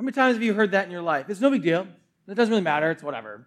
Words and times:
How 0.00 0.04
many 0.04 0.14
times 0.14 0.36
have 0.36 0.42
you 0.42 0.54
heard 0.54 0.70
that 0.70 0.86
in 0.86 0.90
your 0.90 1.02
life? 1.02 1.26
It's 1.28 1.42
no 1.42 1.50
big 1.50 1.62
deal. 1.62 1.86
It 2.26 2.34
doesn't 2.34 2.50
really 2.50 2.62
matter. 2.62 2.90
It's 2.90 3.02
whatever. 3.02 3.46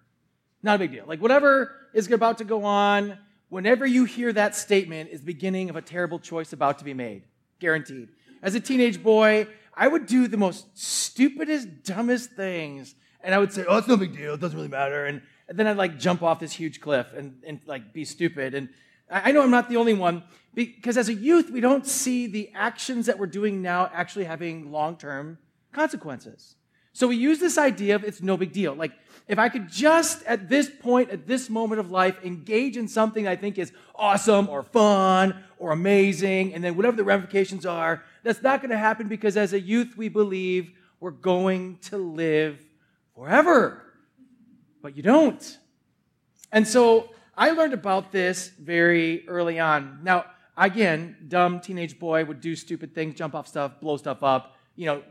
Not 0.62 0.76
a 0.76 0.78
big 0.78 0.92
deal. 0.92 1.04
Like 1.08 1.20
whatever 1.20 1.72
is 1.96 2.12
about 2.12 2.38
to 2.38 2.44
go 2.44 2.64
on, 2.64 3.18
whenever 3.50 3.88
you 3.88 4.06
hear 4.06 4.32
that 4.32 4.56
statement, 4.56 5.10
is 5.10 5.22
the 5.22 5.26
beginning 5.26 5.72
of 5.72 5.78
a 5.78 5.82
terrible 5.82 6.20
choice 6.20 6.54
about 6.54 6.78
to 6.78 6.86
be 6.86 6.94
made. 6.94 7.24
Guaranteed. 7.58 8.10
As 8.44 8.54
a 8.54 8.60
teenage 8.60 9.02
boy, 9.02 9.48
I 9.74 9.88
would 9.88 10.06
do 10.06 10.28
the 10.28 10.38
most 10.38 10.68
stupidest, 10.78 11.86
dumbest 11.86 12.34
things. 12.34 12.94
And 13.22 13.34
I 13.34 13.40
would 13.40 13.52
say, 13.52 13.66
oh, 13.68 13.80
it's 13.80 13.88
no 13.88 13.98
big 13.98 14.16
deal. 14.16 14.36
It 14.36 14.40
doesn't 14.40 14.56
really 14.56 14.70
matter. 14.70 15.08
And, 15.08 15.24
and 15.50 15.58
then 15.58 15.66
I'd 15.66 15.78
like 15.78 15.98
jump 15.98 16.22
off 16.22 16.40
this 16.40 16.54
huge 16.54 16.82
cliff 16.82 17.08
and, 17.18 17.42
and 17.48 17.62
like 17.66 17.94
be 17.94 18.06
stupid. 18.06 18.54
And 18.54 18.70
I 19.10 19.32
know 19.32 19.42
I'm 19.42 19.50
not 19.50 19.70
the 19.70 19.78
only 19.78 19.96
one 19.96 20.22
because 20.54 20.98
as 20.98 21.10
a 21.10 21.16
youth, 21.16 21.50
we 21.50 21.62
don't 21.62 21.88
see 21.88 22.28
the 22.28 22.52
actions 22.54 23.08
that 23.08 23.18
we're 23.18 23.26
doing 23.26 23.64
now 23.64 23.90
actually 23.92 24.26
having 24.26 24.72
long 24.72 24.98
term 24.98 25.40
consequences. 25.74 26.56
So 26.94 27.08
we 27.08 27.16
use 27.16 27.40
this 27.40 27.58
idea 27.58 27.96
of 27.96 28.04
it's 28.04 28.22
no 28.22 28.38
big 28.38 28.52
deal. 28.52 28.76
Like, 28.76 28.92
if 29.28 29.40
I 29.40 29.50
could 29.50 29.70
just 29.70 30.24
at 30.24 30.48
this 30.48 30.70
point, 30.70 31.10
at 31.10 31.26
this 31.26 31.50
moment 31.50 31.80
of 31.80 31.90
life, 31.90 32.24
engage 32.24 32.78
in 32.78 32.88
something 32.88 33.28
I 33.28 33.36
think 33.36 33.58
is 33.58 33.72
awesome 33.96 34.48
or 34.48 34.64
fun 34.64 35.44
or 35.58 35.72
amazing, 35.72 36.54
and 36.54 36.64
then 36.64 36.76
whatever 36.76 36.96
the 36.96 37.04
ramifications 37.04 37.66
are, 37.66 38.04
that's 38.22 38.44
not 38.44 38.62
going 38.62 38.70
to 38.70 38.78
happen 38.78 39.08
because 39.08 39.38
as 39.38 39.54
a 39.54 39.60
youth, 39.60 39.98
we 39.98 40.08
believe 40.08 40.72
we're 41.00 41.12
going 41.12 41.78
to 41.84 41.98
live 41.98 42.60
forever. 43.16 43.82
But 44.82 44.96
you 44.96 45.04
don't. 45.04 45.58
And 46.52 46.68
so 46.68 47.10
I 47.36 47.52
learned 47.52 47.74
about 47.74 48.12
this 48.12 48.50
very 48.50 49.28
early 49.28 49.60
on. 49.60 50.00
Now, 50.04 50.26
again, 50.56 51.16
dumb 51.28 51.62
teenage 51.62 51.98
boy 51.98 52.26
would 52.26 52.42
do 52.42 52.56
stupid 52.56 52.94
things, 52.94 53.16
jump 53.16 53.34
off 53.34 53.48
stuff, 53.48 53.80
blow 53.80 53.98
stuff 53.98 54.22
up, 54.22 54.56
you 54.76 54.86
know, 54.86 55.04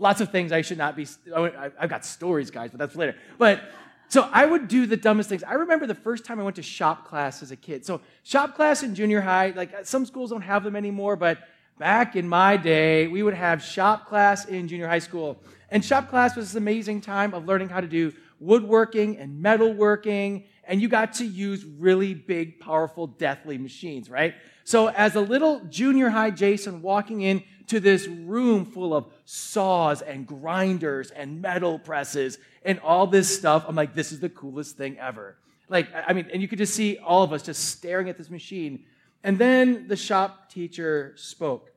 lots 0.00 0.20
of 0.20 0.32
things 0.32 0.50
I 0.50 0.62
should 0.62 0.78
not 0.78 0.96
be. 0.96 1.06
Oh, 1.32 1.44
I've 1.78 1.90
got 1.90 2.04
stories, 2.04 2.50
guys, 2.50 2.70
but 2.70 2.78
that's 2.78 2.96
later. 2.96 3.14
But 3.38 3.62
so 4.08 4.28
I 4.32 4.44
would 4.44 4.66
do 4.66 4.86
the 4.86 4.96
dumbest 4.96 5.28
things. 5.28 5.44
I 5.44 5.52
remember 5.52 5.86
the 5.86 5.94
first 5.94 6.24
time 6.24 6.40
I 6.40 6.42
went 6.42 6.56
to 6.56 6.62
shop 6.62 7.06
class 7.06 7.44
as 7.44 7.52
a 7.52 7.56
kid. 7.56 7.86
So 7.86 8.00
shop 8.24 8.56
class 8.56 8.82
in 8.82 8.96
junior 8.96 9.20
high, 9.20 9.52
like 9.54 9.72
uh, 9.72 9.84
some 9.84 10.04
schools 10.04 10.30
don't 10.30 10.42
have 10.42 10.64
them 10.64 10.74
anymore, 10.74 11.14
but 11.14 11.38
back 11.78 12.16
in 12.16 12.28
my 12.28 12.56
day, 12.56 13.06
we 13.06 13.22
would 13.22 13.34
have 13.34 13.62
shop 13.62 14.08
class 14.08 14.46
in 14.46 14.66
junior 14.66 14.88
high 14.88 14.98
school. 14.98 15.40
And 15.70 15.84
shop 15.84 16.08
class 16.08 16.34
was 16.34 16.46
this 16.46 16.56
amazing 16.56 17.02
time 17.02 17.32
of 17.34 17.46
learning 17.46 17.68
how 17.68 17.80
to 17.80 17.86
do 17.86 18.12
woodworking 18.40 19.18
and 19.18 19.44
metalworking, 19.44 20.46
and 20.64 20.80
you 20.80 20.88
got 20.88 21.12
to 21.12 21.24
use 21.24 21.64
really 21.64 22.14
big, 22.14 22.58
powerful, 22.58 23.06
deathly 23.06 23.58
machines, 23.58 24.10
right? 24.10 24.34
So 24.64 24.88
as 24.88 25.14
a 25.14 25.20
little 25.20 25.60
junior 25.68 26.08
high 26.08 26.30
Jason 26.30 26.82
walking 26.82 27.20
in 27.20 27.44
to 27.70 27.80
this 27.80 28.06
room 28.06 28.64
full 28.66 28.94
of 28.94 29.06
saws 29.24 30.02
and 30.02 30.26
grinders 30.26 31.10
and 31.10 31.40
metal 31.40 31.78
presses 31.78 32.38
and 32.64 32.78
all 32.80 33.06
this 33.06 33.34
stuff. 33.36 33.64
I'm 33.66 33.74
like, 33.74 33.94
this 33.94 34.12
is 34.12 34.20
the 34.20 34.28
coolest 34.28 34.76
thing 34.76 34.98
ever. 34.98 35.36
Like, 35.68 35.88
I 35.94 36.12
mean, 36.12 36.28
and 36.32 36.42
you 36.42 36.48
could 36.48 36.58
just 36.58 36.74
see 36.74 36.98
all 36.98 37.22
of 37.22 37.32
us 37.32 37.42
just 37.42 37.68
staring 37.68 38.08
at 38.08 38.18
this 38.18 38.28
machine. 38.28 38.84
And 39.22 39.38
then 39.38 39.86
the 39.86 39.96
shop 39.96 40.50
teacher 40.50 41.14
spoke. 41.16 41.70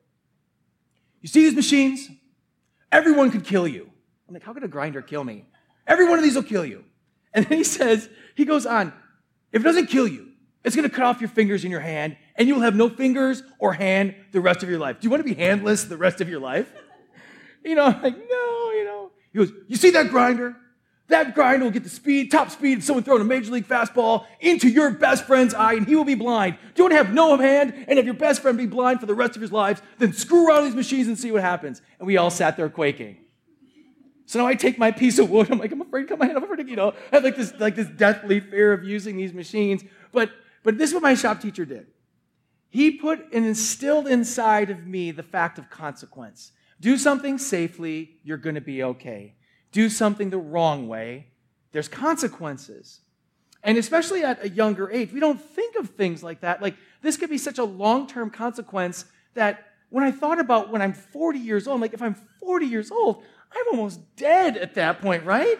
You 1.22 1.30
see 1.30 1.44
these 1.44 1.56
machines? 1.56 2.10
Everyone 2.92 3.32
could 3.32 3.46
kill 3.46 3.68
you. 3.68 3.90
I'm 4.28 4.34
like, 4.34 4.44
how 4.44 4.54
could 4.54 4.64
a 4.64 4.68
grinder 4.68 5.02
kill 5.02 5.24
me? 5.24 5.46
Every 5.88 6.08
one 6.08 6.18
of 6.18 6.24
these 6.24 6.36
will 6.36 6.44
kill 6.44 6.66
you. 6.66 6.84
And 7.34 7.46
then 7.46 7.58
he 7.58 7.64
says, 7.64 8.10
he 8.36 8.46
goes 8.46 8.66
on, 8.66 8.94
if 9.52 9.62
it 9.62 9.64
doesn't 9.64 9.88
kill 9.88 10.08
you, 10.08 10.33
it's 10.64 10.76
going 10.76 10.90
to 10.90 10.96
cut 10.96 11.06
off 11.06 11.20
your 11.20 11.30
fingers 11.30 11.66
in 11.66 11.72
your 11.72 11.82
hand, 11.82 12.16
and 12.36 12.48
you 12.48 12.56
will 12.56 12.62
have 12.62 12.76
no 12.76 12.90
fingers 12.90 13.44
or 13.60 13.74
hand 13.74 14.16
the 14.32 14.40
rest 14.40 14.64
of 14.64 14.70
your 14.70 14.80
life. 14.80 15.00
Do 15.00 15.06
you 15.06 15.10
want 15.10 15.26
to 15.26 15.30
be 15.30 15.36
handless 15.36 15.84
the 15.84 15.98
rest 15.98 16.22
of 16.22 16.30
your 16.30 16.40
life? 16.40 16.72
You 17.66 17.76
know, 17.76 17.86
like, 17.86 18.18
no, 18.18 18.72
you 18.72 18.84
know. 18.84 19.12
He 19.32 19.40
goes, 19.40 19.50
You 19.70 19.78
see 19.78 19.92
that 19.92 20.10
grinder? 20.10 20.58
That 21.08 21.36
grinder 21.36 21.66
will 21.66 21.72
get 21.72 21.84
the 21.84 21.90
speed, 21.90 22.32
top 22.32 22.50
speed 22.50 22.80
of 22.80 22.84
someone 22.84 23.04
throwing 23.04 23.22
a 23.22 23.26
major 23.26 23.52
league 23.52 23.68
fastball 23.68 24.26
into 24.40 24.68
your 24.68 24.90
best 24.92 25.26
friend's 25.26 25.54
eye, 25.54 25.74
and 25.74 25.88
he 25.88 25.96
will 25.96 26.06
be 26.06 26.16
blind. 26.16 26.58
Do 26.76 26.82
you 26.82 26.84
want 26.86 26.92
to 26.94 26.98
have 26.98 27.14
no 27.14 27.38
hand 27.38 27.86
and 27.88 27.98
have 27.98 28.06
your 28.06 28.16
best 28.16 28.42
friend 28.42 28.58
be 28.58 28.66
blind 28.66 29.00
for 29.00 29.06
the 29.06 29.14
rest 29.14 29.36
of 29.36 29.42
his 29.42 29.52
lives? 29.52 29.82
Then 29.98 30.12
screw 30.12 30.48
around 30.48 30.66
these 30.66 30.76
machines 30.76 31.08
and 31.08 31.18
see 31.18 31.32
what 31.32 31.42
happens. 31.42 31.82
And 32.00 32.08
we 32.08 32.18
all 32.18 32.30
sat 32.30 32.58
there 32.58 32.70
quaking. 32.70 33.18
So 34.26 34.40
now 34.40 34.48
I 34.48 34.56
take 34.56 34.78
my 34.78 34.92
piece 34.92 35.20
of 35.20 35.30
wood. 35.30 35.52
I'm 35.52 35.60
like, 35.60 35.72
I'm 35.72 35.82
afraid 35.82 36.04
to 36.04 36.08
cut 36.08 36.20
my 36.20 36.26
hand. 36.26 36.38
I'm 36.38 36.44
afraid 36.44 36.68
you 36.68 36.76
know, 36.76 36.94
I 37.12 37.16
have 37.16 37.24
like 37.24 37.36
this, 37.36 37.54
like 37.60 37.76
this 37.76 37.88
deathly 37.88 38.40
fear 38.40 38.74
of 38.74 38.84
using 38.84 39.18
these 39.18 39.34
machines. 39.34 39.84
But 40.12 40.32
but 40.64 40.78
this 40.78 40.90
is 40.90 40.94
what 40.94 41.04
my 41.04 41.14
shop 41.14 41.42
teacher 41.42 41.66
did. 41.66 41.88
He 42.70 42.92
put 42.92 43.32
and 43.32 43.46
instilled 43.46 44.08
inside 44.08 44.70
of 44.70 44.88
me 44.88 45.12
the 45.12 45.22
fact 45.22 45.60
of 45.60 45.70
consequence. 45.70 46.52
Do 46.82 46.98
something 46.98 47.38
safely, 47.38 48.18
you're 48.24 48.38
going 48.38 48.56
to 48.56 48.62
be 48.62 48.84
okay. 48.84 49.36
Do 49.72 49.90
something 49.90 50.30
the 50.30 50.38
wrong 50.38 50.88
way, 50.88 51.28
there's 51.72 51.88
consequences. 51.88 53.02
And 53.64 53.78
especially 53.78 54.24
at 54.24 54.44
a 54.44 54.50
younger 54.50 54.92
age, 54.92 55.14
we 55.14 55.20
don't 55.20 55.40
think 55.40 55.76
of 55.76 55.92
things 55.92 56.22
like 56.22 56.42
that. 56.42 56.62
Like, 56.62 56.76
this 57.02 57.16
could 57.16 57.30
be 57.30 57.38
such 57.38 57.60
a 57.60 57.64
long 57.64 58.08
term 58.08 58.30
consequence 58.30 59.06
that 59.36 59.66
when 59.90 60.04
I 60.04 60.12
thought 60.12 60.40
about 60.40 60.72
when 60.72 60.82
I'm 60.82 60.94
40 60.94 61.40
years 61.40 61.68
old, 61.68 61.76
I'm 61.76 61.82
like, 61.82 61.94
if 61.94 62.02
I'm 62.02 62.16
40 62.16 62.66
years 62.66 62.92
old, 62.92 63.24
I'm 63.52 63.78
almost 63.78 64.02
dead 64.16 64.58
at 64.58 64.74
that 64.76 65.02
point, 65.02 65.24
right? 65.24 65.60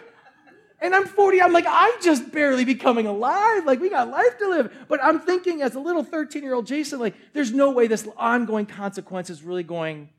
And 0.84 0.94
I'm 0.94 1.06
40, 1.06 1.40
I'm 1.40 1.54
like, 1.54 1.64
I'm 1.66 1.94
just 2.02 2.30
barely 2.30 2.66
becoming 2.66 3.06
alive. 3.06 3.64
Like, 3.64 3.80
we 3.80 3.88
got 3.88 4.10
life 4.10 4.36
to 4.36 4.48
live. 4.50 4.84
But 4.86 5.02
I'm 5.02 5.18
thinking, 5.18 5.62
as 5.62 5.76
a 5.76 5.80
little 5.80 6.04
13 6.04 6.42
year 6.42 6.52
old 6.52 6.66
Jason, 6.66 7.00
like, 7.00 7.14
there's 7.32 7.52
no 7.52 7.70
way 7.70 7.86
this 7.86 8.06
ongoing 8.18 8.66
consequence 8.66 9.30
is 9.30 9.42
really 9.42 9.62
going 9.62 10.10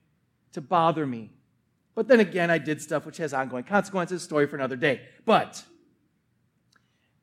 to 0.53 0.61
bother 0.61 1.05
me. 1.05 1.29
But 1.93 2.07
then 2.07 2.19
again, 2.19 2.49
I 2.49 2.57
did 2.57 2.81
stuff 2.81 3.05
which 3.05 3.17
has 3.17 3.31
ongoing 3.31 3.63
consequences, 3.63 4.23
story 4.23 4.47
for 4.47 4.55
another 4.55 4.75
day. 4.75 5.01
But 5.23 5.63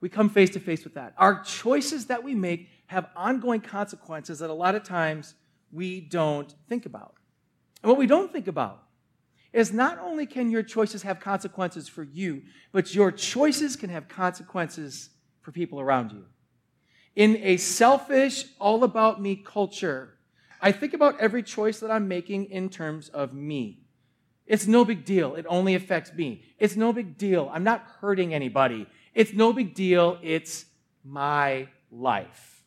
we 0.01 0.09
come 0.09 0.29
face 0.31 0.51
to 0.51 0.61
face 0.61 0.85
with 0.85 0.95
that. 0.95 1.13
Our 1.19 1.43
choices 1.43 2.07
that 2.07 2.23
we 2.23 2.37
make 2.37 2.69
have 2.87 3.09
ongoing 3.17 3.61
consequences 3.61 4.39
that 4.39 4.51
a 4.51 4.55
lot 4.55 4.77
of 4.77 4.85
times 4.85 5.35
we 5.73 6.01
don't 6.01 6.55
think 6.69 6.87
about. 6.87 7.17
And 7.83 7.91
what 7.91 7.99
we 7.99 8.07
don't 8.07 8.33
think 8.33 8.47
about 8.47 8.85
is 9.53 9.73
not 9.73 9.99
only 9.99 10.27
can 10.27 10.51
your 10.51 10.63
choices 10.63 11.03
have 11.03 11.21
consequences 11.21 11.89
for 11.89 12.03
you, 12.03 12.43
but 12.73 12.95
your 12.95 13.13
choices 13.13 13.77
can 13.77 13.91
have 13.91 14.09
consequences 14.09 15.11
for 15.41 15.53
people 15.53 15.81
around 15.81 16.13
you. 16.13 16.25
In 17.15 17.37
a 17.43 17.59
selfish, 17.59 18.47
all 18.59 18.85
about 18.85 19.21
me 19.21 19.37
culture, 19.37 20.15
I 20.61 20.73
think 20.73 20.95
about 20.95 21.21
every 21.21 21.43
choice 21.43 21.81
that 21.81 21.91
I'm 21.91 22.09
making 22.09 22.47
in 22.47 22.71
terms 22.71 23.09
of 23.09 23.35
me. 23.35 23.81
It's 24.47 24.67
no 24.67 24.85
big 24.85 25.05
deal. 25.05 25.35
It 25.35 25.45
only 25.49 25.75
affects 25.75 26.13
me. 26.15 26.43
It's 26.59 26.77
no 26.77 26.93
big 26.93 27.19
deal. 27.19 27.51
I'm 27.53 27.65
not 27.65 27.83
hurting 28.01 28.33
anybody. 28.33 28.87
It's 29.15 29.33
no 29.33 29.53
big 29.53 29.75
deal. 29.75 30.19
It's 30.23 30.67
my 31.05 31.69
life. 31.91 32.63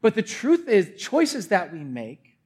But 0.00 0.14
the 0.14 0.22
truth 0.22 0.68
is, 0.68 0.92
choices 1.00 1.48
that 1.48 1.72
we 1.72 1.80
make 1.80 2.38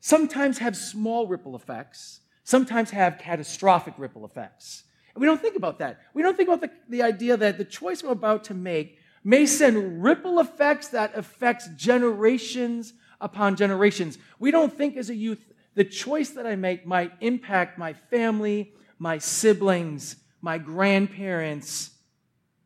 sometimes 0.00 0.58
have 0.58 0.76
small 0.76 1.26
ripple 1.26 1.56
effects 1.56 2.21
sometimes 2.44 2.90
have 2.90 3.18
catastrophic 3.18 3.94
ripple 3.96 4.24
effects. 4.24 4.84
And 5.14 5.20
we 5.20 5.26
don't 5.26 5.40
think 5.40 5.56
about 5.56 5.78
that. 5.78 6.00
We 6.14 6.22
don't 6.22 6.36
think 6.36 6.48
about 6.48 6.60
the, 6.60 6.70
the 6.88 7.02
idea 7.02 7.36
that 7.36 7.58
the 7.58 7.64
choice 7.64 8.02
we're 8.02 8.12
about 8.12 8.44
to 8.44 8.54
make 8.54 8.98
may 9.24 9.46
send 9.46 10.02
ripple 10.02 10.40
effects 10.40 10.88
that 10.88 11.16
affects 11.16 11.68
generations 11.76 12.94
upon 13.20 13.56
generations. 13.56 14.18
We 14.38 14.50
don't 14.50 14.72
think 14.72 14.96
as 14.96 15.10
a 15.10 15.14
youth 15.14 15.44
the 15.74 15.84
choice 15.84 16.30
that 16.30 16.46
I 16.46 16.56
make 16.56 16.86
might 16.86 17.12
impact 17.20 17.78
my 17.78 17.94
family, 17.94 18.74
my 18.98 19.18
siblings, 19.18 20.16
my 20.40 20.58
grandparents, 20.58 21.90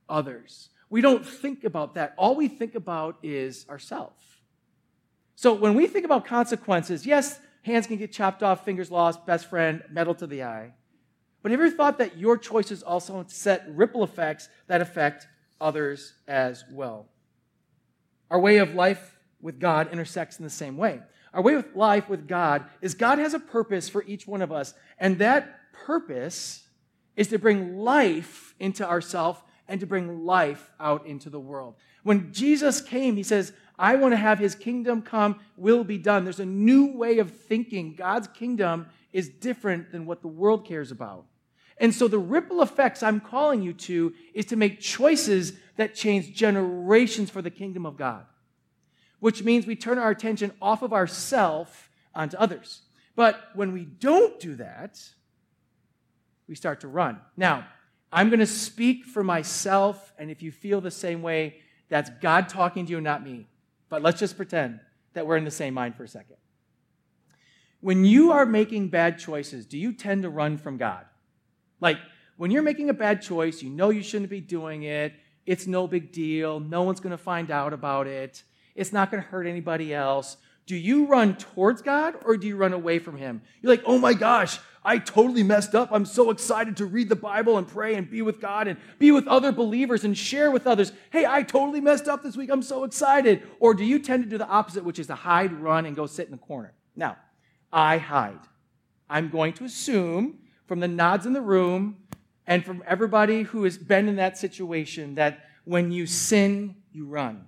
others. 0.08 0.70
We 0.90 1.00
don't 1.00 1.24
think 1.24 1.64
about 1.64 1.94
that. 1.94 2.14
All 2.16 2.34
we 2.34 2.48
think 2.48 2.74
about 2.74 3.18
is 3.22 3.66
ourselves. 3.68 4.22
So 5.34 5.52
when 5.52 5.74
we 5.74 5.86
think 5.86 6.04
about 6.04 6.24
consequences, 6.24 7.06
yes, 7.06 7.38
hands 7.66 7.86
can 7.86 7.96
get 7.96 8.12
chopped 8.12 8.42
off, 8.42 8.64
fingers 8.64 8.90
lost, 8.90 9.26
best 9.26 9.50
friend, 9.50 9.82
metal 9.90 10.14
to 10.14 10.26
the 10.26 10.44
eye. 10.44 10.72
But 11.42 11.50
have 11.50 11.60
you 11.60 11.66
ever 11.66 11.76
thought 11.76 11.98
that 11.98 12.16
your 12.16 12.38
choices 12.38 12.82
also 12.82 13.24
set 13.28 13.66
ripple 13.68 14.02
effects 14.02 14.48
that 14.68 14.80
affect 14.80 15.26
others 15.60 16.14
as 16.26 16.64
well? 16.72 17.08
Our 18.30 18.40
way 18.40 18.58
of 18.58 18.74
life 18.74 19.18
with 19.40 19.60
God 19.60 19.92
intersects 19.92 20.38
in 20.38 20.44
the 20.44 20.50
same 20.50 20.76
way. 20.76 21.00
Our 21.34 21.42
way 21.42 21.54
of 21.54 21.66
life 21.74 22.08
with 22.08 22.26
God 22.26 22.64
is 22.80 22.94
God 22.94 23.18
has 23.18 23.34
a 23.34 23.38
purpose 23.38 23.88
for 23.88 24.02
each 24.04 24.26
one 24.26 24.42
of 24.42 24.50
us, 24.50 24.72
and 24.98 25.18
that 25.18 25.72
purpose 25.72 26.66
is 27.16 27.28
to 27.28 27.38
bring 27.38 27.78
life 27.78 28.54
into 28.58 28.88
ourself 28.88 29.42
and 29.68 29.80
to 29.80 29.86
bring 29.86 30.24
life 30.24 30.70
out 30.78 31.06
into 31.06 31.30
the 31.30 31.40
world. 31.40 31.74
When 32.02 32.32
Jesus 32.32 32.80
came, 32.80 33.16
he 33.16 33.22
says, 33.22 33.52
I 33.78 33.96
want 33.96 34.12
to 34.12 34.16
have 34.16 34.38
his 34.38 34.54
kingdom 34.54 35.02
come, 35.02 35.40
will 35.56 35.84
be 35.84 35.98
done. 35.98 36.24
There's 36.24 36.40
a 36.40 36.46
new 36.46 36.96
way 36.96 37.18
of 37.18 37.30
thinking. 37.30 37.94
God's 37.94 38.28
kingdom 38.28 38.86
is 39.12 39.28
different 39.28 39.92
than 39.92 40.06
what 40.06 40.22
the 40.22 40.28
world 40.28 40.66
cares 40.66 40.90
about. 40.90 41.26
And 41.78 41.94
so 41.94 42.08
the 42.08 42.18
ripple 42.18 42.62
effects 42.62 43.02
I'm 43.02 43.20
calling 43.20 43.62
you 43.62 43.74
to 43.74 44.14
is 44.32 44.46
to 44.46 44.56
make 44.56 44.80
choices 44.80 45.52
that 45.76 45.94
change 45.94 46.34
generations 46.34 47.28
for 47.28 47.42
the 47.42 47.50
kingdom 47.50 47.84
of 47.84 47.98
God, 47.98 48.24
which 49.20 49.42
means 49.42 49.66
we 49.66 49.76
turn 49.76 49.98
our 49.98 50.10
attention 50.10 50.52
off 50.60 50.82
of 50.82 50.94
ourself 50.94 51.90
onto 52.14 52.36
others. 52.38 52.82
But 53.14 53.40
when 53.54 53.72
we 53.72 53.84
don't 53.84 54.40
do 54.40 54.54
that, 54.56 55.02
we 56.48 56.54
start 56.54 56.80
to 56.80 56.88
run. 56.88 57.20
Now, 57.36 57.66
I'm 58.12 58.30
going 58.30 58.40
to 58.40 58.46
speak 58.46 59.04
for 59.04 59.22
myself, 59.22 60.14
and 60.18 60.30
if 60.30 60.42
you 60.42 60.52
feel 60.52 60.80
the 60.80 60.90
same 60.90 61.20
way, 61.20 61.56
that's 61.88 62.08
God 62.22 62.48
talking 62.48 62.86
to 62.86 62.92
you, 62.92 63.00
not 63.00 63.22
me. 63.22 63.46
But 63.88 64.02
let's 64.02 64.18
just 64.18 64.36
pretend 64.36 64.80
that 65.14 65.26
we're 65.26 65.36
in 65.36 65.44
the 65.44 65.50
same 65.50 65.74
mind 65.74 65.96
for 65.96 66.04
a 66.04 66.08
second. 66.08 66.36
When 67.80 68.04
you 68.04 68.32
are 68.32 68.46
making 68.46 68.88
bad 68.88 69.18
choices, 69.18 69.66
do 69.66 69.78
you 69.78 69.92
tend 69.92 70.22
to 70.22 70.30
run 70.30 70.58
from 70.58 70.76
God? 70.76 71.04
Like, 71.80 71.98
when 72.36 72.50
you're 72.50 72.62
making 72.62 72.90
a 72.90 72.94
bad 72.94 73.22
choice, 73.22 73.62
you 73.62 73.70
know 73.70 73.90
you 73.90 74.02
shouldn't 74.02 74.30
be 74.30 74.40
doing 74.40 74.82
it, 74.82 75.14
it's 75.46 75.66
no 75.66 75.86
big 75.86 76.12
deal, 76.12 76.58
no 76.60 76.82
one's 76.82 77.00
going 77.00 77.12
to 77.12 77.18
find 77.18 77.50
out 77.50 77.72
about 77.72 78.06
it, 78.06 78.42
it's 78.74 78.92
not 78.92 79.10
going 79.10 79.22
to 79.22 79.28
hurt 79.28 79.46
anybody 79.46 79.94
else. 79.94 80.36
Do 80.66 80.74
you 80.74 81.06
run 81.06 81.36
towards 81.36 81.80
God 81.80 82.16
or 82.24 82.36
do 82.36 82.46
you 82.46 82.56
run 82.56 82.72
away 82.72 82.98
from 82.98 83.16
Him? 83.16 83.40
You're 83.62 83.72
like, 83.72 83.84
oh 83.86 83.98
my 83.98 84.14
gosh, 84.14 84.58
I 84.84 84.98
totally 84.98 85.44
messed 85.44 85.74
up. 85.74 85.90
I'm 85.92 86.04
so 86.04 86.30
excited 86.30 86.76
to 86.78 86.86
read 86.86 87.08
the 87.08 87.16
Bible 87.16 87.56
and 87.58 87.66
pray 87.66 87.94
and 87.94 88.10
be 88.10 88.22
with 88.22 88.40
God 88.40 88.68
and 88.68 88.78
be 88.98 89.12
with 89.12 89.26
other 89.28 89.52
believers 89.52 90.04
and 90.04 90.16
share 90.16 90.50
with 90.50 90.66
others. 90.66 90.92
Hey, 91.10 91.24
I 91.24 91.42
totally 91.44 91.80
messed 91.80 92.08
up 92.08 92.22
this 92.22 92.36
week. 92.36 92.50
I'm 92.50 92.62
so 92.62 92.84
excited. 92.84 93.42
Or 93.60 93.74
do 93.74 93.84
you 93.84 94.00
tend 94.00 94.24
to 94.24 94.30
do 94.30 94.38
the 94.38 94.46
opposite, 94.46 94.84
which 94.84 94.98
is 94.98 95.06
to 95.06 95.14
hide, 95.14 95.52
run, 95.52 95.86
and 95.86 95.94
go 95.94 96.06
sit 96.06 96.26
in 96.26 96.32
the 96.32 96.38
corner? 96.38 96.72
Now, 96.96 97.16
I 97.72 97.98
hide. 97.98 98.40
I'm 99.08 99.28
going 99.28 99.52
to 99.54 99.64
assume 99.64 100.38
from 100.66 100.80
the 100.80 100.88
nods 100.88 101.26
in 101.26 101.32
the 101.32 101.40
room 101.40 101.98
and 102.46 102.64
from 102.64 102.82
everybody 102.86 103.42
who 103.42 103.64
has 103.64 103.78
been 103.78 104.08
in 104.08 104.16
that 104.16 104.36
situation 104.36 105.14
that 105.14 105.44
when 105.64 105.92
you 105.92 106.06
sin, 106.06 106.76
you 106.92 107.06
run. 107.06 107.46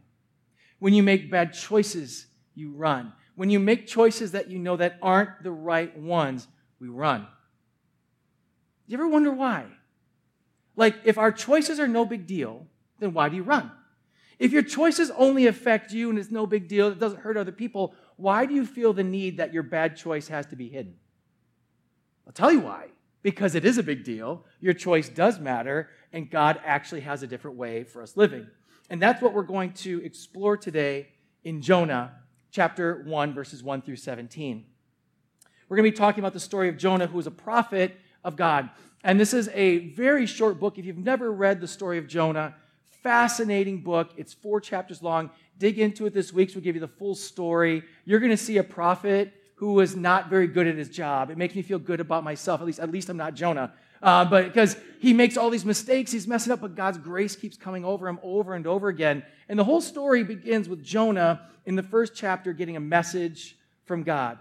When 0.78 0.94
you 0.94 1.02
make 1.02 1.30
bad 1.30 1.52
choices, 1.52 2.26
you 2.58 2.72
run. 2.72 3.12
When 3.36 3.50
you 3.50 3.60
make 3.60 3.86
choices 3.86 4.32
that 4.32 4.50
you 4.50 4.58
know 4.58 4.76
that 4.76 4.98
aren't 5.00 5.42
the 5.42 5.50
right 5.50 5.96
ones, 5.96 6.48
we 6.80 6.88
run. 6.88 7.26
You 8.86 8.96
ever 8.96 9.08
wonder 9.08 9.30
why? 9.30 9.66
Like, 10.76 10.96
if 11.04 11.18
our 11.18 11.32
choices 11.32 11.78
are 11.78 11.88
no 11.88 12.04
big 12.04 12.26
deal, 12.26 12.66
then 12.98 13.12
why 13.12 13.28
do 13.28 13.36
you 13.36 13.42
run? 13.42 13.70
If 14.38 14.52
your 14.52 14.62
choices 14.62 15.10
only 15.16 15.46
affect 15.46 15.92
you 15.92 16.10
and 16.10 16.18
it's 16.18 16.30
no 16.30 16.46
big 16.46 16.68
deal, 16.68 16.88
it 16.88 16.98
doesn't 16.98 17.20
hurt 17.20 17.36
other 17.36 17.52
people, 17.52 17.94
why 18.16 18.46
do 18.46 18.54
you 18.54 18.64
feel 18.64 18.92
the 18.92 19.04
need 19.04 19.38
that 19.38 19.52
your 19.52 19.64
bad 19.64 19.96
choice 19.96 20.28
has 20.28 20.46
to 20.46 20.56
be 20.56 20.68
hidden? 20.68 20.94
I'll 22.26 22.32
tell 22.32 22.52
you 22.52 22.60
why 22.60 22.88
because 23.22 23.54
it 23.54 23.64
is 23.64 23.78
a 23.78 23.82
big 23.82 24.04
deal. 24.04 24.44
Your 24.60 24.74
choice 24.74 25.08
does 25.08 25.40
matter, 25.40 25.90
and 26.12 26.30
God 26.30 26.60
actually 26.64 27.00
has 27.00 27.22
a 27.22 27.26
different 27.26 27.56
way 27.56 27.84
for 27.84 28.00
us 28.02 28.16
living. 28.16 28.46
And 28.90 29.02
that's 29.02 29.20
what 29.20 29.34
we're 29.34 29.42
going 29.42 29.72
to 29.74 30.02
explore 30.04 30.56
today 30.56 31.08
in 31.44 31.60
Jonah 31.60 32.14
chapter 32.50 33.02
1, 33.04 33.34
verses 33.34 33.62
1 33.62 33.82
through 33.82 33.96
17. 33.96 34.64
We're 35.68 35.76
going 35.76 35.86
to 35.86 35.90
be 35.90 35.96
talking 35.96 36.20
about 36.20 36.32
the 36.32 36.40
story 36.40 36.68
of 36.68 36.78
Jonah, 36.78 37.06
who 37.06 37.16
was 37.16 37.26
a 37.26 37.30
prophet 37.30 37.96
of 38.24 38.36
God. 38.36 38.70
And 39.04 39.20
this 39.20 39.34
is 39.34 39.48
a 39.54 39.90
very 39.90 40.26
short 40.26 40.58
book. 40.58 40.78
If 40.78 40.84
you've 40.84 40.98
never 40.98 41.30
read 41.30 41.60
the 41.60 41.68
story 41.68 41.98
of 41.98 42.08
Jonah, 42.08 42.54
fascinating 43.02 43.82
book. 43.82 44.10
It's 44.16 44.34
four 44.34 44.60
chapters 44.60 45.02
long. 45.02 45.30
Dig 45.58 45.78
into 45.78 46.06
it 46.06 46.14
this 46.14 46.32
week, 46.32 46.50
so 46.50 46.56
we'll 46.56 46.64
give 46.64 46.74
you 46.74 46.80
the 46.80 46.88
full 46.88 47.14
story. 47.14 47.82
You're 48.04 48.20
going 48.20 48.30
to 48.30 48.36
see 48.36 48.58
a 48.58 48.64
prophet 48.64 49.34
who 49.56 49.72
was 49.72 49.96
not 49.96 50.30
very 50.30 50.46
good 50.46 50.66
at 50.66 50.76
his 50.76 50.88
job. 50.88 51.30
It 51.30 51.38
makes 51.38 51.54
me 51.54 51.62
feel 51.62 51.78
good 51.78 52.00
about 52.00 52.22
myself. 52.22 52.60
At 52.60 52.66
least, 52.66 52.78
at 52.78 52.90
least 52.90 53.08
I'm 53.08 53.16
not 53.16 53.34
Jonah. 53.34 53.72
Uh, 54.02 54.24
but 54.24 54.44
because 54.46 54.76
he 55.00 55.12
makes 55.12 55.36
all 55.36 55.50
these 55.50 55.64
mistakes, 55.64 56.12
he's 56.12 56.26
messing 56.26 56.52
up, 56.52 56.60
but 56.60 56.74
God's 56.74 56.98
grace 56.98 57.36
keeps 57.36 57.56
coming 57.56 57.84
over 57.84 58.08
him 58.08 58.18
over 58.22 58.54
and 58.54 58.66
over 58.66 58.88
again. 58.88 59.22
And 59.48 59.58
the 59.58 59.64
whole 59.64 59.80
story 59.80 60.22
begins 60.24 60.68
with 60.68 60.82
Jonah 60.82 61.48
in 61.66 61.76
the 61.76 61.82
first 61.82 62.14
chapter 62.14 62.52
getting 62.52 62.76
a 62.76 62.80
message 62.80 63.56
from 63.84 64.02
God. 64.02 64.38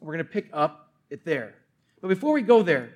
We're 0.00 0.14
going 0.14 0.24
to 0.24 0.32
pick 0.32 0.48
up 0.52 0.92
it 1.10 1.24
there. 1.24 1.54
But 2.00 2.08
before 2.08 2.32
we 2.32 2.42
go 2.42 2.62
there, 2.62 2.90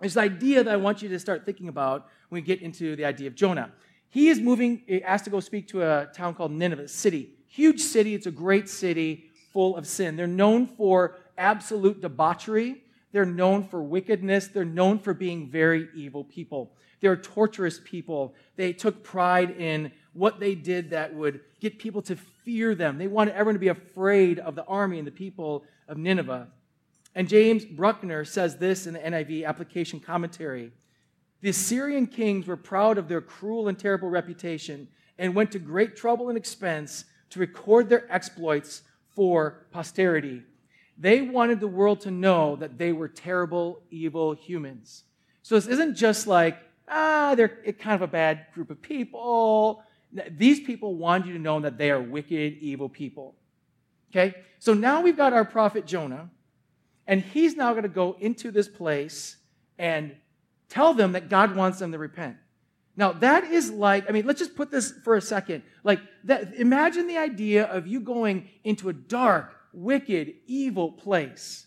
there's 0.00 0.16
an 0.16 0.24
idea 0.24 0.64
that 0.64 0.72
I 0.72 0.76
want 0.76 1.02
you 1.02 1.08
to 1.08 1.18
start 1.18 1.44
thinking 1.44 1.68
about 1.68 2.06
when 2.28 2.42
we 2.42 2.46
get 2.46 2.62
into 2.62 2.96
the 2.96 3.04
idea 3.04 3.28
of 3.28 3.34
Jonah. 3.34 3.70
He 4.10 4.28
is 4.28 4.40
moving, 4.40 4.82
asked 5.04 5.24
to 5.24 5.30
go 5.30 5.40
speak 5.40 5.68
to 5.68 5.82
a 5.82 6.08
town 6.14 6.34
called 6.34 6.52
Nineveh, 6.52 6.88
city. 6.88 7.30
Huge 7.46 7.80
city, 7.80 8.14
it's 8.14 8.26
a 8.26 8.30
great 8.30 8.68
city 8.68 9.30
full 9.52 9.76
of 9.76 9.86
sin. 9.86 10.16
They're 10.16 10.26
known 10.26 10.66
for 10.66 11.16
absolute 11.36 12.00
debauchery. 12.00 12.82
They're 13.12 13.26
known 13.26 13.64
for 13.64 13.82
wickedness. 13.82 14.48
They're 14.48 14.64
known 14.64 14.98
for 14.98 15.14
being 15.14 15.48
very 15.48 15.88
evil 15.94 16.24
people. 16.24 16.72
They're 17.00 17.16
torturous 17.16 17.80
people. 17.82 18.34
They 18.56 18.72
took 18.72 19.02
pride 19.02 19.50
in 19.50 19.92
what 20.12 20.40
they 20.40 20.54
did 20.54 20.90
that 20.90 21.14
would 21.14 21.40
get 21.60 21.78
people 21.78 22.02
to 22.02 22.16
fear 22.16 22.74
them. 22.74 22.98
They 22.98 23.06
wanted 23.06 23.34
everyone 23.34 23.54
to 23.54 23.60
be 23.60 23.68
afraid 23.68 24.38
of 24.38 24.54
the 24.54 24.64
army 24.64 24.98
and 24.98 25.06
the 25.06 25.12
people 25.12 25.64
of 25.88 25.96
Nineveh. 25.96 26.48
And 27.14 27.28
James 27.28 27.64
Bruckner 27.64 28.24
says 28.24 28.56
this 28.56 28.86
in 28.86 28.94
the 28.94 29.00
NIV 29.00 29.46
application 29.46 29.98
commentary 30.00 30.72
The 31.40 31.50
Assyrian 31.50 32.06
kings 32.06 32.46
were 32.46 32.56
proud 32.56 32.98
of 32.98 33.08
their 33.08 33.20
cruel 33.20 33.68
and 33.68 33.78
terrible 33.78 34.08
reputation 34.08 34.88
and 35.18 35.34
went 35.34 35.52
to 35.52 35.58
great 35.58 35.96
trouble 35.96 36.28
and 36.28 36.38
expense 36.38 37.04
to 37.30 37.40
record 37.40 37.88
their 37.88 38.10
exploits 38.12 38.82
for 39.14 39.66
posterity. 39.70 40.42
They 41.00 41.22
wanted 41.22 41.60
the 41.60 41.66
world 41.66 42.02
to 42.02 42.10
know 42.10 42.56
that 42.56 42.76
they 42.76 42.92
were 42.92 43.08
terrible, 43.08 43.80
evil 43.90 44.34
humans. 44.34 45.04
So 45.42 45.54
this 45.54 45.66
isn't 45.66 45.94
just 45.94 46.26
like, 46.26 46.58
ah, 46.86 47.34
they're 47.34 47.48
kind 47.48 47.94
of 47.94 48.02
a 48.02 48.06
bad 48.06 48.46
group 48.52 48.70
of 48.70 48.82
people. 48.82 49.82
These 50.30 50.60
people 50.60 50.96
want 50.96 51.24
you 51.24 51.32
to 51.32 51.38
know 51.38 51.58
that 51.60 51.78
they 51.78 51.90
are 51.90 52.00
wicked, 52.00 52.58
evil 52.60 52.90
people. 52.90 53.34
Okay? 54.10 54.34
So 54.58 54.74
now 54.74 55.00
we've 55.00 55.16
got 55.16 55.32
our 55.32 55.44
prophet 55.44 55.86
Jonah, 55.86 56.28
and 57.06 57.22
he's 57.22 57.56
now 57.56 57.72
going 57.72 57.84
to 57.84 57.88
go 57.88 58.16
into 58.20 58.50
this 58.50 58.68
place 58.68 59.36
and 59.78 60.14
tell 60.68 60.92
them 60.92 61.12
that 61.12 61.30
God 61.30 61.56
wants 61.56 61.78
them 61.78 61.92
to 61.92 61.98
repent. 61.98 62.36
Now, 62.94 63.12
that 63.12 63.44
is 63.44 63.70
like, 63.70 64.06
I 64.10 64.12
mean, 64.12 64.26
let's 64.26 64.40
just 64.40 64.54
put 64.54 64.70
this 64.70 64.92
for 65.04 65.16
a 65.16 65.22
second. 65.22 65.62
Like, 65.82 66.00
that, 66.24 66.54
imagine 66.56 67.06
the 67.06 67.16
idea 67.16 67.64
of 67.64 67.86
you 67.86 68.00
going 68.00 68.50
into 68.64 68.90
a 68.90 68.92
dark, 68.92 69.54
wicked, 69.72 70.34
evil 70.46 70.92
place. 70.92 71.66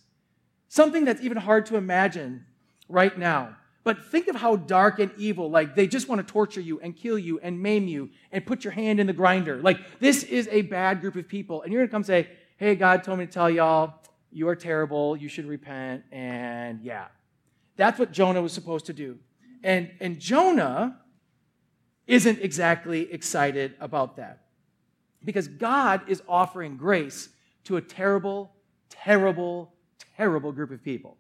Something 0.68 1.06
that's 1.06 1.22
even 1.22 1.38
hard 1.38 1.66
to 1.68 1.76
imagine 1.76 2.46
right 2.90 3.18
now. 3.18 3.56
But 3.84 4.06
think 4.06 4.28
of 4.28 4.36
how 4.36 4.56
dark 4.56 5.00
and 5.00 5.12
evil, 5.18 5.50
like 5.50 5.76
they 5.76 5.88
just 5.88 6.08
want 6.08 6.26
to 6.26 6.32
torture 6.32 6.62
you 6.62 6.80
and 6.80 6.96
kill 6.96 7.20
you 7.20 7.40
and 7.40 7.62
maim 7.62 7.88
you 7.88 8.10
and 8.32 8.46
put 8.46 8.64
your 8.64 8.72
hand 8.72 9.00
in 9.00 9.08
the 9.08 9.14
grinder. 9.14 9.62
Like, 9.62 10.00
this 10.00 10.24
is 10.24 10.48
a 10.52 10.62
bad 10.62 11.02
group 11.02 11.16
of 11.16 11.28
people. 11.28 11.62
And 11.62 11.72
you're 11.72 11.82
going 11.82 11.90
to 11.90 11.92
come 11.92 12.04
say, 12.04 12.30
hey, 12.58 12.76
God 12.76 13.04
told 13.04 13.20
me 13.20 13.26
to 13.26 13.32
tell 13.32 13.50
y'all, 13.50 13.96
you 14.32 14.48
are 14.48 14.56
terrible, 14.56 15.16
you 15.18 15.28
should 15.28 15.46
repent, 15.46 16.04
and 16.12 16.82
yeah. 16.82 17.08
That's 17.76 18.00
what 18.00 18.12
Jonah 18.12 18.42
was 18.42 18.54
supposed 18.54 18.86
to 18.88 18.94
do. 18.94 19.20
And, 19.64 19.92
and 20.00 20.20
Jonah 20.20 21.00
isn't 22.08 22.40
exactly 22.42 23.12
excited 23.12 23.76
about 23.80 24.16
that. 24.18 24.46
Because 25.24 25.48
God 25.48 26.02
is 26.08 26.22
offering 26.28 26.78
grace 26.78 27.30
to 27.66 27.78
a 27.78 27.82
terrible, 27.82 28.52
terrible, 28.90 29.74
terrible 30.18 30.52
group 30.52 30.72
of 30.72 30.84
people. 30.84 31.18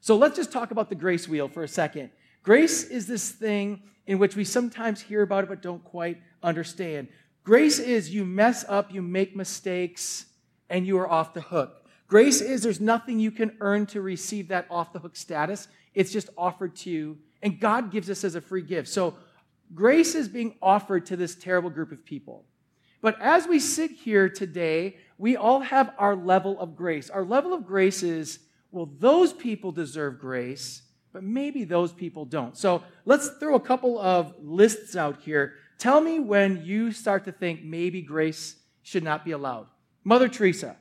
So 0.00 0.16
let's 0.16 0.36
just 0.36 0.52
talk 0.52 0.70
about 0.70 0.88
the 0.88 0.94
grace 0.94 1.28
wheel 1.28 1.48
for 1.48 1.62
a 1.62 1.68
second. 1.68 2.10
Grace 2.42 2.84
is 2.84 3.06
this 3.06 3.30
thing 3.30 3.82
in 4.06 4.18
which 4.18 4.36
we 4.36 4.44
sometimes 4.44 5.00
hear 5.00 5.22
about 5.22 5.44
it 5.44 5.48
but 5.48 5.62
don't 5.62 5.82
quite 5.82 6.20
understand. 6.42 7.08
Grace 7.42 7.78
is 7.78 8.10
you 8.10 8.24
mess 8.24 8.64
up, 8.68 8.92
you 8.92 9.02
make 9.02 9.36
mistakes, 9.36 10.26
and 10.68 10.86
you 10.86 10.98
are 10.98 11.08
off 11.08 11.34
the 11.34 11.40
hook. 11.40 11.84
Grace 12.08 12.40
is 12.40 12.62
there's 12.62 12.80
nothing 12.80 13.18
you 13.18 13.30
can 13.30 13.56
earn 13.60 13.86
to 13.86 14.00
receive 14.00 14.48
that 14.48 14.66
off 14.70 14.92
the 14.92 14.98
hook 14.98 15.16
status. 15.16 15.68
It's 15.94 16.12
just 16.12 16.30
offered 16.38 16.76
to 16.76 16.90
you, 16.90 17.18
and 17.42 17.58
God 17.58 17.90
gives 17.90 18.10
us 18.10 18.22
as 18.22 18.34
a 18.34 18.40
free 18.40 18.62
gift. 18.62 18.88
So 18.88 19.14
grace 19.74 20.14
is 20.14 20.28
being 20.28 20.54
offered 20.62 21.06
to 21.06 21.16
this 21.16 21.34
terrible 21.34 21.70
group 21.70 21.90
of 21.90 22.04
people. 22.04 22.44
But 23.00 23.20
as 23.20 23.46
we 23.46 23.58
sit 23.58 23.90
here 23.90 24.28
today, 24.28 24.96
we 25.18 25.36
all 25.36 25.60
have 25.60 25.94
our 25.98 26.14
level 26.14 26.58
of 26.60 26.76
grace. 26.76 27.10
Our 27.10 27.24
level 27.24 27.52
of 27.52 27.66
grace 27.66 28.02
is, 28.02 28.38
well, 28.70 28.90
those 28.98 29.32
people 29.32 29.72
deserve 29.72 30.18
grace, 30.18 30.82
but 31.12 31.22
maybe 31.22 31.64
those 31.64 31.92
people 31.92 32.24
don't. 32.24 32.56
So 32.56 32.82
let's 33.04 33.28
throw 33.40 33.54
a 33.54 33.60
couple 33.60 33.98
of 33.98 34.34
lists 34.42 34.96
out 34.96 35.22
here. 35.22 35.54
Tell 35.78 36.00
me 36.00 36.20
when 36.20 36.64
you 36.64 36.92
start 36.92 37.24
to 37.24 37.32
think 37.32 37.62
maybe 37.64 38.02
grace 38.02 38.56
should 38.82 39.02
not 39.02 39.24
be 39.24 39.32
allowed. 39.32 39.66
Mother 40.04 40.28
Teresa, 40.28 40.76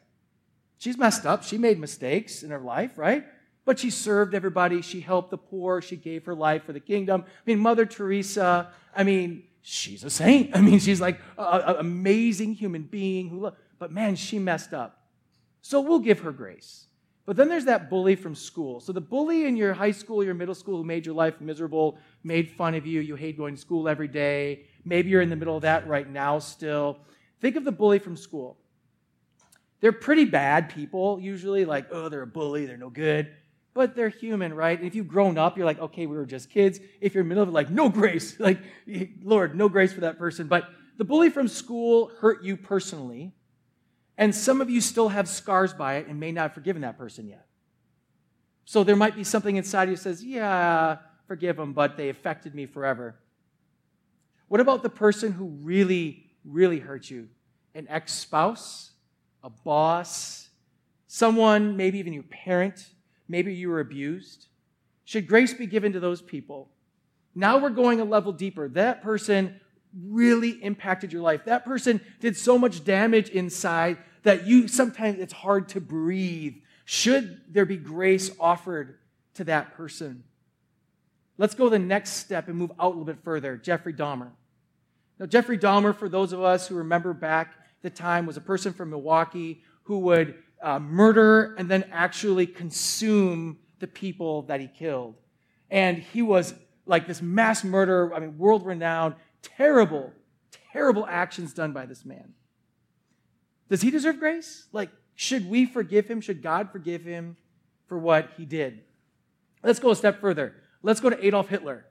she's 0.77 0.97
messed 0.97 1.25
up. 1.25 1.43
She 1.43 1.57
made 1.57 1.79
mistakes 1.79 2.43
in 2.43 2.51
her 2.51 2.59
life, 2.59 2.97
right? 2.97 3.25
But 3.65 3.79
she 3.79 3.89
served 3.89 4.35
everybody. 4.35 4.81
She 4.81 5.01
helped 5.01 5.31
the 5.31 5.37
poor. 5.37 5.81
She 5.81 5.95
gave 5.95 6.25
her 6.25 6.35
life 6.35 6.65
for 6.65 6.73
the 6.73 6.79
kingdom. 6.79 7.23
I 7.25 7.41
mean, 7.45 7.59
Mother 7.59 7.85
Teresa, 7.85 8.71
I 8.95 9.03
mean, 9.03 9.43
she's 9.63 10.03
a 10.03 10.09
saint. 10.09 10.51
I 10.55 10.61
mean, 10.61 10.79
she's 10.79 11.01
like 11.01 11.19
an 11.37 11.77
amazing 11.77 12.53
human 12.53 12.83
being 12.83 13.29
who, 13.29 13.51
but 13.79 13.91
man, 13.91 14.15
she 14.15 14.39
messed 14.39 14.73
up. 14.73 15.05
So 15.61 15.81
we'll 15.81 15.99
give 15.99 16.19
her 16.19 16.31
grace. 16.31 16.87
But 17.25 17.35
then 17.37 17.49
there's 17.49 17.65
that 17.65 17.89
bully 17.89 18.15
from 18.15 18.35
school. 18.35 18.79
So 18.79 18.93
the 18.93 19.01
bully 19.01 19.45
in 19.45 19.57
your 19.57 19.73
high 19.73 19.91
school, 19.91 20.23
your 20.23 20.35
middle 20.35 20.53
school 20.53 20.77
who 20.77 20.83
made 20.83 21.05
your 21.05 21.15
life 21.15 21.41
miserable, 21.41 21.97
made 22.23 22.51
fun 22.51 22.75
of 22.75 22.85
you, 22.85 23.01
you 23.01 23.15
hate 23.15 23.35
going 23.37 23.55
to 23.55 23.61
school 23.61 23.89
every 23.89 24.07
day. 24.07 24.65
Maybe 24.83 25.09
you're 25.09 25.21
in 25.21 25.29
the 25.29 25.35
middle 25.35 25.55
of 25.55 25.63
that 25.63 25.87
right 25.87 26.07
now 26.07 26.37
still. 26.37 26.99
Think 27.41 27.55
of 27.55 27.63
the 27.63 27.71
bully 27.71 27.99
from 27.99 28.15
school. 28.15 28.57
They're 29.81 29.91
pretty 29.91 30.25
bad 30.25 30.69
people, 30.69 31.19
usually, 31.19 31.65
like, 31.65 31.87
oh, 31.91 32.09
they're 32.09 32.21
a 32.23 32.27
bully, 32.27 32.65
they're 32.65 32.77
no 32.77 32.89
good. 32.89 33.31
But 33.75 33.95
they're 33.95 34.09
human, 34.09 34.53
right? 34.53 34.77
And 34.77 34.87
if 34.87 34.95
you've 34.95 35.07
grown 35.07 35.37
up, 35.37 35.57
you're 35.57 35.65
like, 35.65 35.79
okay, 35.79 36.05
we 36.05 36.15
were 36.15 36.25
just 36.25 36.49
kids. 36.49 36.79
If 37.01 37.13
you're 37.13 37.21
in 37.21 37.27
the 37.27 37.35
middle 37.35 37.43
of 37.43 37.49
it, 37.49 37.51
like, 37.51 37.69
no 37.69 37.89
grace. 37.89 38.37
Like, 38.39 38.59
Lord, 39.21 39.55
no 39.55 39.67
grace 39.69 39.91
for 39.91 40.01
that 40.01 40.17
person. 40.17 40.47
But 40.47 40.69
the 40.97 41.03
bully 41.03 41.29
from 41.29 41.47
school 41.47 42.11
hurt 42.19 42.43
you 42.43 42.57
personally. 42.57 43.34
And 44.17 44.33
some 44.33 44.61
of 44.61 44.69
you 44.69 44.81
still 44.81 45.09
have 45.09 45.27
scars 45.27 45.73
by 45.73 45.95
it 45.95 46.07
and 46.07 46.19
may 46.19 46.31
not 46.31 46.43
have 46.43 46.53
forgiven 46.53 46.81
that 46.83 46.97
person 46.97 47.27
yet. 47.27 47.45
So 48.63 48.83
there 48.83 48.95
might 48.95 49.15
be 49.15 49.23
something 49.23 49.57
inside 49.57 49.89
you 49.89 49.95
that 49.95 50.01
says, 50.01 50.23
yeah, 50.23 50.97
forgive 51.27 51.57
them, 51.57 51.73
but 51.73 51.97
they 51.97 52.09
affected 52.09 52.55
me 52.55 52.65
forever. 52.65 53.15
What 54.47 54.61
about 54.61 54.83
the 54.83 54.89
person 54.89 55.31
who 55.31 55.45
really, 55.45 56.27
really 56.43 56.79
hurt 56.79 57.09
you? 57.09 57.27
An 57.73 57.87
ex 57.89 58.13
spouse, 58.13 58.91
a 59.43 59.49
boss, 59.49 60.49
someone, 61.07 61.75
maybe 61.75 61.99
even 61.99 62.13
your 62.13 62.23
parent, 62.23 62.89
maybe 63.27 63.53
you 63.53 63.69
were 63.69 63.79
abused. 63.79 64.47
Should 65.03 65.27
grace 65.27 65.53
be 65.53 65.67
given 65.67 65.93
to 65.93 65.99
those 65.99 66.21
people? 66.21 66.69
Now 67.35 67.57
we're 67.57 67.69
going 67.69 67.99
a 67.99 68.05
level 68.05 68.31
deeper. 68.31 68.69
That 68.69 69.03
person 69.03 69.59
really 70.03 70.51
impacted 70.63 71.13
your 71.13 71.21
life. 71.21 71.45
That 71.45 71.65
person 71.65 72.01
did 72.19 72.35
so 72.35 72.57
much 72.57 72.83
damage 72.83 73.29
inside 73.29 73.97
that 74.23 74.45
you 74.45 74.67
sometimes 74.67 75.19
it's 75.19 75.33
hard 75.33 75.69
to 75.69 75.81
breathe. 75.81 76.55
Should 76.85 77.41
there 77.49 77.65
be 77.65 77.77
grace 77.77 78.31
offered 78.39 78.97
to 79.35 79.43
that 79.45 79.75
person? 79.75 80.23
Let's 81.37 81.55
go 81.55 81.69
the 81.69 81.79
next 81.79 82.11
step 82.11 82.47
and 82.47 82.57
move 82.57 82.71
out 82.79 82.87
a 82.87 82.89
little 82.89 83.05
bit 83.05 83.23
further. 83.23 83.57
Jeffrey 83.57 83.93
Dahmer. 83.93 84.31
Now, 85.19 85.25
Jeffrey 85.25 85.57
Dahmer, 85.57 85.95
for 85.95 86.09
those 86.09 86.33
of 86.33 86.41
us 86.41 86.67
who 86.67 86.75
remember 86.75 87.13
back 87.13 87.53
the 87.81 87.89
time, 87.89 88.25
was 88.25 88.37
a 88.37 88.41
person 88.41 88.73
from 88.73 88.89
Milwaukee 88.89 89.61
who 89.83 89.99
would 89.99 90.35
uh, 90.61 90.79
murder 90.79 91.55
and 91.57 91.69
then 91.69 91.85
actually 91.91 92.47
consume 92.47 93.57
the 93.79 93.87
people 93.87 94.43
that 94.43 94.59
he 94.59 94.67
killed. 94.67 95.15
And 95.69 95.97
he 95.97 96.21
was 96.21 96.53
like 96.85 97.07
this 97.07 97.21
mass 97.21 97.63
murderer, 97.63 98.13
I 98.13 98.19
mean, 98.19 98.37
world 98.37 98.65
renowned, 98.65 99.15
terrible, 99.57 100.13
terrible 100.71 101.05
actions 101.07 101.53
done 101.53 101.71
by 101.73 101.85
this 101.85 102.05
man. 102.05 102.33
Does 103.69 103.81
he 103.81 103.91
deserve 103.91 104.19
grace? 104.19 104.67
Like, 104.71 104.89
should 105.15 105.49
we 105.49 105.65
forgive 105.65 106.07
him? 106.07 106.21
Should 106.21 106.41
God 106.41 106.71
forgive 106.71 107.03
him 107.03 107.37
for 107.87 107.97
what 107.97 108.29
he 108.37 108.45
did? 108.45 108.81
Let's 109.63 109.79
go 109.79 109.91
a 109.91 109.95
step 109.95 110.21
further. 110.21 110.53
Let's 110.83 110.99
go 110.99 111.09
to 111.09 111.25
Adolf 111.25 111.49
Hitler. 111.49 111.85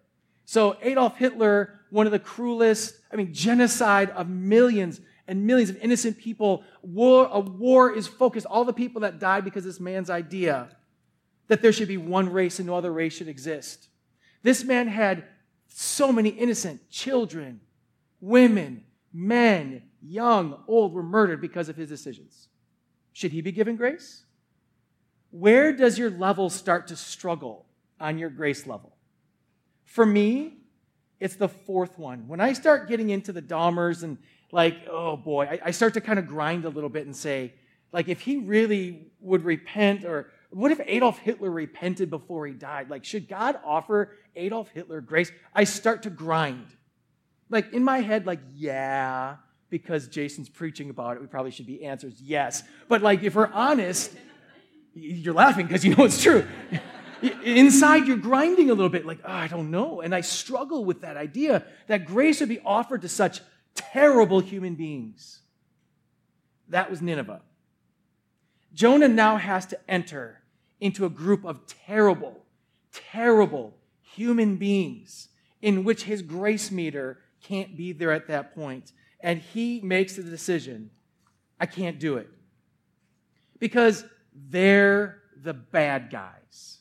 So, 0.44 0.76
Adolf 0.82 1.16
Hitler, 1.16 1.80
one 1.90 2.06
of 2.06 2.12
the 2.12 2.18
cruelest, 2.18 2.94
I 3.10 3.16
mean, 3.16 3.32
genocide 3.32 4.10
of 4.10 4.28
millions 4.28 5.00
and 5.26 5.46
millions 5.46 5.70
of 5.70 5.76
innocent 5.78 6.18
people. 6.18 6.62
War, 6.82 7.28
a 7.32 7.40
war 7.40 7.92
is 7.92 8.06
focused, 8.06 8.46
all 8.46 8.64
the 8.64 8.72
people 8.72 9.00
that 9.00 9.18
died 9.18 9.44
because 9.44 9.64
this 9.64 9.80
man's 9.80 10.10
idea 10.10 10.68
that 11.48 11.62
there 11.62 11.72
should 11.72 11.88
be 11.88 11.96
one 11.96 12.30
race 12.30 12.58
and 12.58 12.66
no 12.66 12.76
other 12.76 12.92
race 12.92 13.14
should 13.14 13.28
exist. 13.28 13.88
This 14.42 14.64
man 14.64 14.88
had 14.88 15.24
so 15.76 16.12
many 16.12 16.28
innocent 16.28 16.88
children, 16.88 17.60
women, 18.20 18.84
men, 19.12 19.82
young, 20.00 20.62
old, 20.68 20.92
were 20.92 21.02
murdered 21.02 21.40
because 21.40 21.68
of 21.68 21.74
his 21.74 21.88
decisions. 21.88 22.48
Should 23.12 23.32
he 23.32 23.40
be 23.40 23.50
given 23.50 23.74
grace? 23.74 24.24
Where 25.32 25.72
does 25.72 25.98
your 25.98 26.10
level 26.10 26.48
start 26.48 26.86
to 26.88 26.96
struggle 26.96 27.66
on 27.98 28.18
your 28.18 28.30
grace 28.30 28.68
level? 28.68 28.94
For 29.82 30.06
me, 30.06 30.58
it's 31.18 31.34
the 31.34 31.48
fourth 31.48 31.98
one. 31.98 32.28
When 32.28 32.40
I 32.40 32.52
start 32.52 32.88
getting 32.88 33.10
into 33.10 33.32
the 33.32 33.42
Dahmers 33.42 34.04
and 34.04 34.18
like, 34.52 34.76
oh 34.88 35.16
boy, 35.16 35.46
I, 35.46 35.58
I 35.64 35.70
start 35.72 35.94
to 35.94 36.00
kind 36.00 36.20
of 36.20 36.28
grind 36.28 36.66
a 36.66 36.68
little 36.68 36.90
bit 36.90 37.06
and 37.06 37.16
say, 37.16 37.52
like, 37.90 38.08
if 38.08 38.20
he 38.20 38.36
really 38.36 39.08
would 39.20 39.44
repent, 39.44 40.04
or 40.04 40.30
what 40.54 40.70
if 40.70 40.80
Adolf 40.86 41.18
Hitler 41.18 41.50
repented 41.50 42.10
before 42.10 42.46
he 42.46 42.52
died? 42.52 42.88
Like, 42.88 43.04
should 43.04 43.28
God 43.28 43.58
offer 43.64 44.16
Adolf 44.36 44.68
Hitler 44.68 45.00
grace? 45.00 45.32
I 45.52 45.64
start 45.64 46.04
to 46.04 46.10
grind. 46.10 46.66
Like, 47.50 47.72
in 47.72 47.82
my 47.82 48.00
head, 48.00 48.24
like, 48.24 48.38
yeah, 48.54 49.36
because 49.68 50.06
Jason's 50.06 50.48
preaching 50.48 50.90
about 50.90 51.16
it, 51.16 51.20
we 51.20 51.26
probably 51.26 51.50
should 51.50 51.66
be 51.66 51.84
answers 51.84 52.20
yes. 52.20 52.62
But, 52.88 53.02
like, 53.02 53.24
if 53.24 53.34
we're 53.34 53.50
honest, 53.52 54.12
you're 54.94 55.34
laughing 55.34 55.66
because 55.66 55.84
you 55.84 55.96
know 55.96 56.04
it's 56.04 56.22
true. 56.22 56.46
Inside, 57.42 58.06
you're 58.06 58.16
grinding 58.16 58.70
a 58.70 58.74
little 58.74 58.90
bit, 58.90 59.04
like, 59.04 59.20
oh, 59.24 59.32
I 59.32 59.48
don't 59.48 59.72
know. 59.72 60.02
And 60.02 60.14
I 60.14 60.20
struggle 60.20 60.84
with 60.84 61.00
that 61.00 61.16
idea 61.16 61.64
that 61.88 62.06
grace 62.06 62.38
would 62.38 62.48
be 62.48 62.60
offered 62.60 63.02
to 63.02 63.08
such 63.08 63.40
terrible 63.74 64.38
human 64.38 64.76
beings. 64.76 65.40
That 66.68 66.90
was 66.90 67.02
Nineveh. 67.02 67.42
Jonah 68.72 69.08
now 69.08 69.36
has 69.36 69.66
to 69.66 69.78
enter 69.88 70.40
into 70.80 71.04
a 71.04 71.10
group 71.10 71.44
of 71.44 71.66
terrible, 71.66 72.44
terrible 72.92 73.74
human 74.00 74.56
beings 74.56 75.28
in 75.62 75.84
which 75.84 76.04
his 76.04 76.22
grace 76.22 76.70
meter 76.70 77.18
can't 77.42 77.76
be 77.76 77.92
there 77.92 78.12
at 78.12 78.28
that 78.28 78.54
point. 78.54 78.92
And 79.20 79.40
he 79.40 79.80
makes 79.80 80.16
the 80.16 80.22
decision 80.22 80.90
I 81.58 81.66
can't 81.66 81.98
do 81.98 82.16
it. 82.16 82.28
Because 83.58 84.04
they're 84.34 85.22
the 85.42 85.54
bad 85.54 86.10
guys. 86.10 86.78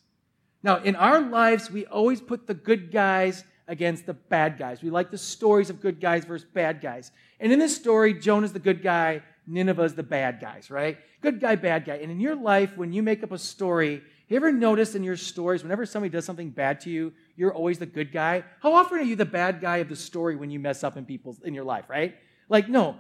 Now, 0.63 0.77
in 0.77 0.95
our 0.95 1.21
lives, 1.21 1.69
we 1.69 1.85
always 1.85 2.21
put 2.21 2.47
the 2.47 2.53
good 2.53 2.91
guys 2.91 3.43
against 3.67 4.05
the 4.05 4.13
bad 4.13 4.57
guys. 4.57 4.81
We 4.81 4.89
like 4.89 5.11
the 5.11 5.17
stories 5.17 5.69
of 5.69 5.81
good 5.81 5.99
guys 6.01 6.25
versus 6.25 6.47
bad 6.53 6.81
guys. 6.81 7.11
And 7.39 7.51
in 7.51 7.59
this 7.59 7.75
story, 7.75 8.13
Jonah's 8.13 8.53
the 8.53 8.59
good 8.59 8.81
guy, 8.81 9.21
Nineveh's 9.47 9.95
the 9.95 10.03
bad 10.03 10.39
guys, 10.39 10.71
right? 10.71 10.97
Good 11.21 11.39
guy, 11.39 11.55
bad 11.55 11.85
guy. 11.85 11.95
And 11.95 12.11
in 12.11 12.19
your 12.19 12.35
life, 12.35 12.77
when 12.77 12.93
you 12.93 13.03
make 13.03 13.23
up 13.23 13.31
a 13.31 13.37
story, 13.37 14.01
you 14.27 14.37
ever 14.37 14.51
notice 14.51 14.95
in 14.95 15.03
your 15.03 15.17
stories, 15.17 15.63
whenever 15.63 15.85
somebody 15.85 16.09
does 16.09 16.25
something 16.25 16.49
bad 16.49 16.79
to 16.81 16.89
you, 16.89 17.13
you're 17.35 17.53
always 17.53 17.79
the 17.79 17.85
good 17.85 18.11
guy? 18.11 18.43
How 18.61 18.73
often 18.73 18.99
are 18.99 19.03
you 19.03 19.15
the 19.15 19.25
bad 19.25 19.61
guy 19.61 19.77
of 19.77 19.89
the 19.89 19.95
story 19.95 20.35
when 20.35 20.49
you 20.49 20.59
mess 20.59 20.83
up 20.83 20.97
in 20.97 21.05
people's 21.05 21.41
in 21.43 21.53
your 21.53 21.65
life, 21.65 21.89
right? 21.89 22.15
Like, 22.49 22.69
no, 22.69 22.97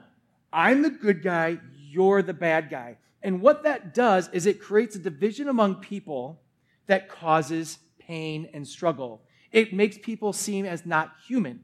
I'm 0.51 0.81
the 0.81 0.89
good 0.89 1.23
guy, 1.23 1.59
you're 1.77 2.21
the 2.21 2.33
bad 2.33 2.69
guy. 2.69 2.97
And 3.21 3.41
what 3.41 3.63
that 3.63 3.93
does 3.93 4.29
is 4.33 4.45
it 4.45 4.61
creates 4.61 4.95
a 4.95 4.99
division 4.99 5.47
among 5.47 5.75
people 5.75 6.41
that 6.87 7.09
causes 7.09 7.79
pain 7.99 8.49
and 8.53 8.67
struggle 8.67 9.21
it 9.53 9.71
makes 9.71 9.97
people 9.99 10.33
seem 10.33 10.65
as 10.65 10.85
not 10.85 11.13
human. 11.27 11.63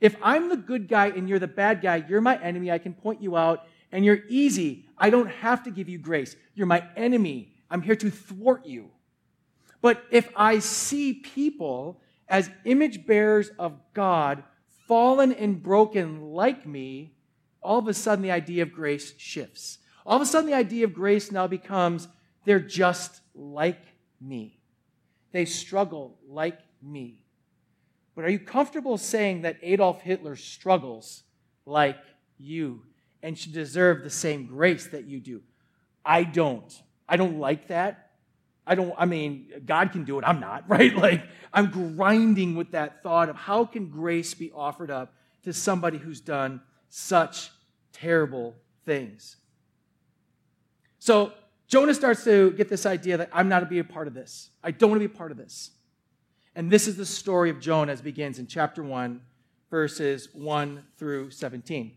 If 0.00 0.14
I'm 0.22 0.48
the 0.48 0.56
good 0.56 0.86
guy 0.86 1.06
and 1.06 1.28
you're 1.28 1.38
the 1.38 1.48
bad 1.48 1.80
guy, 1.80 2.04
you're 2.08 2.20
my 2.20 2.40
enemy. 2.40 2.70
I 2.70 2.78
can 2.78 2.92
point 2.92 3.22
you 3.22 3.36
out 3.36 3.66
and 3.92 4.04
you're 4.04 4.20
easy. 4.28 4.86
I 4.96 5.10
don't 5.10 5.28
have 5.28 5.62
to 5.64 5.70
give 5.70 5.88
you 5.88 5.98
grace. 5.98 6.34
You're 6.54 6.66
my 6.66 6.82
enemy. 6.96 7.54
I'm 7.70 7.82
here 7.82 7.96
to 7.96 8.10
thwart 8.10 8.66
you. 8.66 8.90
But 9.82 10.02
if 10.10 10.28
I 10.34 10.58
see 10.60 11.12
people 11.12 12.00
as 12.28 12.50
image 12.64 13.06
bearers 13.06 13.50
of 13.58 13.78
God, 13.92 14.42
fallen 14.88 15.32
and 15.32 15.62
broken 15.62 16.22
like 16.22 16.66
me, 16.66 17.14
all 17.62 17.78
of 17.78 17.88
a 17.88 17.94
sudden 17.94 18.22
the 18.22 18.30
idea 18.30 18.62
of 18.62 18.72
grace 18.72 19.14
shifts. 19.18 19.78
All 20.04 20.16
of 20.16 20.22
a 20.22 20.26
sudden 20.26 20.50
the 20.50 20.56
idea 20.56 20.84
of 20.84 20.94
grace 20.94 21.30
now 21.30 21.46
becomes 21.46 22.08
they're 22.44 22.58
just 22.58 23.20
like 23.34 23.82
me. 24.20 24.60
They 25.32 25.44
struggle 25.44 26.18
like 26.28 26.58
me. 26.82 27.24
But 28.14 28.24
are 28.24 28.30
you 28.30 28.38
comfortable 28.38 28.98
saying 28.98 29.42
that 29.42 29.58
Adolf 29.62 30.02
Hitler 30.02 30.36
struggles 30.36 31.22
like 31.64 31.98
you 32.38 32.82
and 33.22 33.38
should 33.38 33.52
deserve 33.52 34.02
the 34.02 34.10
same 34.10 34.46
grace 34.46 34.88
that 34.88 35.04
you 35.06 35.20
do? 35.20 35.42
I 36.04 36.24
don't. 36.24 36.82
I 37.08 37.16
don't 37.16 37.38
like 37.38 37.68
that. 37.68 38.10
I 38.66 38.74
don't, 38.74 38.94
I 38.96 39.06
mean, 39.06 39.50
God 39.66 39.92
can 39.92 40.04
do 40.04 40.18
it. 40.18 40.24
I'm 40.24 40.40
not, 40.40 40.64
right? 40.68 40.94
Like, 40.94 41.24
I'm 41.52 41.70
grinding 41.70 42.54
with 42.54 42.72
that 42.72 43.02
thought 43.02 43.28
of 43.28 43.36
how 43.36 43.64
can 43.64 43.88
grace 43.88 44.34
be 44.34 44.52
offered 44.52 44.90
up 44.90 45.14
to 45.44 45.52
somebody 45.52 45.98
who's 45.98 46.20
done 46.20 46.60
such 46.88 47.50
terrible 47.92 48.54
things. 48.84 49.36
So, 50.98 51.32
Jonah 51.66 51.94
starts 51.94 52.22
to 52.24 52.50
get 52.52 52.68
this 52.68 52.84
idea 52.84 53.16
that 53.16 53.30
I'm 53.32 53.48
not 53.48 53.60
to 53.60 53.66
be 53.66 53.78
a 53.78 53.84
part 53.84 54.06
of 54.06 54.12
this. 54.12 54.50
I 54.62 54.72
don't 54.72 54.90
want 54.90 55.02
to 55.02 55.08
be 55.08 55.14
a 55.14 55.16
part 55.16 55.30
of 55.30 55.38
this. 55.38 55.70
And 56.54 56.70
this 56.70 56.86
is 56.86 56.96
the 56.96 57.06
story 57.06 57.48
of 57.48 57.60
Jonah 57.60 57.92
as 57.92 58.02
begins 58.02 58.38
in 58.38 58.46
chapter 58.46 58.82
1, 58.82 59.22
verses 59.70 60.28
1 60.34 60.84
through 60.98 61.30
17. 61.30 61.96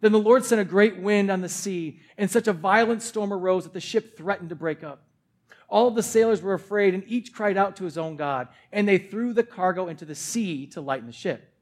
Then 0.00 0.12
the 0.12 0.18
Lord 0.18 0.44
sent 0.44 0.60
a 0.60 0.64
great 0.64 0.96
wind 0.98 1.30
on 1.30 1.40
the 1.40 1.48
sea, 1.48 2.00
and 2.16 2.30
such 2.30 2.46
a 2.46 2.52
violent 2.52 3.02
storm 3.02 3.32
arose 3.32 3.64
that 3.64 3.72
the 3.72 3.80
ship 3.80 4.16
threatened 4.16 4.50
to 4.50 4.54
break 4.54 4.84
up. 4.84 5.02
All 5.68 5.90
the 5.90 6.02
sailors 6.02 6.40
were 6.40 6.54
afraid, 6.54 6.94
and 6.94 7.02
each 7.06 7.32
cried 7.32 7.56
out 7.56 7.76
to 7.76 7.84
his 7.84 7.98
own 7.98 8.16
God, 8.16 8.48
and 8.72 8.86
they 8.86 8.98
threw 8.98 9.32
the 9.32 9.42
cargo 9.42 9.88
into 9.88 10.04
the 10.04 10.14
sea 10.14 10.66
to 10.68 10.80
lighten 10.80 11.06
the 11.06 11.12
ship. 11.12 11.52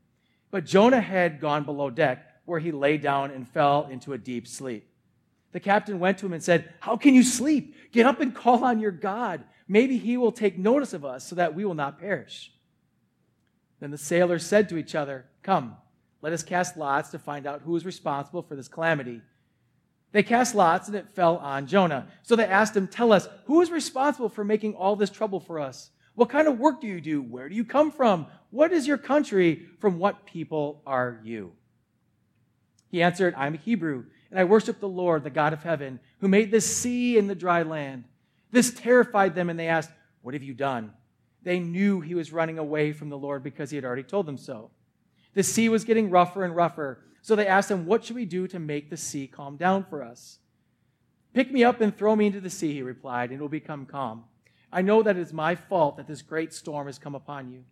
But 0.50 0.64
Jonah 0.64 1.00
had 1.00 1.40
gone 1.40 1.64
below 1.64 1.90
deck, 1.90 2.24
where 2.44 2.60
he 2.60 2.70
lay 2.70 2.98
down 2.98 3.30
and 3.30 3.48
fell 3.48 3.88
into 3.90 4.12
a 4.12 4.18
deep 4.18 4.46
sleep. 4.46 4.88
The 5.52 5.60
captain 5.60 5.98
went 5.98 6.18
to 6.18 6.26
him 6.26 6.34
and 6.34 6.42
said, 6.42 6.72
How 6.80 6.96
can 6.96 7.14
you 7.14 7.22
sleep? 7.22 7.74
Get 7.90 8.06
up 8.06 8.20
and 8.20 8.34
call 8.34 8.64
on 8.64 8.78
your 8.78 8.90
God. 8.90 9.42
Maybe 9.66 9.98
he 9.98 10.16
will 10.16 10.30
take 10.30 10.58
notice 10.58 10.92
of 10.92 11.04
us 11.04 11.26
so 11.26 11.34
that 11.36 11.54
we 11.54 11.64
will 11.64 11.74
not 11.74 11.98
perish. 11.98 12.52
Then 13.80 13.90
the 13.90 13.98
sailors 13.98 14.46
said 14.46 14.68
to 14.68 14.76
each 14.76 14.94
other, 14.94 15.26
Come, 15.42 15.76
let 16.22 16.32
us 16.32 16.42
cast 16.42 16.76
lots 16.76 17.10
to 17.10 17.18
find 17.18 17.46
out 17.46 17.62
who 17.62 17.76
is 17.76 17.84
responsible 17.84 18.42
for 18.42 18.56
this 18.56 18.68
calamity. 18.68 19.20
They 20.12 20.22
cast 20.22 20.54
lots, 20.54 20.88
and 20.88 20.96
it 20.96 21.14
fell 21.14 21.36
on 21.36 21.66
Jonah. 21.66 22.08
So 22.22 22.36
they 22.36 22.46
asked 22.46 22.76
him, 22.76 22.88
Tell 22.88 23.12
us, 23.12 23.28
who 23.44 23.60
is 23.60 23.70
responsible 23.70 24.28
for 24.28 24.44
making 24.44 24.74
all 24.74 24.96
this 24.96 25.10
trouble 25.10 25.40
for 25.40 25.60
us? 25.60 25.90
What 26.14 26.30
kind 26.30 26.48
of 26.48 26.58
work 26.58 26.80
do 26.80 26.86
you 26.86 27.00
do? 27.00 27.20
Where 27.20 27.48
do 27.48 27.54
you 27.54 27.64
come 27.64 27.92
from? 27.92 28.26
What 28.50 28.72
is 28.72 28.86
your 28.86 28.96
country? 28.96 29.66
From 29.78 29.98
what 29.98 30.24
people 30.24 30.80
are 30.86 31.20
you? 31.22 31.52
He 32.90 33.02
answered, 33.02 33.34
I'm 33.36 33.54
a 33.54 33.58
Hebrew, 33.58 34.04
and 34.30 34.40
I 34.40 34.44
worship 34.44 34.80
the 34.80 34.88
Lord, 34.88 35.22
the 35.22 35.30
God 35.30 35.52
of 35.52 35.62
heaven, 35.62 36.00
who 36.20 36.28
made 36.28 36.50
the 36.50 36.62
sea 36.62 37.18
and 37.18 37.28
the 37.28 37.34
dry 37.34 37.62
land. 37.62 38.04
This 38.50 38.72
terrified 38.72 39.34
them, 39.34 39.50
and 39.50 39.58
they 39.58 39.68
asked, 39.68 39.90
What 40.22 40.34
have 40.34 40.42
you 40.42 40.54
done? 40.54 40.92
They 41.42 41.58
knew 41.58 42.00
he 42.00 42.14
was 42.14 42.32
running 42.32 42.58
away 42.58 42.92
from 42.92 43.10
the 43.10 43.18
Lord 43.18 43.42
because 43.42 43.70
he 43.70 43.76
had 43.76 43.84
already 43.84 44.02
told 44.02 44.24
them 44.24 44.38
so. 44.38 44.70
The 45.36 45.42
sea 45.42 45.68
was 45.68 45.84
getting 45.84 46.08
rougher 46.08 46.44
and 46.44 46.56
rougher. 46.56 46.98
So 47.20 47.36
they 47.36 47.46
asked 47.46 47.70
him, 47.70 47.84
What 47.84 48.02
should 48.02 48.16
we 48.16 48.24
do 48.24 48.48
to 48.48 48.58
make 48.58 48.88
the 48.88 48.96
sea 48.96 49.26
calm 49.26 49.58
down 49.58 49.84
for 49.84 50.02
us? 50.02 50.38
Pick 51.34 51.52
me 51.52 51.62
up 51.62 51.82
and 51.82 51.94
throw 51.94 52.16
me 52.16 52.26
into 52.26 52.40
the 52.40 52.48
sea, 52.48 52.72
he 52.72 52.80
replied, 52.80 53.28
and 53.30 53.38
it 53.38 53.42
will 53.42 53.50
become 53.50 53.84
calm. 53.84 54.24
I 54.72 54.80
know 54.80 55.02
that 55.02 55.18
it 55.18 55.20
is 55.20 55.34
my 55.34 55.54
fault 55.54 55.98
that 55.98 56.06
this 56.06 56.22
great 56.22 56.54
storm 56.54 56.86
has 56.86 56.98
come 56.98 57.14
upon 57.14 57.50
you. 57.50 57.64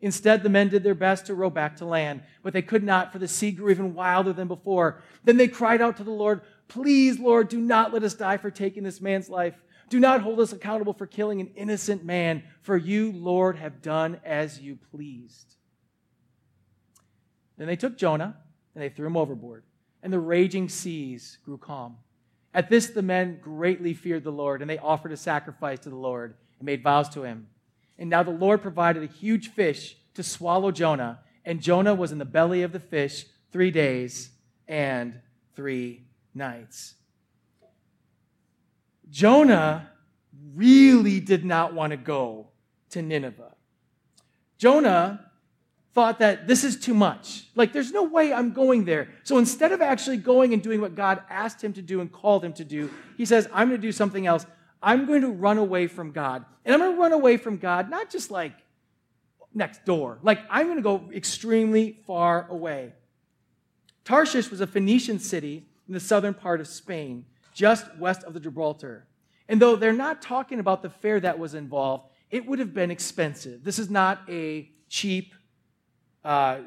Instead, 0.00 0.42
the 0.42 0.48
men 0.48 0.68
did 0.68 0.82
their 0.82 0.96
best 0.96 1.26
to 1.26 1.34
row 1.34 1.48
back 1.48 1.76
to 1.76 1.84
land, 1.84 2.22
but 2.42 2.52
they 2.52 2.60
could 2.60 2.82
not, 2.82 3.12
for 3.12 3.20
the 3.20 3.28
sea 3.28 3.52
grew 3.52 3.70
even 3.70 3.94
wilder 3.94 4.32
than 4.32 4.48
before. 4.48 5.00
Then 5.22 5.36
they 5.36 5.46
cried 5.46 5.80
out 5.80 5.96
to 5.98 6.04
the 6.04 6.10
Lord, 6.10 6.40
Please, 6.66 7.20
Lord, 7.20 7.48
do 7.48 7.60
not 7.60 7.94
let 7.94 8.02
us 8.02 8.14
die 8.14 8.36
for 8.36 8.50
taking 8.50 8.82
this 8.82 9.00
man's 9.00 9.30
life. 9.30 9.54
Do 9.88 10.00
not 10.00 10.22
hold 10.22 10.40
us 10.40 10.52
accountable 10.52 10.92
for 10.92 11.06
killing 11.06 11.40
an 11.40 11.52
innocent 11.54 12.04
man, 12.04 12.42
for 12.62 12.76
you, 12.76 13.12
Lord, 13.12 13.58
have 13.58 13.80
done 13.80 14.20
as 14.24 14.58
you 14.60 14.76
pleased. 14.90 15.56
Then 17.56 17.66
they 17.66 17.76
took 17.76 17.96
Jonah 17.96 18.36
and 18.74 18.82
they 18.82 18.88
threw 18.88 19.06
him 19.06 19.16
overboard, 19.16 19.64
and 20.02 20.12
the 20.12 20.20
raging 20.20 20.68
seas 20.68 21.38
grew 21.44 21.58
calm. 21.58 21.96
At 22.52 22.70
this, 22.70 22.88
the 22.88 23.02
men 23.02 23.38
greatly 23.42 23.92
feared 23.92 24.24
the 24.24 24.32
Lord, 24.32 24.60
and 24.62 24.70
they 24.70 24.78
offered 24.78 25.12
a 25.12 25.16
sacrifice 25.16 25.78
to 25.80 25.90
the 25.90 25.96
Lord 25.96 26.34
and 26.58 26.66
made 26.66 26.82
vows 26.82 27.08
to 27.10 27.22
him. 27.22 27.48
And 27.98 28.08
now 28.08 28.22
the 28.22 28.30
Lord 28.30 28.62
provided 28.62 29.02
a 29.02 29.06
huge 29.06 29.48
fish 29.48 29.96
to 30.14 30.22
swallow 30.22 30.70
Jonah, 30.70 31.20
and 31.44 31.60
Jonah 31.60 31.94
was 31.94 32.12
in 32.12 32.18
the 32.18 32.24
belly 32.24 32.62
of 32.62 32.72
the 32.72 32.80
fish 32.80 33.26
three 33.52 33.70
days 33.70 34.30
and 34.66 35.20
three 35.54 36.06
nights. 36.34 36.94
Jonah 39.10 39.90
really 40.54 41.20
did 41.20 41.44
not 41.44 41.74
want 41.74 41.90
to 41.90 41.96
go 41.96 42.48
to 42.90 43.02
Nineveh. 43.02 43.54
Jonah 44.58 45.25
thought 45.96 46.18
that 46.18 46.46
this 46.46 46.62
is 46.62 46.76
too 46.76 46.92
much. 46.92 47.46
Like, 47.54 47.72
there's 47.72 47.90
no 47.90 48.02
way 48.02 48.30
I'm 48.30 48.52
going 48.52 48.84
there. 48.84 49.08
So 49.22 49.38
instead 49.38 49.72
of 49.72 49.80
actually 49.80 50.18
going 50.18 50.52
and 50.52 50.62
doing 50.62 50.82
what 50.82 50.94
God 50.94 51.22
asked 51.30 51.64
him 51.64 51.72
to 51.72 51.80
do 51.80 52.02
and 52.02 52.12
called 52.12 52.44
him 52.44 52.52
to 52.52 52.64
do, 52.64 52.90
he 53.16 53.24
says, 53.24 53.48
I'm 53.50 53.68
going 53.68 53.80
to 53.80 53.86
do 53.88 53.92
something 53.92 54.26
else. 54.26 54.44
I'm 54.82 55.06
going 55.06 55.22
to 55.22 55.30
run 55.30 55.56
away 55.56 55.86
from 55.86 56.12
God. 56.12 56.44
And 56.66 56.74
I'm 56.74 56.80
going 56.80 56.94
to 56.94 57.00
run 57.00 57.12
away 57.12 57.38
from 57.38 57.56
God, 57.56 57.88
not 57.88 58.10
just 58.10 58.30
like 58.30 58.52
next 59.54 59.86
door. 59.86 60.18
Like, 60.22 60.40
I'm 60.50 60.66
going 60.66 60.76
to 60.76 60.82
go 60.82 61.10
extremely 61.14 61.98
far 62.06 62.46
away. 62.50 62.92
Tarshish 64.04 64.50
was 64.50 64.60
a 64.60 64.66
Phoenician 64.66 65.18
city 65.18 65.64
in 65.88 65.94
the 65.94 66.00
southern 66.00 66.34
part 66.34 66.60
of 66.60 66.68
Spain, 66.68 67.24
just 67.54 67.86
west 67.96 68.22
of 68.24 68.34
the 68.34 68.40
Gibraltar. 68.40 69.06
And 69.48 69.62
though 69.62 69.76
they're 69.76 69.94
not 69.94 70.20
talking 70.20 70.60
about 70.60 70.82
the 70.82 70.90
fare 70.90 71.20
that 71.20 71.38
was 71.38 71.54
involved, 71.54 72.10
it 72.30 72.46
would 72.46 72.58
have 72.58 72.74
been 72.74 72.90
expensive. 72.90 73.64
This 73.64 73.78
is 73.78 73.88
not 73.88 74.20
a 74.28 74.70
cheap 74.90 75.32
uh, 76.26 76.58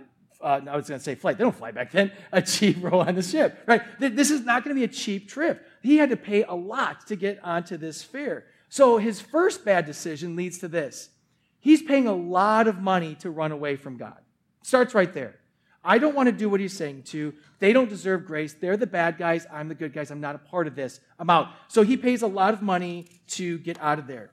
uh, 0.41 0.61
I 0.69 0.75
was 0.75 0.87
going 0.87 0.99
to 0.99 1.03
say 1.03 1.15
flight. 1.15 1.37
They 1.37 1.43
don't 1.43 1.55
fly 1.55 1.71
back 1.71 1.91
then. 1.91 2.11
A 2.31 2.41
cheap 2.41 2.77
row 2.81 3.01
on 3.01 3.15
the 3.15 3.21
ship, 3.21 3.61
right? 3.67 3.81
This 3.99 4.31
is 4.31 4.45
not 4.45 4.63
going 4.63 4.73
to 4.73 4.79
be 4.79 4.85
a 4.85 4.87
cheap 4.87 5.27
trip. 5.27 5.65
He 5.81 5.97
had 5.97 6.09
to 6.09 6.17
pay 6.17 6.43
a 6.43 6.53
lot 6.53 7.07
to 7.07 7.15
get 7.15 7.43
onto 7.43 7.75
this 7.77 8.01
fare. 8.01 8.45
So 8.69 8.97
his 8.97 9.19
first 9.19 9.65
bad 9.65 9.85
decision 9.85 10.35
leads 10.35 10.59
to 10.59 10.67
this. 10.67 11.09
He's 11.59 11.81
paying 11.81 12.07
a 12.07 12.13
lot 12.13 12.67
of 12.67 12.79
money 12.79 13.15
to 13.15 13.29
run 13.29 13.51
away 13.51 13.75
from 13.75 13.97
God. 13.97 14.17
Starts 14.61 14.93
right 14.93 15.11
there. 15.13 15.35
I 15.83 15.97
don't 15.97 16.15
want 16.15 16.27
to 16.27 16.33
do 16.33 16.49
what 16.49 16.59
he's 16.59 16.75
saying 16.75 17.03
to. 17.03 17.33
They 17.59 17.73
don't 17.73 17.89
deserve 17.89 18.25
grace. 18.25 18.53
They're 18.53 18.77
the 18.77 18.87
bad 18.87 19.17
guys. 19.17 19.47
I'm 19.51 19.67
the 19.67 19.75
good 19.75 19.93
guys. 19.93 20.11
I'm 20.11 20.21
not 20.21 20.35
a 20.35 20.39
part 20.39 20.67
of 20.67 20.75
this. 20.75 20.99
I'm 21.17 21.29
out. 21.29 21.49
So 21.67 21.83
he 21.83 21.97
pays 21.97 22.21
a 22.21 22.27
lot 22.27 22.53
of 22.53 22.61
money 22.61 23.07
to 23.29 23.57
get 23.59 23.79
out 23.81 23.99
of 23.99 24.07
there. 24.07 24.31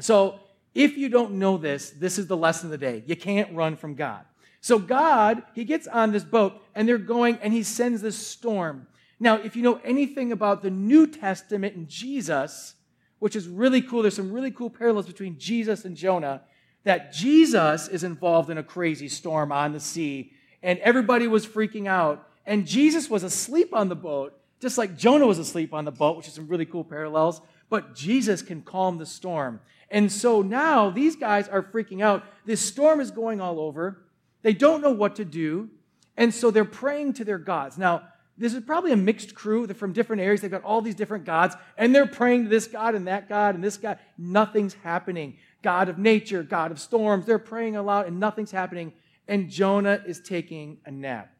So 0.00 0.40
if 0.74 0.96
you 0.96 1.08
don't 1.08 1.32
know 1.32 1.56
this, 1.56 1.90
this 1.90 2.18
is 2.18 2.26
the 2.26 2.36
lesson 2.36 2.66
of 2.66 2.70
the 2.70 2.78
day. 2.78 3.02
You 3.06 3.16
can't 3.16 3.54
run 3.54 3.76
from 3.76 3.94
God. 3.94 4.24
So 4.60 4.78
God, 4.78 5.42
he 5.54 5.64
gets 5.64 5.86
on 5.86 6.12
this 6.12 6.24
boat 6.24 6.60
and 6.74 6.88
they're 6.88 6.98
going 6.98 7.38
and 7.42 7.52
he 7.52 7.62
sends 7.62 8.02
this 8.02 8.16
storm. 8.16 8.86
Now, 9.20 9.36
if 9.36 9.56
you 9.56 9.62
know 9.62 9.80
anything 9.84 10.32
about 10.32 10.62
the 10.62 10.70
New 10.70 11.06
Testament 11.06 11.74
and 11.74 11.88
Jesus, 11.88 12.74
which 13.18 13.34
is 13.34 13.48
really 13.48 13.82
cool, 13.82 14.02
there's 14.02 14.16
some 14.16 14.32
really 14.32 14.50
cool 14.50 14.70
parallels 14.70 15.06
between 15.06 15.38
Jesus 15.38 15.84
and 15.84 15.96
Jonah, 15.96 16.42
that 16.84 17.12
Jesus 17.12 17.88
is 17.88 18.04
involved 18.04 18.50
in 18.50 18.58
a 18.58 18.62
crazy 18.62 19.08
storm 19.08 19.52
on 19.52 19.72
the 19.72 19.80
sea 19.80 20.32
and 20.62 20.78
everybody 20.80 21.26
was 21.26 21.46
freaking 21.46 21.86
out. 21.86 22.28
And 22.46 22.66
Jesus 22.66 23.10
was 23.10 23.22
asleep 23.22 23.74
on 23.74 23.88
the 23.88 23.96
boat, 23.96 24.38
just 24.60 24.78
like 24.78 24.96
Jonah 24.96 25.26
was 25.26 25.38
asleep 25.38 25.74
on 25.74 25.84
the 25.84 25.92
boat, 25.92 26.16
which 26.16 26.28
is 26.28 26.34
some 26.34 26.48
really 26.48 26.66
cool 26.66 26.84
parallels. 26.84 27.40
But 27.68 27.94
Jesus 27.94 28.40
can 28.40 28.62
calm 28.62 28.98
the 28.98 29.06
storm. 29.06 29.60
And 29.90 30.10
so 30.10 30.42
now 30.42 30.90
these 30.90 31.16
guys 31.16 31.48
are 31.48 31.62
freaking 31.62 32.02
out. 32.02 32.24
This 32.46 32.60
storm 32.60 33.00
is 33.00 33.10
going 33.10 33.40
all 33.40 33.60
over. 33.60 34.04
They 34.42 34.52
don't 34.52 34.80
know 34.80 34.92
what 34.92 35.16
to 35.16 35.24
do, 35.24 35.70
and 36.16 36.32
so 36.32 36.50
they're 36.50 36.64
praying 36.64 37.14
to 37.14 37.24
their 37.24 37.38
gods. 37.38 37.78
Now, 37.78 38.02
this 38.36 38.54
is 38.54 38.62
probably 38.62 38.92
a 38.92 38.96
mixed 38.96 39.34
crew. 39.34 39.66
They're 39.66 39.74
from 39.74 39.92
different 39.92 40.22
areas. 40.22 40.40
They've 40.40 40.50
got 40.50 40.62
all 40.62 40.80
these 40.80 40.94
different 40.94 41.24
gods, 41.24 41.56
and 41.76 41.92
they're 41.94 42.06
praying 42.06 42.44
to 42.44 42.50
this 42.50 42.68
God 42.68 42.94
and 42.94 43.06
that 43.08 43.28
God 43.28 43.56
and 43.56 43.64
this 43.64 43.76
God. 43.76 43.98
Nothing's 44.16 44.74
happening. 44.74 45.36
God 45.62 45.88
of 45.88 45.98
nature, 45.98 46.44
God 46.44 46.70
of 46.70 46.78
storms. 46.78 47.26
They're 47.26 47.40
praying 47.40 47.74
aloud, 47.76 48.06
and 48.06 48.20
nothing's 48.20 48.52
happening. 48.52 48.92
And 49.26 49.50
Jonah 49.50 50.02
is 50.06 50.20
taking 50.20 50.78
a 50.86 50.90
nap. 50.90 51.32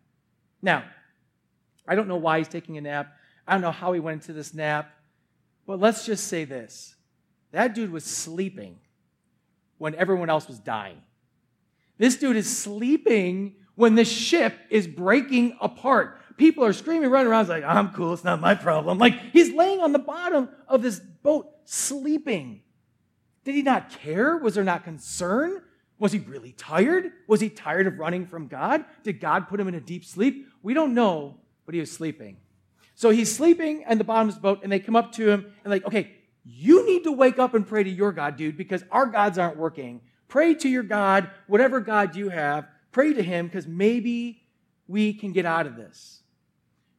Now, 0.60 0.84
I 1.86 1.94
don't 1.94 2.08
know 2.08 2.16
why 2.16 2.38
he's 2.38 2.48
taking 2.48 2.76
a 2.78 2.80
nap. 2.80 3.14
I 3.46 3.52
don't 3.52 3.62
know 3.62 3.70
how 3.70 3.92
he 3.92 4.00
went 4.00 4.22
into 4.22 4.32
this 4.32 4.52
nap. 4.52 4.90
But 5.66 5.78
let's 5.78 6.04
just 6.04 6.26
say 6.26 6.44
this 6.44 6.96
that 7.52 7.74
dude 7.74 7.92
was 7.92 8.04
sleeping 8.04 8.80
when 9.78 9.94
everyone 9.94 10.28
else 10.28 10.48
was 10.48 10.58
dying. 10.58 11.00
This 11.98 12.16
dude 12.16 12.36
is 12.36 12.58
sleeping 12.58 13.56
when 13.74 13.94
the 13.94 14.04
ship 14.04 14.58
is 14.70 14.86
breaking 14.86 15.56
apart. 15.60 16.20
People 16.36 16.64
are 16.64 16.72
screaming, 16.72 17.10
running 17.10 17.30
around, 17.30 17.48
like, 17.48 17.64
I'm 17.64 17.90
cool, 17.90 18.14
it's 18.14 18.24
not 18.24 18.40
my 18.40 18.54
problem. 18.54 18.98
Like, 18.98 19.18
he's 19.32 19.52
laying 19.52 19.80
on 19.80 19.92
the 19.92 19.98
bottom 19.98 20.48
of 20.68 20.82
this 20.82 21.00
boat, 21.00 21.48
sleeping. 21.64 22.62
Did 23.44 23.54
he 23.56 23.62
not 23.62 23.90
care? 23.90 24.36
Was 24.36 24.54
there 24.54 24.64
not 24.64 24.84
concern? 24.84 25.62
Was 25.98 26.12
he 26.12 26.20
really 26.20 26.52
tired? 26.52 27.10
Was 27.26 27.40
he 27.40 27.48
tired 27.48 27.88
of 27.88 27.98
running 27.98 28.26
from 28.26 28.46
God? 28.46 28.84
Did 29.02 29.20
God 29.20 29.48
put 29.48 29.58
him 29.58 29.66
in 29.66 29.74
a 29.74 29.80
deep 29.80 30.04
sleep? 30.04 30.46
We 30.62 30.74
don't 30.74 30.94
know, 30.94 31.38
but 31.66 31.74
he 31.74 31.80
was 31.80 31.90
sleeping. 31.90 32.36
So 32.94 33.10
he's 33.10 33.34
sleeping 33.34 33.84
at 33.84 33.98
the 33.98 34.04
bottom 34.04 34.28
of 34.28 34.34
his 34.34 34.40
boat, 34.40 34.60
and 34.62 34.70
they 34.70 34.78
come 34.78 34.96
up 34.96 35.12
to 35.12 35.28
him 35.28 35.52
and, 35.64 35.70
like, 35.72 35.84
okay, 35.86 36.12
you 36.44 36.86
need 36.86 37.04
to 37.04 37.12
wake 37.12 37.38
up 37.38 37.54
and 37.54 37.66
pray 37.66 37.82
to 37.82 37.90
your 37.90 38.12
God, 38.12 38.36
dude, 38.36 38.56
because 38.56 38.84
our 38.90 39.06
gods 39.06 39.38
aren't 39.38 39.56
working. 39.56 40.00
Pray 40.28 40.54
to 40.54 40.68
your 40.68 40.82
God, 40.82 41.30
whatever 41.46 41.80
God 41.80 42.14
you 42.14 42.28
have, 42.28 42.68
pray 42.92 43.12
to 43.12 43.22
Him 43.22 43.46
because 43.46 43.66
maybe 43.66 44.42
we 44.86 45.12
can 45.12 45.32
get 45.32 45.46
out 45.46 45.66
of 45.66 45.76
this. 45.76 46.22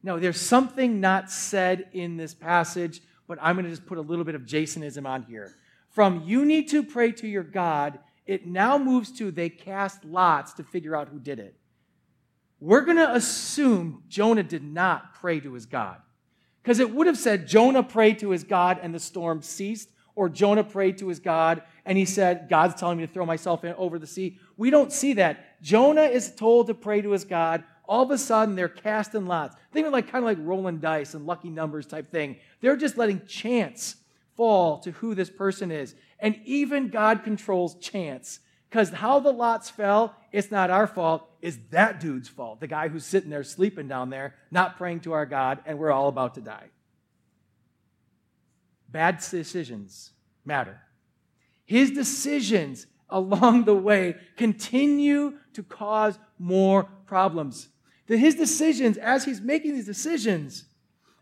Now, 0.02 0.18
there's 0.18 0.40
something 0.40 1.00
not 1.00 1.30
said 1.30 1.88
in 1.92 2.16
this 2.16 2.34
passage, 2.34 3.00
but 3.28 3.38
I'm 3.40 3.56
going 3.56 3.64
to 3.64 3.70
just 3.70 3.86
put 3.86 3.98
a 3.98 4.02
little 4.02 4.24
bit 4.24 4.34
of 4.34 4.42
Jasonism 4.42 5.06
on 5.06 5.22
here. 5.24 5.52
From 5.90 6.22
you 6.24 6.44
need 6.44 6.68
to 6.70 6.82
pray 6.82 7.12
to 7.12 7.28
your 7.28 7.42
God 7.42 7.98
it 8.30 8.46
now 8.46 8.78
moves 8.78 9.10
to 9.18 9.32
they 9.32 9.48
cast 9.48 10.04
lots 10.04 10.52
to 10.52 10.62
figure 10.62 10.94
out 10.94 11.08
who 11.08 11.18
did 11.18 11.40
it. 11.40 11.56
We're 12.60 12.82
going 12.82 12.98
to 12.98 13.12
assume 13.12 14.04
Jonah 14.08 14.44
did 14.44 14.62
not 14.62 15.14
pray 15.14 15.40
to 15.40 15.54
his 15.54 15.66
God. 15.66 15.96
Because 16.62 16.78
it 16.78 16.94
would 16.94 17.08
have 17.08 17.18
said 17.18 17.48
Jonah 17.48 17.82
prayed 17.82 18.20
to 18.20 18.30
his 18.30 18.44
God 18.44 18.78
and 18.80 18.94
the 18.94 19.00
storm 19.00 19.42
ceased, 19.42 19.88
or 20.14 20.28
Jonah 20.28 20.64
prayed 20.64 20.98
to 20.98 21.08
his 21.08 21.20
God 21.20 21.62
and 21.84 21.96
he 21.96 22.04
said, 22.04 22.48
God's 22.48 22.74
telling 22.74 22.98
me 22.98 23.06
to 23.06 23.12
throw 23.12 23.26
myself 23.26 23.64
in, 23.64 23.74
over 23.74 23.98
the 23.98 24.06
sea. 24.06 24.38
We 24.56 24.70
don't 24.70 24.92
see 24.92 25.14
that. 25.14 25.60
Jonah 25.62 26.02
is 26.02 26.34
told 26.34 26.66
to 26.66 26.74
pray 26.74 27.00
to 27.02 27.10
his 27.10 27.24
God. 27.24 27.64
All 27.88 28.02
of 28.02 28.10
a 28.10 28.18
sudden, 28.18 28.54
they're 28.54 28.68
casting 28.68 29.26
lots. 29.26 29.56
Think 29.72 29.86
of 29.86 29.92
like 29.92 30.10
kind 30.10 30.24
of 30.24 30.28
like 30.28 30.38
rolling 30.40 30.78
dice 30.78 31.14
and 31.14 31.26
lucky 31.26 31.50
numbers 31.50 31.86
type 31.86 32.10
thing. 32.10 32.36
They're 32.60 32.76
just 32.76 32.96
letting 32.96 33.26
chance 33.26 33.96
fall 34.36 34.78
to 34.80 34.92
who 34.92 35.14
this 35.14 35.30
person 35.30 35.70
is. 35.70 35.94
And 36.18 36.38
even 36.44 36.88
God 36.88 37.24
controls 37.24 37.74
chance. 37.76 38.40
Because 38.68 38.90
how 38.90 39.18
the 39.18 39.32
lots 39.32 39.68
fell, 39.68 40.14
it's 40.30 40.52
not 40.52 40.70
our 40.70 40.86
fault. 40.86 41.28
It's 41.42 41.58
that 41.70 41.98
dude's 41.98 42.28
fault. 42.28 42.60
The 42.60 42.68
guy 42.68 42.88
who's 42.88 43.04
sitting 43.04 43.30
there 43.30 43.42
sleeping 43.42 43.88
down 43.88 44.10
there, 44.10 44.36
not 44.52 44.76
praying 44.76 45.00
to 45.00 45.12
our 45.12 45.26
God, 45.26 45.58
and 45.66 45.78
we're 45.78 45.90
all 45.90 46.08
about 46.08 46.36
to 46.36 46.40
die. 46.40 46.68
Bad 48.90 49.18
decisions 49.18 50.10
matter. 50.44 50.80
His 51.64 51.90
decisions 51.90 52.86
along 53.08 53.64
the 53.64 53.74
way 53.74 54.16
continue 54.36 55.34
to 55.54 55.62
cause 55.62 56.18
more 56.38 56.84
problems. 57.06 57.68
That 58.06 58.18
his 58.18 58.34
decisions, 58.34 58.96
as 58.96 59.24
he's 59.24 59.40
making 59.40 59.74
these 59.74 59.86
decisions, 59.86 60.64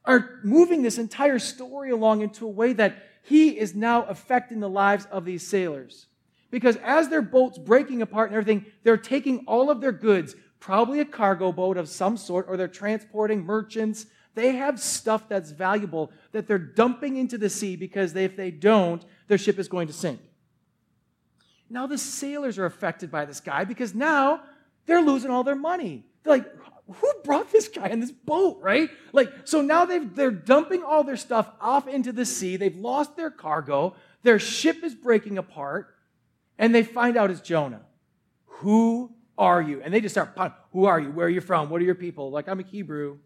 are 0.04 0.40
moving 0.42 0.82
this 0.82 0.98
entire 0.98 1.38
story 1.38 1.90
along 1.90 2.22
into 2.22 2.46
a 2.46 2.50
way 2.50 2.72
that 2.74 3.02
he 3.22 3.58
is 3.58 3.74
now 3.74 4.04
affecting 4.04 4.60
the 4.60 4.68
lives 4.68 5.06
of 5.10 5.26
these 5.26 5.46
sailors. 5.46 6.06
Because 6.50 6.76
as 6.76 7.10
their 7.10 7.20
boat's 7.20 7.58
breaking 7.58 8.00
apart 8.00 8.30
and 8.30 8.38
everything, 8.38 8.64
they're 8.84 8.96
taking 8.96 9.44
all 9.46 9.70
of 9.70 9.82
their 9.82 9.92
goods, 9.92 10.34
probably 10.60 11.00
a 11.00 11.04
cargo 11.04 11.52
boat 11.52 11.76
of 11.76 11.90
some 11.90 12.16
sort, 12.16 12.46
or 12.48 12.56
they're 12.56 12.68
transporting 12.68 13.44
merchants. 13.44 14.06
They 14.38 14.52
have 14.52 14.78
stuff 14.78 15.28
that's 15.28 15.50
valuable 15.50 16.12
that 16.30 16.46
they're 16.46 16.58
dumping 16.58 17.16
into 17.16 17.38
the 17.38 17.50
sea 17.50 17.74
because 17.74 18.12
they, 18.12 18.24
if 18.24 18.36
they 18.36 18.52
don't, 18.52 19.04
their 19.26 19.36
ship 19.36 19.58
is 19.58 19.66
going 19.66 19.88
to 19.88 19.92
sink. 19.92 20.20
Now 21.68 21.88
the 21.88 21.98
sailors 21.98 22.56
are 22.56 22.64
affected 22.64 23.10
by 23.10 23.24
this 23.24 23.40
guy 23.40 23.64
because 23.64 23.96
now 23.96 24.42
they're 24.86 25.02
losing 25.02 25.32
all 25.32 25.42
their 25.42 25.56
money. 25.56 26.04
They're 26.22 26.34
like, 26.34 26.46
who 26.86 27.12
brought 27.24 27.50
this 27.50 27.66
guy 27.66 27.88
in 27.88 27.98
this 27.98 28.12
boat, 28.12 28.60
right? 28.62 28.88
Like, 29.12 29.28
so 29.42 29.60
now 29.60 29.86
they've, 29.86 30.14
they're 30.14 30.30
dumping 30.30 30.84
all 30.84 31.02
their 31.02 31.16
stuff 31.16 31.50
off 31.60 31.88
into 31.88 32.12
the 32.12 32.24
sea. 32.24 32.56
They've 32.56 32.76
lost 32.76 33.16
their 33.16 33.32
cargo. 33.32 33.96
Their 34.22 34.38
ship 34.38 34.84
is 34.84 34.94
breaking 34.94 35.36
apart. 35.36 35.96
And 36.58 36.72
they 36.72 36.84
find 36.84 37.16
out 37.16 37.32
it's 37.32 37.40
Jonah. 37.40 37.80
Who 38.46 39.12
are 39.36 39.60
you? 39.60 39.82
And 39.82 39.92
they 39.92 40.00
just 40.00 40.14
start, 40.14 40.30
who 40.72 40.84
are 40.84 41.00
you? 41.00 41.10
Where 41.10 41.26
are 41.26 41.30
you 41.30 41.40
from? 41.40 41.70
What 41.70 41.82
are 41.82 41.84
your 41.84 41.96
people? 41.96 42.30
Like, 42.30 42.48
I'm 42.48 42.60
a 42.60 42.62
Hebrew, 42.62 43.18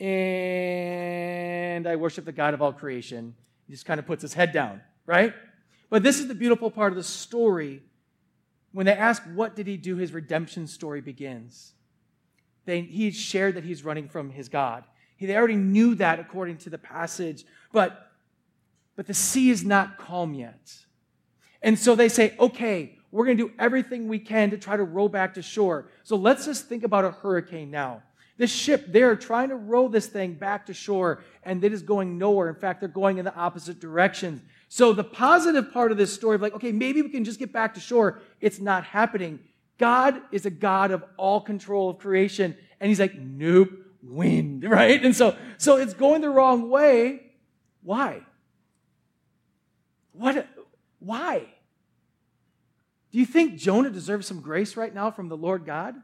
and 0.00 1.86
I 1.86 1.96
worship 1.96 2.24
the 2.24 2.32
God 2.32 2.54
of 2.54 2.62
all 2.62 2.72
creation. 2.72 3.34
He 3.66 3.74
just 3.74 3.84
kind 3.84 4.00
of 4.00 4.06
puts 4.06 4.22
his 4.22 4.32
head 4.32 4.52
down, 4.52 4.80
right? 5.06 5.34
But 5.90 6.02
this 6.02 6.18
is 6.18 6.28
the 6.28 6.34
beautiful 6.34 6.70
part 6.70 6.92
of 6.92 6.96
the 6.96 7.02
story. 7.02 7.82
When 8.72 8.86
they 8.86 8.92
ask, 8.92 9.22
what 9.34 9.54
did 9.56 9.66
he 9.66 9.76
do? 9.76 9.96
His 9.96 10.12
redemption 10.12 10.66
story 10.66 11.00
begins. 11.00 11.74
They, 12.64 12.80
he 12.82 13.10
shared 13.10 13.56
that 13.56 13.64
he's 13.64 13.84
running 13.84 14.08
from 14.08 14.30
his 14.30 14.48
God. 14.48 14.84
He, 15.16 15.26
they 15.26 15.36
already 15.36 15.56
knew 15.56 15.94
that 15.96 16.18
according 16.18 16.58
to 16.58 16.70
the 16.70 16.78
passage, 16.78 17.44
but, 17.72 18.10
but 18.96 19.06
the 19.06 19.14
sea 19.14 19.50
is 19.50 19.64
not 19.64 19.98
calm 19.98 20.34
yet. 20.34 20.72
And 21.62 21.78
so 21.78 21.94
they 21.94 22.08
say, 22.08 22.34
okay, 22.38 22.96
we're 23.10 23.26
going 23.26 23.36
to 23.36 23.48
do 23.48 23.52
everything 23.58 24.08
we 24.08 24.18
can 24.18 24.50
to 24.50 24.56
try 24.56 24.76
to 24.76 24.84
row 24.84 25.08
back 25.08 25.34
to 25.34 25.42
shore. 25.42 25.90
So 26.04 26.16
let's 26.16 26.46
just 26.46 26.68
think 26.68 26.84
about 26.84 27.04
a 27.04 27.10
hurricane 27.10 27.70
now. 27.70 28.02
This 28.40 28.50
ship, 28.50 28.86
they're 28.88 29.16
trying 29.16 29.50
to 29.50 29.54
row 29.54 29.86
this 29.86 30.06
thing 30.06 30.32
back 30.32 30.64
to 30.64 30.72
shore, 30.72 31.22
and 31.42 31.62
it 31.62 31.74
is 31.74 31.82
going 31.82 32.16
nowhere. 32.16 32.48
In 32.48 32.54
fact, 32.54 32.80
they're 32.80 32.88
going 32.88 33.18
in 33.18 33.26
the 33.26 33.34
opposite 33.34 33.80
direction. 33.80 34.40
So 34.70 34.94
the 34.94 35.04
positive 35.04 35.74
part 35.74 35.92
of 35.92 35.98
this 35.98 36.14
story 36.14 36.36
of 36.36 36.40
like, 36.40 36.54
okay, 36.54 36.72
maybe 36.72 37.02
we 37.02 37.10
can 37.10 37.22
just 37.22 37.38
get 37.38 37.52
back 37.52 37.74
to 37.74 37.80
shore, 37.80 38.22
it's 38.40 38.58
not 38.58 38.82
happening. 38.84 39.40
God 39.76 40.22
is 40.32 40.46
a 40.46 40.50
God 40.50 40.90
of 40.90 41.04
all 41.18 41.42
control 41.42 41.90
of 41.90 41.98
creation, 41.98 42.56
and 42.80 42.88
he's 42.88 42.98
like, 42.98 43.14
nope, 43.14 43.72
wind, 44.02 44.64
right? 44.70 45.04
And 45.04 45.14
so, 45.14 45.36
so 45.58 45.76
it's 45.76 45.92
going 45.92 46.22
the 46.22 46.30
wrong 46.30 46.70
way. 46.70 47.20
Why? 47.82 48.22
What, 50.14 50.48
why? 50.98 51.40
Do 53.12 53.18
you 53.18 53.26
think 53.26 53.58
Jonah 53.58 53.90
deserves 53.90 54.26
some 54.26 54.40
grace 54.40 54.78
right 54.78 54.94
now 54.94 55.10
from 55.10 55.28
the 55.28 55.36
Lord 55.36 55.66
God? 55.66 55.94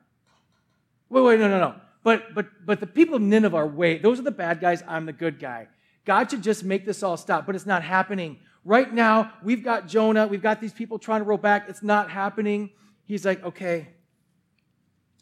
Wait, 1.08 1.22
wait, 1.22 1.40
no, 1.40 1.48
no, 1.48 1.58
no. 1.58 1.76
But 2.06 2.36
but 2.36 2.64
but 2.64 2.78
the 2.78 2.86
people 2.86 3.16
of 3.16 3.22
Nineveh 3.22 3.56
are 3.56 3.66
wait, 3.66 4.00
those 4.00 4.20
are 4.20 4.22
the 4.22 4.30
bad 4.30 4.60
guys, 4.60 4.80
I'm 4.86 5.06
the 5.06 5.12
good 5.12 5.40
guy. 5.40 5.66
God 6.04 6.30
should 6.30 6.40
just 6.40 6.62
make 6.62 6.86
this 6.86 7.02
all 7.02 7.16
stop, 7.16 7.46
but 7.46 7.56
it's 7.56 7.66
not 7.66 7.82
happening. 7.82 8.38
Right 8.64 8.94
now, 8.94 9.32
we've 9.42 9.64
got 9.64 9.88
Jonah, 9.88 10.28
we've 10.28 10.40
got 10.40 10.60
these 10.60 10.72
people 10.72 11.00
trying 11.00 11.22
to 11.22 11.24
roll 11.24 11.36
back, 11.36 11.68
it's 11.68 11.82
not 11.82 12.08
happening. 12.08 12.70
He's 13.06 13.26
like, 13.26 13.44
okay, 13.44 13.88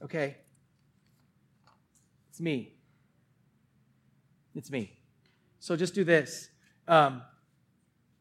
okay, 0.03 0.37
it's 2.29 2.43
me. 2.43 2.75
It's 4.55 4.71
me. 4.71 4.93
So 5.61 5.77
just 5.77 5.95
do 5.95 6.05
this. 6.05 6.51
Um, 6.87 7.23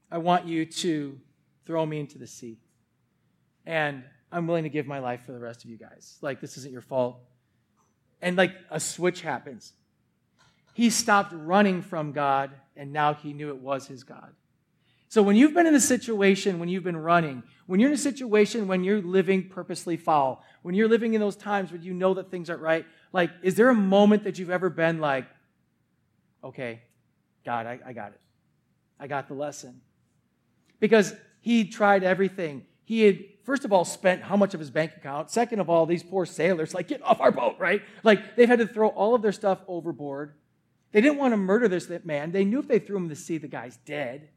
I 0.10 0.20
want 0.20 0.48
you 0.48 0.66
to 0.66 1.20
throw 1.66 1.86
me 1.86 2.00
into 2.00 2.18
the 2.18 2.28
sea. 2.28 2.62
And 3.66 4.06
I'm 4.32 4.48
willing 4.48 4.64
to 4.64 4.70
give 4.70 4.88
my 4.88 5.00
life 5.00 5.26
for 5.26 5.34
the 5.34 5.40
rest 5.40 5.66
of 5.66 5.70
you 5.70 5.78
guys. 5.78 6.18
Like, 6.22 6.40
this 6.40 6.56
isn't 6.56 6.72
your 6.72 6.82
fault. 6.82 7.20
And 8.24 8.38
like 8.38 8.56
a 8.72 8.80
switch 8.80 9.22
happens. 9.22 9.74
He 10.74 10.90
stopped 10.90 11.34
running 11.36 11.82
from 11.84 12.14
God, 12.14 12.52
and 12.76 12.92
now 12.92 13.14
he 13.14 13.34
knew 13.34 13.50
it 13.50 13.58
was 13.58 13.86
his 13.86 14.04
God. 14.04 14.32
So 15.10 15.22
when 15.22 15.36
you've 15.36 15.54
been 15.54 15.68
in 15.68 15.76
a 15.76 15.80
situation 15.80 16.58
when 16.58 16.70
you've 16.70 16.84
been 16.84 16.98
running, 16.98 17.44
when 17.68 17.80
you're 17.80 17.90
in 17.90 17.94
a 17.94 18.00
situation 18.00 18.68
when 18.68 18.84
you're 18.84 19.02
living 19.02 19.48
purposely 19.48 19.96
foul, 19.96 20.44
when 20.64 20.74
you're 20.74 20.88
living 20.88 21.14
in 21.14 21.22
those 21.22 21.36
times 21.36 21.72
when 21.72 21.84
you 21.84 21.94
know 21.94 22.16
that 22.16 22.32
things 22.32 22.50
aren't 22.50 22.64
right, 22.64 22.86
like, 23.12 23.30
is 23.44 23.54
there 23.54 23.70
a 23.70 23.76
moment 23.76 24.24
that 24.24 24.40
you've 24.40 24.50
ever 24.50 24.72
been 24.72 25.00
like, 25.00 25.28
okay, 26.44 26.82
God, 27.46 27.68
I, 27.68 27.80
I 27.86 27.94
got 27.94 28.14
it. 28.14 28.22
I 29.00 29.06
got 29.06 29.28
the 29.28 29.36
lesson. 29.36 29.82
Because 30.80 31.14
he 31.42 31.66
tried 31.66 32.04
everything. 32.04 32.66
He 32.86 33.02
had, 33.02 33.20
first 33.44 33.66
of 33.66 33.72
all, 33.72 33.86
spent 33.86 34.24
how 34.24 34.36
much 34.36 34.54
of 34.54 34.60
his 34.60 34.70
bank 34.70 34.94
account? 34.98 35.30
Second 35.30 35.60
of 35.60 35.70
all, 35.70 35.86
these 35.86 36.04
poor 36.04 36.26
sailors, 36.26 36.74
like, 36.74 36.88
get 36.88 37.02
off 37.02 37.22
our 37.22 37.32
boat, 37.32 37.56
right? 37.60 37.82
Like, 38.04 38.36
they've 38.36 38.48
had 38.48 38.60
to 38.60 38.68
throw 38.68 38.90
all 38.90 39.16
of 39.16 39.22
their 39.22 39.32
stuff 39.32 39.60
overboard. 39.68 40.34
They 40.92 41.02
didn't 41.02 41.18
want 41.18 41.32
to 41.34 41.38
murder 41.38 41.68
this 41.68 41.90
man. 42.04 42.32
They 42.32 42.46
knew 42.46 42.60
if 42.60 42.68
they 42.68 42.80
threw 42.80 42.98
him 42.98 43.04
in 43.04 43.10
the 43.10 43.16
sea, 43.16 43.38
the 43.38 43.48
guy's 43.48 43.78
dead. 43.78 44.30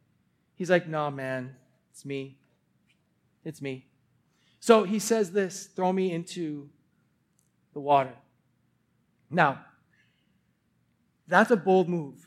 He's 0.55 0.71
like, 0.71 0.89
no, 0.89 1.11
man, 1.11 1.57
it's 1.91 2.05
me. 2.05 2.39
It's 3.45 3.61
me. 3.61 3.87
So 4.61 4.85
he 4.85 4.99
says 4.99 5.33
this 5.33 5.67
throw 5.67 5.93
me 5.93 6.13
into 6.13 6.69
the 7.75 7.81
water. 7.81 8.15
Now, 9.31 9.61
that's 11.29 11.51
a 11.51 11.57
bold 11.57 11.89
move. 11.89 12.27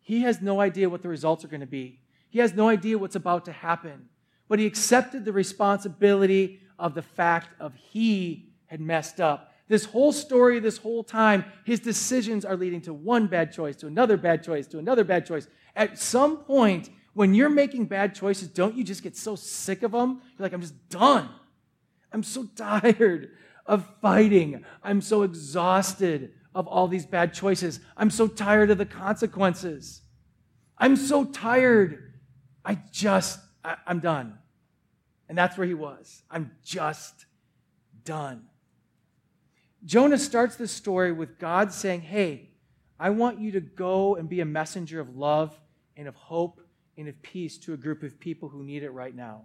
He 0.00 0.22
has 0.22 0.42
no 0.42 0.60
idea 0.60 0.88
what 0.88 1.02
the 1.02 1.08
results 1.08 1.44
are 1.44 1.48
going 1.48 1.60
to 1.60 1.66
be. 1.66 2.00
He 2.28 2.40
has 2.40 2.52
no 2.52 2.68
idea 2.68 2.98
what's 2.98 3.16
about 3.16 3.44
to 3.46 3.52
happen. 3.52 4.08
But 4.48 4.58
he 4.58 4.66
accepted 4.66 5.24
the 5.24 5.32
responsibility 5.32 6.60
of 6.78 6.94
the 6.94 7.02
fact 7.02 7.48
of 7.60 7.74
he 7.74 8.50
had 8.66 8.80
messed 8.80 9.20
up. 9.20 9.52
This 9.68 9.84
whole 9.84 10.12
story, 10.12 10.60
this 10.60 10.78
whole 10.78 11.04
time, 11.04 11.44
his 11.64 11.80
decisions 11.80 12.44
are 12.44 12.56
leading 12.56 12.80
to 12.82 12.94
one 12.94 13.26
bad 13.26 13.52
choice, 13.52 13.76
to 13.76 13.86
another 13.86 14.16
bad 14.16 14.42
choice, 14.42 14.66
to 14.68 14.78
another 14.78 15.04
bad 15.04 15.26
choice. 15.26 15.46
At 15.76 15.98
some 15.98 16.38
point, 16.38 16.88
when 17.12 17.34
you're 17.34 17.50
making 17.50 17.86
bad 17.86 18.14
choices, 18.14 18.48
don't 18.48 18.76
you 18.76 18.84
just 18.84 19.02
get 19.02 19.16
so 19.16 19.36
sick 19.36 19.82
of 19.82 19.92
them? 19.92 20.22
You're 20.38 20.44
like, 20.44 20.52
I'm 20.52 20.62
just 20.62 20.88
done. 20.88 21.28
I'm 22.12 22.22
so 22.22 22.44
tired 22.56 23.30
of 23.66 23.86
fighting. 24.00 24.64
I'm 24.82 25.02
so 25.02 25.22
exhausted 25.22 26.32
of 26.54 26.66
all 26.66 26.88
these 26.88 27.04
bad 27.04 27.34
choices. 27.34 27.80
I'm 27.96 28.10
so 28.10 28.26
tired 28.26 28.70
of 28.70 28.78
the 28.78 28.86
consequences. 28.86 30.00
I'm 30.78 30.96
so 30.96 31.24
tired 31.24 32.08
I 32.64 32.78
just, 32.92 33.40
I, 33.68 33.76
I'm 33.86 34.00
done. 34.00 34.38
And 35.28 35.36
that's 35.36 35.58
where 35.58 35.66
he 35.66 35.74
was. 35.74 36.22
I'm 36.30 36.52
just 36.64 37.26
done. 38.04 38.44
Jonah 39.84 40.18
starts 40.18 40.56
this 40.56 40.72
story 40.72 41.12
with 41.12 41.38
God 41.38 41.72
saying, 41.72 42.00
Hey, 42.00 42.48
I 42.98 43.10
want 43.10 43.38
you 43.38 43.52
to 43.52 43.60
go 43.60 44.16
and 44.16 44.28
be 44.28 44.40
a 44.40 44.46
messenger 44.46 45.00
of 45.00 45.16
love 45.16 45.58
and 45.96 46.08
of 46.08 46.14
hope 46.14 46.60
and 46.96 47.08
of 47.08 47.22
peace 47.22 47.58
to 47.58 47.74
a 47.74 47.76
group 47.76 48.02
of 48.02 48.18
people 48.18 48.48
who 48.48 48.64
need 48.64 48.82
it 48.82 48.90
right 48.90 49.14
now. 49.14 49.42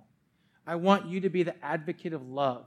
I 0.65 0.75
want 0.75 1.07
you 1.07 1.19
to 1.21 1.29
be 1.29 1.43
the 1.43 1.63
advocate 1.63 2.13
of 2.13 2.27
love. 2.27 2.65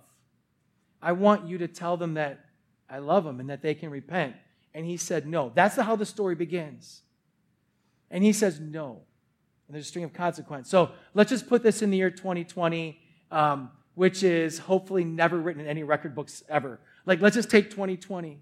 I 1.01 1.13
want 1.13 1.49
you 1.49 1.59
to 1.59 1.69
tell 1.69 1.97
them 1.97 2.15
that 2.15 2.45
I 2.89 2.99
love 2.99 3.25
them 3.25 3.41
and 3.41 3.49
that 3.49 3.63
they 3.63 3.75
can 3.75 3.91
repent. 3.91 4.37
And 4.75 4.85
he 4.85 4.99
said, 4.99 5.27
No. 5.27 5.51
That's 5.55 5.77
how 5.77 5.97
the 5.97 6.07
story 6.07 6.35
begins. 6.35 7.01
And 8.11 8.23
he 8.23 8.35
says, 8.35 8.61
No 8.61 9.07
and 9.67 9.75
there's 9.75 9.87
a 9.87 9.89
string 9.89 10.05
of 10.05 10.13
consequence. 10.13 10.71
So 10.71 10.91
let's 11.15 11.31
just 11.31 11.49
put 11.49 11.63
this 11.63 11.83
in 11.83 11.91
the 11.91 11.97
year 11.97 12.11
2020 12.11 13.01
um, 13.31 13.71
which 13.95 14.23
is 14.23 14.59
hopefully 14.59 15.05
never 15.05 15.39
written 15.39 15.63
in 15.63 15.67
any 15.67 15.83
record 15.83 16.15
books 16.15 16.43
ever. 16.49 16.79
Like, 17.07 17.21
let's 17.21 17.35
just 17.35 17.51
take 17.51 17.71
2020. 17.71 18.39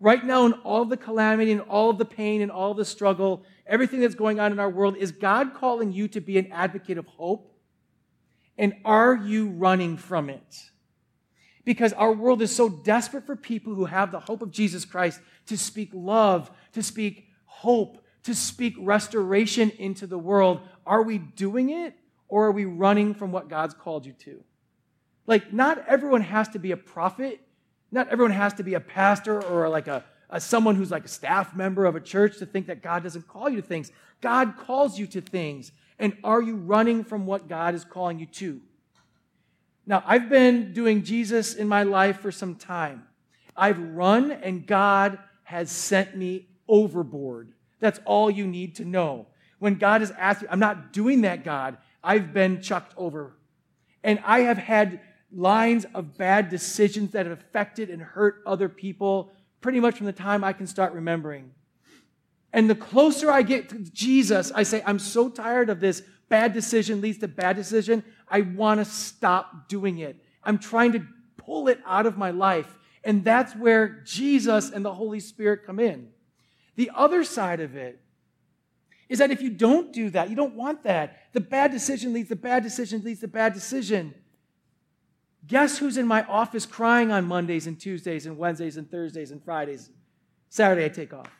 Right 0.00 0.24
now, 0.24 0.46
in 0.46 0.52
all 0.54 0.84
the 0.84 0.96
calamity 0.96 1.52
and 1.52 1.60
all 1.62 1.92
the 1.92 2.04
pain 2.04 2.42
and 2.42 2.50
all 2.50 2.74
the 2.74 2.84
struggle, 2.84 3.44
everything 3.66 4.00
that's 4.00 4.14
going 4.14 4.40
on 4.40 4.52
in 4.52 4.58
our 4.58 4.70
world, 4.70 4.96
is 4.96 5.12
God 5.12 5.54
calling 5.54 5.92
you 5.92 6.08
to 6.08 6.20
be 6.20 6.38
an 6.38 6.50
advocate 6.52 6.98
of 6.98 7.06
hope? 7.06 7.52
And 8.58 8.74
are 8.84 9.14
you 9.14 9.48
running 9.48 9.98
from 9.98 10.30
it? 10.30 10.70
Because 11.64 11.92
our 11.94 12.12
world 12.12 12.40
is 12.40 12.54
so 12.54 12.68
desperate 12.68 13.26
for 13.26 13.36
people 13.36 13.74
who 13.74 13.86
have 13.86 14.12
the 14.12 14.20
hope 14.20 14.40
of 14.40 14.50
Jesus 14.50 14.84
Christ 14.84 15.20
to 15.46 15.58
speak 15.58 15.90
love, 15.92 16.50
to 16.72 16.82
speak 16.82 17.28
hope, 17.44 18.02
to 18.26 18.34
speak 18.34 18.74
restoration 18.78 19.70
into 19.78 20.06
the 20.06 20.18
world. 20.18 20.60
Are 20.86 21.02
we 21.02 21.18
doing 21.18 21.70
it 21.70 21.94
or 22.28 22.46
are 22.46 22.52
we 22.52 22.64
running 22.64 23.14
from 23.14 23.32
what 23.32 23.48
God's 23.48 23.74
called 23.74 24.06
you 24.06 24.12
to? 24.20 24.44
Like, 25.26 25.52
not 25.52 25.84
everyone 25.88 26.20
has 26.20 26.48
to 26.50 26.58
be 26.58 26.70
a 26.70 26.76
prophet 26.76 27.40
not 27.90 28.08
everyone 28.08 28.32
has 28.32 28.54
to 28.54 28.62
be 28.62 28.74
a 28.74 28.80
pastor 28.80 29.42
or 29.42 29.68
like 29.68 29.88
a, 29.88 30.04
a 30.30 30.40
someone 30.40 30.74
who's 30.74 30.90
like 30.90 31.04
a 31.04 31.08
staff 31.08 31.54
member 31.54 31.84
of 31.84 31.96
a 31.96 32.00
church 32.00 32.38
to 32.38 32.46
think 32.46 32.66
that 32.66 32.82
God 32.82 33.02
doesn't 33.02 33.28
call 33.28 33.48
you 33.48 33.56
to 33.60 33.66
things. 33.66 33.92
God 34.20 34.56
calls 34.58 34.98
you 34.98 35.06
to 35.08 35.20
things. 35.20 35.72
And 35.98 36.16
are 36.24 36.42
you 36.42 36.56
running 36.56 37.04
from 37.04 37.26
what 37.26 37.48
God 37.48 37.74
is 37.74 37.84
calling 37.84 38.18
you 38.18 38.26
to? 38.26 38.60
Now, 39.86 40.02
I've 40.04 40.28
been 40.28 40.72
doing 40.72 41.04
Jesus 41.04 41.54
in 41.54 41.68
my 41.68 41.84
life 41.84 42.20
for 42.20 42.32
some 42.32 42.56
time. 42.56 43.04
I've 43.56 43.78
run 43.78 44.32
and 44.32 44.66
God 44.66 45.18
has 45.44 45.70
sent 45.70 46.16
me 46.16 46.48
overboard. 46.68 47.52
That's 47.86 48.00
all 48.04 48.28
you 48.28 48.48
need 48.48 48.74
to 48.76 48.84
know. 48.84 49.28
When 49.60 49.76
God 49.76 50.02
asked 50.18 50.42
me, 50.42 50.48
I'm 50.50 50.58
not 50.58 50.92
doing 50.92 51.20
that, 51.20 51.44
God. 51.44 51.78
I've 52.02 52.32
been 52.32 52.60
chucked 52.60 52.92
over. 52.96 53.36
And 54.02 54.18
I 54.24 54.40
have 54.40 54.58
had 54.58 54.98
lines 55.32 55.86
of 55.94 56.18
bad 56.18 56.48
decisions 56.48 57.12
that 57.12 57.26
have 57.26 57.38
affected 57.38 57.88
and 57.88 58.02
hurt 58.02 58.42
other 58.44 58.68
people 58.68 59.30
pretty 59.60 59.78
much 59.78 59.98
from 59.98 60.06
the 60.06 60.12
time 60.12 60.42
I 60.42 60.52
can 60.52 60.66
start 60.66 60.94
remembering. 60.94 61.52
And 62.52 62.68
the 62.68 62.74
closer 62.74 63.30
I 63.30 63.42
get 63.42 63.68
to 63.68 63.78
Jesus, 63.78 64.50
I 64.52 64.64
say, 64.64 64.82
I'm 64.84 64.98
so 64.98 65.28
tired 65.28 65.70
of 65.70 65.78
this 65.78 66.02
bad 66.28 66.52
decision 66.52 67.00
leads 67.00 67.18
to 67.18 67.28
bad 67.28 67.54
decision. 67.54 68.02
I 68.28 68.40
want 68.40 68.80
to 68.80 68.84
stop 68.84 69.68
doing 69.68 69.98
it. 69.98 70.16
I'm 70.42 70.58
trying 70.58 70.90
to 70.90 71.06
pull 71.36 71.68
it 71.68 71.78
out 71.86 72.04
of 72.04 72.18
my 72.18 72.32
life. 72.32 72.80
And 73.04 73.22
that's 73.22 73.54
where 73.54 74.02
Jesus 74.04 74.72
and 74.72 74.84
the 74.84 74.92
Holy 74.92 75.20
Spirit 75.20 75.64
come 75.64 75.78
in. 75.78 76.08
The 76.76 76.90
other 76.94 77.24
side 77.24 77.60
of 77.60 77.74
it 77.76 78.00
is 79.08 79.18
that 79.18 79.30
if 79.30 79.40
you 79.40 79.50
don't 79.50 79.92
do 79.92 80.10
that, 80.10 80.30
you 80.30 80.36
don't 80.36 80.54
want 80.54 80.82
that. 80.84 81.32
The 81.32 81.40
bad 81.40 81.70
decision 81.70 82.12
leads 82.12 82.28
to 82.28 82.36
bad 82.36 82.62
decision 82.62 83.02
leads 83.04 83.20
to 83.20 83.28
bad 83.28 83.54
decision. 83.54 84.14
Guess 85.46 85.78
who's 85.78 85.96
in 85.96 86.06
my 86.06 86.24
office 86.24 86.66
crying 86.66 87.12
on 87.12 87.24
Mondays 87.24 87.66
and 87.66 87.78
Tuesdays 87.78 88.26
and 88.26 88.36
Wednesdays 88.36 88.76
and 88.76 88.90
Thursdays 88.90 89.30
and 89.30 89.42
Fridays? 89.44 89.90
Saturday, 90.48 90.84
I 90.84 90.88
take 90.88 91.12
off. 91.12 91.30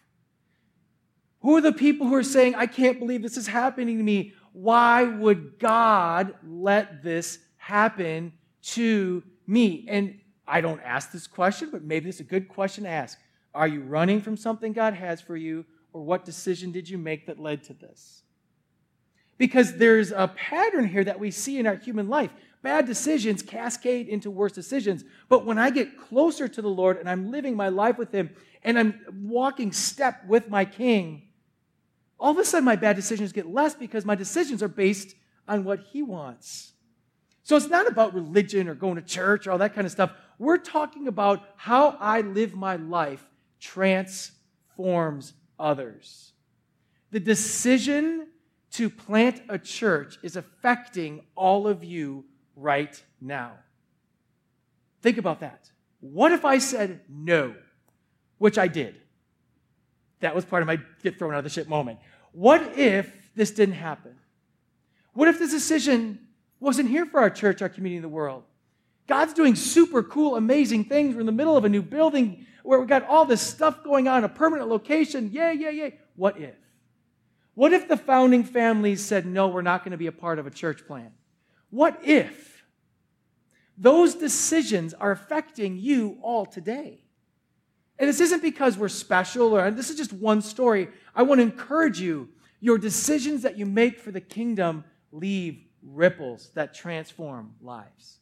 Who 1.41 1.57
are 1.57 1.61
the 1.61 1.73
people 1.73 2.07
who 2.07 2.15
are 2.15 2.23
saying, 2.23 2.55
I 2.55 2.67
can't 2.67 2.99
believe 2.99 3.23
this 3.23 3.37
is 3.37 3.47
happening 3.47 3.99
to 3.99 4.05
me? 4.05 4.33
Why 4.53 5.05
would 5.05 5.59
God 5.59 6.35
let 6.47 7.03
this 7.03 7.39
happen 7.57 8.33
to 8.63 9.23
me? 9.47 9.87
And 9.89 10.21
I 10.47 10.61
don't 10.61 10.81
ask 10.83 11.11
this 11.11 11.27
question, 11.27 11.71
but 11.71 11.83
maybe 11.83 12.09
it's 12.09 12.21
a 12.21 12.25
good 12.25 12.49
question 12.49 12.85
to 12.85 12.91
ask. 12.91 13.19
Are 13.57 13.67
you 13.67 13.81
running 13.81 14.21
from 14.21 14.37
something 14.37 14.75
God 14.75 14.93
has 14.93 15.21
for 15.21 15.35
you, 15.35 15.65
or 15.95 16.03
what 16.03 16.27
decision 16.27 16.73
did 16.73 16.91
you 16.91 16.99
make 16.99 17.27
that 17.27 17.41
led 17.41 17.65
to 17.65 17.73
this? 17.73 18.23
Because 19.39 19.79
there's 19.79 20.13
a 20.13 20.29
pattern 20.29 20.87
here 20.87 21.03
that 21.03 21.19
we 21.19 21.31
see 21.31 21.59
in 21.59 21.67
our 21.67 21.77
human 21.77 22.09
life 22.09 22.31
bad 22.63 22.85
decisions 22.85 23.43
cascade 23.43 24.09
into 24.09 24.31
worse 24.31 24.53
decisions. 24.53 25.05
But 25.29 25.47
when 25.47 25.59
I 25.59 25.71
get 25.71 25.99
closer 25.99 26.49
to 26.49 26.61
the 26.61 26.69
Lord 26.69 26.99
and 26.99 27.09
I'm 27.09 27.31
living 27.31 27.57
my 27.57 27.71
life 27.71 27.97
with 27.97 28.13
Him 28.13 28.31
and 28.63 28.79
I'm 28.79 29.01
walking 29.23 29.73
step 29.73 30.27
with 30.27 30.51
my 30.51 30.65
King, 30.67 31.23
all 32.21 32.33
of 32.33 32.39
a 32.39 32.45
sudden 32.45 32.65
my 32.65 32.77
bad 32.77 32.97
decisions 32.97 33.33
get 33.33 33.47
less 33.47 33.75
because 33.75 34.05
my 34.05 34.15
decisions 34.15 34.63
are 34.63 34.69
based 34.69 35.15
on 35.49 35.65
what 35.65 35.81
He 35.81 36.03
wants. 36.03 36.73
So 37.43 37.57
it's 37.57 37.69
not 37.69 37.87
about 37.87 38.13
religion 38.13 38.69
or 38.69 38.75
going 38.75 38.97
to 38.97 39.03
church 39.03 39.47
or 39.47 39.53
all 39.53 39.59
that 39.59 39.75
kind 39.75 39.87
of 39.87 39.93
stuff. 39.93 40.11
We're 40.39 40.59
talking 40.59 41.09
about 41.09 41.43
how 41.57 41.97
I 42.01 42.21
live 42.21 42.55
my 42.55 42.77
life 42.77 43.25
transforms 43.67 45.33
others. 45.59 46.33
The 47.11 47.21
decision 47.21 48.29
to 48.73 48.89
plant 48.89 49.43
a 49.49 49.59
church 49.59 50.19
is 50.23 50.37
affecting 50.37 51.23
all 51.35 51.67
of 51.67 51.83
you 51.83 52.25
right 52.55 53.03
now. 53.21 53.53
Think 55.03 55.19
about 55.19 55.41
that. 55.41 55.71
What 56.01 56.33
if 56.33 56.45
I 56.45 56.59
said 56.59 57.01
no, 57.09 57.55
which 58.39 58.59
I 58.59 58.69
did? 58.69 59.01
That 60.21 60.35
was 60.35 60.45
part 60.45 60.63
of 60.63 60.67
my 60.67 60.79
get 61.03 61.19
thrown 61.19 61.35
out 61.35 61.39
of 61.39 61.45
the 61.45 61.51
ship 61.51 61.69
moment. 61.69 61.99
What 62.33 62.79
if 62.79 63.13
this 63.35 63.51
didn't 63.51 63.75
happen? 63.75 64.15
What 65.15 65.29
if 65.29 65.39
this 65.39 65.51
decision 65.51 66.21
wasn't 66.61 66.89
here 66.89 67.07
for 67.07 67.21
our 67.21 67.31
church, 67.31 67.63
our 67.63 67.69
community, 67.69 68.01
the 68.01 68.09
world? 68.09 68.45
God's 69.07 69.33
doing 69.33 69.55
super 69.55 70.03
cool, 70.03 70.37
amazing 70.37 70.85
things. 70.85 71.15
We're 71.15 71.21
in 71.21 71.27
the 71.27 71.33
middle 71.33 71.57
of 71.57 71.65
a 71.65 71.69
new 71.69 71.83
building 71.83 72.47
where 72.67 72.81
we 72.81 72.87
got 72.87 73.07
all 73.07 73.25
this 73.25 73.41
stuff 73.41 73.85
going 73.85 74.09
on, 74.09 74.25
a 74.25 74.29
permanent 74.29 74.69
location. 74.69 75.31
Yay, 75.33 75.55
yay, 75.55 75.73
yay. 75.73 75.99
What 76.17 76.39
if? 76.39 76.57
What 77.55 77.73
if 77.73 77.89
the 77.89 77.97
founding 77.97 78.43
families 78.43 79.05
said, 79.05 79.25
no, 79.25 79.49
we're 79.49 79.63
not 79.63 79.85
going 79.85 79.93
to 79.93 79.97
be 79.97 80.09
a 80.09 80.13
part 80.13 80.39
of 80.39 80.47
a 80.47 80.51
church 80.51 80.87
plan? 80.87 81.13
What 81.71 82.01
if 82.03 82.65
those 83.79 84.15
decisions 84.17 84.95
are 84.95 85.13
affecting 85.13 85.79
you 85.79 86.19
all 86.23 86.45
today? 86.45 87.05
And 87.99 88.09
this 88.09 88.21
isn't 88.21 88.43
because 88.43 88.77
we're 88.77 88.89
special 88.89 89.57
or 89.57 89.71
this 89.71 89.89
is 89.89 89.97
just 89.97 90.13
one 90.13 90.43
story. 90.43 90.89
I 91.15 91.23
want 91.23 91.39
to 91.39 91.43
encourage 91.43 92.01
you 92.01 92.29
your 92.61 92.79
decisions 92.79 93.43
that 93.43 93.57
you 93.57 93.65
make 93.65 94.01
for 94.01 94.11
the 94.11 94.21
kingdom 94.21 94.85
leave 95.13 95.65
ripples 95.83 96.51
that 96.55 96.75
transform 96.75 97.55
lives. 97.63 98.19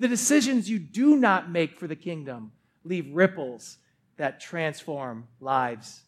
The 0.00 0.08
decisions 0.08 0.68
you 0.68 0.80
do 0.80 1.16
not 1.16 1.50
make 1.50 1.78
for 1.78 1.86
the 1.86 1.96
kingdom 1.96 2.50
leave 2.82 3.14
ripples 3.14 3.78
that 4.16 4.40
transform 4.40 5.28
lives 5.40 6.02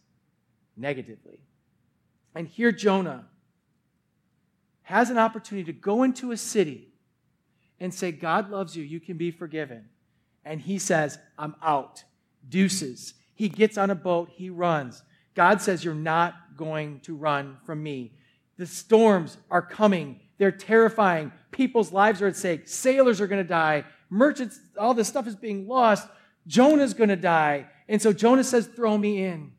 negatively. 0.77 1.41
And 2.35 2.47
here 2.47 2.73
Jonah 2.73 3.27
has 4.83 5.11
an 5.11 5.19
opportunity 5.19 5.73
to 5.73 5.79
go 5.79 6.03
into 6.03 6.33
a 6.33 6.37
city 6.37 6.89
and 7.81 7.93
say, 7.93 8.13
God 8.13 8.51
loves 8.51 8.77
you, 8.77 8.85
you 8.85 9.01
can 9.01 9.17
be 9.17 9.31
forgiven. 9.31 9.89
And 10.45 10.61
he 10.61 10.79
says, 10.79 11.19
I'm 11.39 11.57
out. 11.63 12.05
Deuces. 12.49 13.15
He 13.35 13.49
gets 13.49 13.77
on 13.77 13.91
a 13.91 13.95
boat, 13.95 14.31
he 14.33 14.49
runs. 14.49 15.03
God 15.35 15.61
says, 15.61 15.85
You're 15.85 15.95
not 15.95 16.35
going 16.57 17.01
to 17.01 17.15
run 17.15 17.59
from 17.65 17.83
me. 17.83 18.13
The 18.57 18.67
storms 18.67 19.37
are 19.51 19.63
coming. 19.63 20.21
They're 20.39 20.53
terrifying. 20.53 21.33
People's 21.51 21.93
lives 21.93 22.23
are 22.23 22.29
at 22.29 22.37
stake. 22.37 22.69
Sailors 22.69 23.21
are 23.21 23.27
going 23.27 23.43
to 23.43 23.49
die. 23.49 23.85
Merchants, 24.09 24.59
all 24.79 24.95
this 24.95 25.09
stuff 25.09 25.27
is 25.27 25.37
being 25.37 25.67
lost. 25.67 26.09
Jonah's 26.47 26.95
going 26.95 27.09
to 27.09 27.17
die. 27.17 27.67
And 27.89 28.01
so 28.01 28.13
Jonah 28.13 28.45
says, 28.45 28.67
Throw 28.67 28.97
me 28.97 29.25
in. 29.25 29.53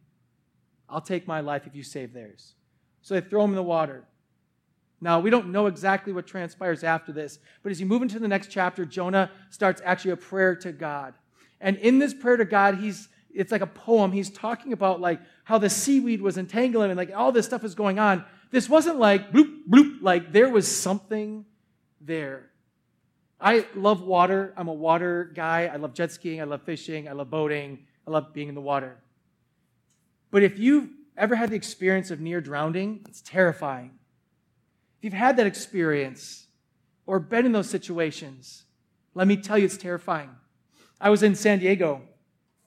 I'll 0.89 1.01
take 1.01 1.27
my 1.27 1.41
life 1.41 1.67
if 1.67 1.75
you 1.75 1.83
save 1.83 2.13
theirs. 2.13 2.53
So 3.01 3.13
they 3.13 3.21
throw 3.21 3.43
him 3.43 3.51
in 3.51 3.55
the 3.55 3.63
water. 3.63 4.05
Now, 4.99 5.19
we 5.19 5.29
don't 5.29 5.51
know 5.51 5.67
exactly 5.67 6.11
what 6.11 6.25
transpires 6.25 6.83
after 6.83 7.11
this, 7.11 7.39
but 7.61 7.71
as 7.71 7.79
you 7.79 7.85
move 7.85 8.01
into 8.01 8.19
the 8.19 8.27
next 8.27 8.49
chapter, 8.49 8.83
Jonah 8.83 9.29
starts 9.51 9.81
actually 9.85 10.11
a 10.11 10.17
prayer 10.17 10.55
to 10.55 10.71
God. 10.71 11.13
And 11.61 11.77
in 11.77 11.99
this 11.99 12.13
prayer 12.13 12.37
to 12.37 12.45
God, 12.45 12.75
he's 12.75 13.09
it's 13.33 13.51
like 13.51 13.61
a 13.61 13.67
poem. 13.67 14.11
He's 14.11 14.31
talking 14.31 14.73
about 14.73 14.99
like 14.99 15.19
how 15.43 15.59
the 15.59 15.69
seaweed 15.69 16.21
was 16.21 16.39
entangling 16.39 16.89
and 16.89 16.97
like 16.97 17.11
all 17.15 17.31
this 17.31 17.45
stuff 17.45 17.63
is 17.63 17.75
going 17.75 17.99
on. 17.99 18.25
This 18.49 18.67
wasn't 18.67 18.97
like 18.97 19.31
bloop, 19.31 19.67
bloop, 19.69 20.01
like 20.01 20.31
there 20.31 20.49
was 20.49 20.67
something 20.67 21.45
there. 22.01 22.49
I 23.39 23.67
love 23.75 24.01
water. 24.01 24.53
I'm 24.57 24.67
a 24.67 24.73
water 24.73 25.31
guy. 25.35 25.69
I 25.71 25.75
love 25.75 25.93
jet 25.93 26.11
skiing. 26.11 26.41
I 26.41 26.45
love 26.45 26.63
fishing. 26.63 27.07
I 27.07 27.11
love 27.11 27.29
boating. 27.29 27.85
I 28.07 28.11
love 28.11 28.33
being 28.33 28.47
in 28.47 28.55
the 28.55 28.61
water. 28.61 28.97
But 30.31 30.43
if 30.43 30.57
you've 30.57 30.89
ever 31.17 31.35
had 31.35 31.49
the 31.49 31.55
experience 31.55 32.09
of 32.09 32.21
near 32.21 32.39
drowning, 32.39 33.01
it's 33.07 33.21
terrifying. 33.21 33.91
If 34.99 35.05
you've 35.05 35.13
had 35.13 35.37
that 35.37 35.47
experience 35.47 36.47
or 37.05 37.19
been 37.19 37.45
in 37.45 37.51
those 37.51 37.69
situations, 37.69 38.63
let 39.13 39.27
me 39.27 39.35
tell 39.37 39.57
you, 39.57 39.65
it's 39.65 39.77
terrifying. 39.77 40.29
I 41.01 41.09
was 41.09 41.23
in 41.23 41.35
San 41.35 41.59
Diego, 41.59 42.01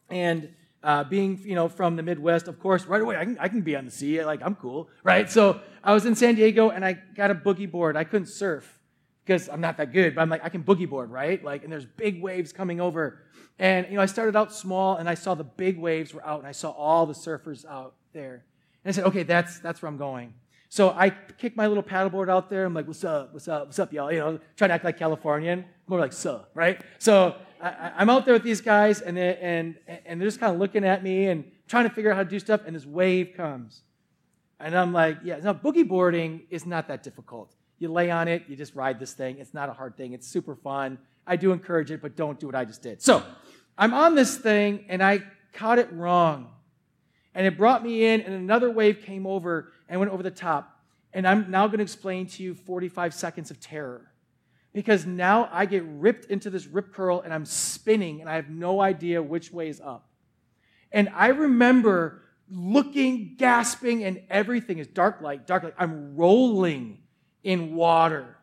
and 0.09 0.50
uh, 0.83 1.05
being 1.05 1.40
you 1.44 1.55
know 1.55 1.68
from 1.68 1.96
the 1.96 2.03
Midwest, 2.03 2.48
of 2.48 2.59
course, 2.59 2.87
right 2.87 3.03
away 3.03 3.16
I 3.16 3.24
can, 3.24 3.38
I 3.38 3.48
can 3.48 3.61
be 3.62 3.76
on 3.76 3.85
the 3.85 3.90
sea. 3.90 4.24
Like 4.24 4.40
I'm 4.42 4.55
cool, 4.55 4.88
right? 5.03 5.31
So 5.31 5.61
I 5.83 5.92
was 5.92 6.07
in 6.07 6.14
San 6.14 6.35
Diego, 6.35 6.70
and 6.70 6.85
I 6.85 6.94
got 7.14 7.31
a 7.31 7.35
boogie 7.35 7.70
board. 7.70 7.96
I 7.96 8.05
couldn't 8.05 8.26
surf 8.29 8.80
because 9.24 9.48
I'm 9.48 9.61
not 9.61 9.76
that 9.76 9.92
good, 9.92 10.14
but 10.14 10.22
I'm 10.22 10.28
like 10.28 10.44
I 10.44 10.48
can 10.48 10.62
boogie 10.62 10.88
board, 10.88 11.11
right? 11.11 11.42
Like, 11.42 11.64
and 11.64 11.72
there's 11.72 11.87
big 11.87 12.22
waves 12.22 12.52
coming 12.52 12.80
over, 12.80 13.22
and 13.59 13.87
you 13.88 13.96
know 13.96 14.02
I 14.02 14.06
started 14.06 14.37
out 14.37 14.52
small, 14.52 14.96
and 14.96 15.09
I 15.09 15.14
saw 15.14 15.35
the 15.35 15.44
big 15.44 15.78
waves 15.78 16.14
were 16.14 16.24
out, 16.24 16.38
and 16.38 16.48
I 16.48 16.52
saw 16.52 16.70
all 16.70 17.06
the 17.06 17.14
surfers 17.14 17.64
out 17.64 17.94
there, 18.12 18.44
and 18.85 18.90
I 18.90 18.92
said, 18.92 19.04
okay, 19.04 19.22
that's 19.22 19.59
that's 19.61 19.83
where 19.83 19.88
I'm 19.88 19.98
going. 19.98 20.35
So 20.72 20.90
I 20.90 21.11
kick 21.11 21.56
my 21.56 21.66
little 21.66 21.83
paddleboard 21.83 22.30
out 22.30 22.48
there. 22.48 22.64
I'm 22.64 22.74
like, 22.74 22.87
what's 22.87 23.02
up? 23.02 23.33
What's 23.33 23.48
up? 23.48 23.66
What's 23.66 23.80
up, 23.80 23.92
y'all? 23.92 24.12
You 24.12 24.20
know, 24.20 24.40
trying 24.56 24.68
to 24.68 24.74
act 24.74 24.85
like 24.85 24.98
Californian. 24.98 25.64
More 25.88 25.98
like, 25.98 26.12
suh, 26.12 26.44
right? 26.54 26.80
So 27.00 27.35
I, 27.61 27.92
am 27.98 28.09
out 28.09 28.24
there 28.24 28.35
with 28.35 28.44
these 28.44 28.61
guys, 28.61 29.00
and, 29.00 29.16
they, 29.16 29.37
and, 29.40 29.76
and 30.06 30.20
they're 30.20 30.28
just 30.28 30.38
kind 30.38 30.54
of 30.54 30.61
looking 30.61 30.85
at 30.85 31.02
me 31.02 31.26
and 31.26 31.44
trying 31.66 31.88
to 31.88 31.90
figure 31.90 32.12
out 32.12 32.16
how 32.16 32.22
to 32.22 32.28
do 32.28 32.38
stuff, 32.38 32.61
and 32.66 32.76
this 32.76 32.87
wave 32.87 33.33
comes. 33.37 33.83
And 34.61 34.76
I'm 34.76 34.92
like, 34.92 35.18
yeah, 35.24 35.38
now 35.38 35.54
boogie 35.54 35.87
boarding 35.87 36.42
is 36.50 36.64
not 36.66 36.87
that 36.87 37.02
difficult. 37.02 37.52
You 37.81 37.90
lay 37.90 38.11
on 38.11 38.29
it, 38.29 38.45
you 38.47 38.55
just 38.55 38.77
ride 38.77 39.01
this 39.01 39.12
thing. 39.12 39.38
It's 39.38 39.53
not 39.53 39.69
a 39.69 39.73
hard 39.73 39.97
thing, 39.97 40.12
it's 40.12 40.29
super 40.29 40.55
fun. 40.55 40.99
I 41.27 41.35
do 41.37 41.51
encourage 41.51 41.90
it, 41.90 42.01
but 42.01 42.14
don't 42.14 42.38
do 42.38 42.47
what 42.47 42.55
I 42.55 42.64
just 42.64 42.83
did. 42.83 43.03
So 43.03 43.25
I'm 43.77 43.93
on 43.93 44.14
this 44.14 44.37
thing, 44.37 44.85
and 44.88 45.03
I 45.03 45.23
caught 45.53 45.79
it 45.79 45.93
wrong. 45.93 46.53
And 47.35 47.47
it 47.47 47.57
brought 47.57 47.83
me 47.83 48.05
in, 48.05 48.21
and 48.21 48.35
another 48.35 48.71
wave 48.71 49.03
came 49.03 49.27
over 49.27 49.73
and 49.88 49.99
went 49.99 50.12
over 50.12 50.23
the 50.23 50.31
top. 50.31 50.81
And 51.12 51.27
I'm 51.27 51.51
now 51.51 51.66
going 51.66 51.79
to 51.79 51.83
explain 51.83 52.27
to 52.27 52.43
you 52.43 52.55
45 52.55 53.14
seconds 53.14 53.51
of 53.51 53.61
terror. 53.61 54.12
Because 54.73 55.05
now 55.05 55.49
I 55.51 55.66
get 55.66 55.83
ripped 55.85 56.27
into 56.27 56.49
this 56.49 56.66
rip 56.66 56.93
curl 56.93 57.21
and 57.23 57.35
I'm 57.35 57.45
spinning 57.45 58.21
and 58.21 58.31
I 58.31 58.37
have 58.37 58.49
no 58.49 58.81
idea 58.81 59.21
which 59.21 59.53
way 59.53 59.69
is 59.69 59.81
up. 59.81 60.09
And 60.93 61.09
I 61.12 61.29
remember 61.29 62.23
looking, 62.49 63.35
gasping, 63.37 64.05
and 64.05 64.23
everything 64.31 64.79
is 64.79 64.87
dark 64.87 65.21
light, 65.21 65.47
dark 65.47 65.64
light. 65.64 65.75
I'm 65.77 66.14
rolling 66.16 66.99
in 67.42 67.74
water, 67.74 68.37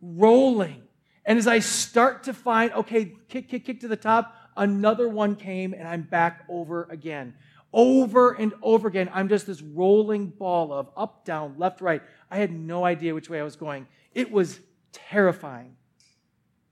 rolling. 0.00 0.82
And 1.24 1.38
as 1.38 1.46
I 1.46 1.58
start 1.58 2.24
to 2.24 2.34
find, 2.34 2.72
okay, 2.72 3.14
kick, 3.28 3.48
kick, 3.48 3.64
kick 3.64 3.80
to 3.80 3.88
the 3.88 3.96
top, 3.96 4.34
another 4.56 5.08
one 5.08 5.36
came 5.36 5.74
and 5.74 5.86
I'm 5.86 6.02
back 6.02 6.44
over 6.48 6.88
again. 6.90 7.34
Over 7.72 8.32
and 8.32 8.54
over 8.62 8.88
again, 8.88 9.10
I'm 9.12 9.28
just 9.28 9.46
this 9.46 9.60
rolling 9.60 10.28
ball 10.28 10.72
of 10.72 10.88
up, 10.96 11.24
down, 11.24 11.54
left, 11.58 11.80
right. 11.80 12.02
I 12.30 12.38
had 12.38 12.50
no 12.50 12.84
idea 12.84 13.14
which 13.14 13.28
way 13.28 13.40
I 13.40 13.42
was 13.42 13.56
going. 13.56 13.86
It 14.14 14.32
was 14.32 14.58
terrifying. 14.92 15.76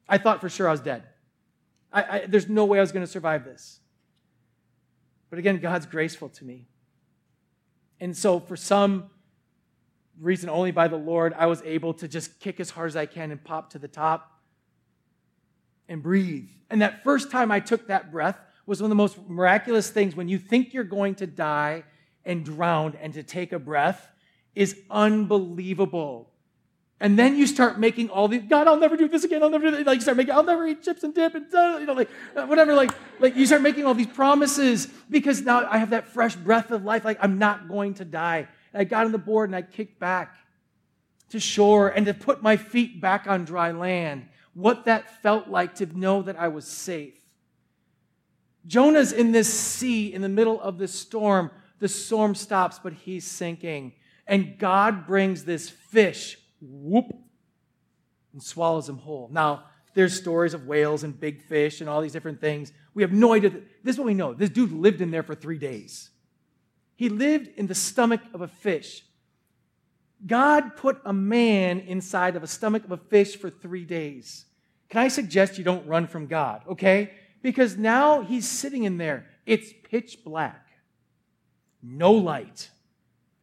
I 0.09 0.19
thought 0.19 0.40
for 0.40 0.49
sure 0.49 0.69
I 0.69 0.71
was 0.71 0.81
dead. 0.81 1.05
I, 1.92 2.03
I, 2.03 2.27
there's 2.27 2.49
no 2.49 2.64
way 2.64 2.79
I 2.79 2.81
was 2.81 2.92
going 2.92 3.05
to 3.05 3.11
survive 3.11 3.45
this. 3.45 3.81
But 5.29 5.38
again, 5.38 5.59
God's 5.59 5.87
graceful 5.87 6.29
to 6.31 6.45
me. 6.45 6.66
And 8.01 8.16
so, 8.16 8.38
for 8.40 8.57
some 8.57 9.11
reason, 10.20 10.48
only 10.48 10.70
by 10.70 10.88
the 10.88 10.96
Lord, 10.96 11.35
I 11.35 11.46
was 11.46 11.62
able 11.62 11.94
to 11.94 12.09
just 12.09 12.40
kick 12.40 12.61
as 12.61 12.70
hard 12.70 12.88
as 12.88 12.96
I 12.96 13.07
can 13.07 13.31
and 13.31 13.42
pop 13.42 13.70
to 13.70 13.79
the 13.79 13.88
top 13.88 14.33
and 15.88 16.02
breathe. 16.02 16.48
And 16.70 16.83
that 16.83 17.05
first 17.05 17.31
time 17.31 17.50
I 17.50 17.61
took 17.61 17.88
that 17.88 18.11
breath, 18.11 18.38
was 18.66 18.83
one 18.83 18.87
of 18.87 18.90
the 18.90 18.96
most 18.96 19.16
miraculous 19.29 19.88
things 19.90 20.16
when 20.16 20.29
you 20.29 20.38
think 20.38 20.74
you're 20.74 20.85
going 20.85 21.14
to 21.14 21.26
die 21.26 21.85
and 22.24 22.44
drown 22.44 22.94
and 23.00 23.14
to 23.14 23.22
take 23.22 23.52
a 23.52 23.59
breath 23.59 24.11
is 24.55 24.76
unbelievable. 24.90 26.33
And 26.98 27.18
then 27.18 27.37
you 27.37 27.46
start 27.46 27.79
making 27.79 28.09
all 28.09 28.26
these, 28.26 28.42
God, 28.48 28.66
I'll 28.66 28.79
never 28.79 28.96
do 28.96 29.07
this 29.07 29.22
again. 29.22 29.42
I'll 29.42 29.50
never 29.50 29.70
do 29.70 29.76
this. 29.76 29.87
Like, 29.87 29.96
you 29.96 30.00
start 30.00 30.16
making, 30.16 30.35
I'll 30.35 30.42
never 30.42 30.66
eat 30.66 30.83
chips 30.83 31.05
and 31.05 31.14
dip 31.14 31.35
and, 31.35 31.46
you 31.52 31.87
know, 31.87 31.92
like, 31.92 32.09
uh, 32.35 32.46
whatever. 32.46 32.74
Like, 32.74 32.90
like, 33.20 33.37
you 33.37 33.46
start 33.46 33.61
making 33.61 33.85
all 33.85 33.94
these 33.94 34.07
promises 34.07 34.88
because 35.11 35.42
now 35.42 35.68
I 35.70 35.76
have 35.79 35.90
that 35.90 36.09
fresh 36.09 36.35
breath 36.35 36.70
of 36.70 36.85
life. 36.85 37.05
Like, 37.05 37.18
I'm 37.20 37.38
not 37.38 37.68
going 37.68 37.94
to 37.94 38.05
die. 38.05 38.48
I 38.77 38.85
got 38.85 39.07
on 39.07 39.12
the 39.12 39.19
board 39.19 39.49
and 39.49 39.57
I 39.57 39.62
kicked 39.62 39.99
back 39.99 40.37
to 41.31 41.41
shore 41.41 41.89
and 41.89 42.07
to 42.07 42.15
put 42.15 42.43
my 42.43 42.57
feet 42.57 43.01
back 43.01 43.27
on 43.27 43.45
dry 43.45 43.73
land. 43.73 44.29
What 44.55 44.85
that 44.85 45.23
felt 45.23 45.49
like 45.49 45.77
to 45.77 45.87
know 45.87 46.23
that 46.23 46.39
I 46.39 46.49
was 46.49 46.67
safe. 46.67 47.19
Jonah's 48.67 49.12
in 49.12 49.33
this 49.33 49.53
sea 49.53 50.12
in 50.12 50.23
the 50.23 50.29
middle 50.29 50.61
of 50.61 50.79
this 50.79 50.93
storm. 50.93 51.51
The 51.79 51.89
storm 51.89 52.35
stops, 52.35 52.79
but 52.83 52.93
he's 52.93 53.27
sinking. 53.27 53.93
And 54.27 54.59
God 54.59 55.07
brings 55.07 55.45
this 55.45 55.69
fish, 55.69 56.39
whoop, 56.61 57.07
and 58.33 58.43
swallows 58.43 58.89
him 58.89 58.99
whole. 58.99 59.29
Now, 59.31 59.65
there's 59.95 60.15
stories 60.15 60.53
of 60.53 60.67
whales 60.67 61.05
and 61.05 61.19
big 61.19 61.43
fish 61.43 61.81
and 61.81 61.89
all 61.89 62.03
these 62.03 62.12
different 62.12 62.41
things. 62.41 62.73
We 62.93 63.03
have 63.03 63.12
no 63.12 63.33
idea. 63.33 63.51
This 63.83 63.95
is 63.95 63.99
what 63.99 64.07
we 64.07 64.15
know. 64.15 64.35
This 64.35 64.51
dude 64.51 64.73
lived 64.73 65.01
in 65.01 65.11
there 65.11 65.23
for 65.23 65.35
three 65.35 65.59
days. 65.59 66.11
He 66.97 67.09
lived 67.09 67.49
in 67.57 67.69
the 67.69 67.75
stomach 67.75 68.23
of 68.35 68.41
a 68.41 68.49
fish. 68.49 69.05
God 70.27 70.77
put 70.77 71.01
a 71.05 71.13
man 71.13 71.81
inside 71.81 72.35
of 72.35 72.43
a 72.43 72.47
stomach 72.49 72.85
of 72.85 72.91
a 72.91 72.97
fish 72.97 73.37
for 73.37 73.51
three 73.51 73.85
days. 73.85 74.47
Can 74.89 75.03
I 75.03 75.09
suggest 75.09 75.59
you 75.59 75.65
don't 75.65 75.87
run 75.87 76.07
from 76.07 76.27
God, 76.27 76.63
okay? 76.69 77.13
because 77.47 77.77
now 77.77 78.23
he's 78.23 78.49
sitting 78.49 78.83
in 78.83 78.97
there. 78.99 79.25
It's 79.47 79.73
pitch 79.85 80.25
black, 80.25 80.67
no 81.81 82.11
light, 82.11 82.71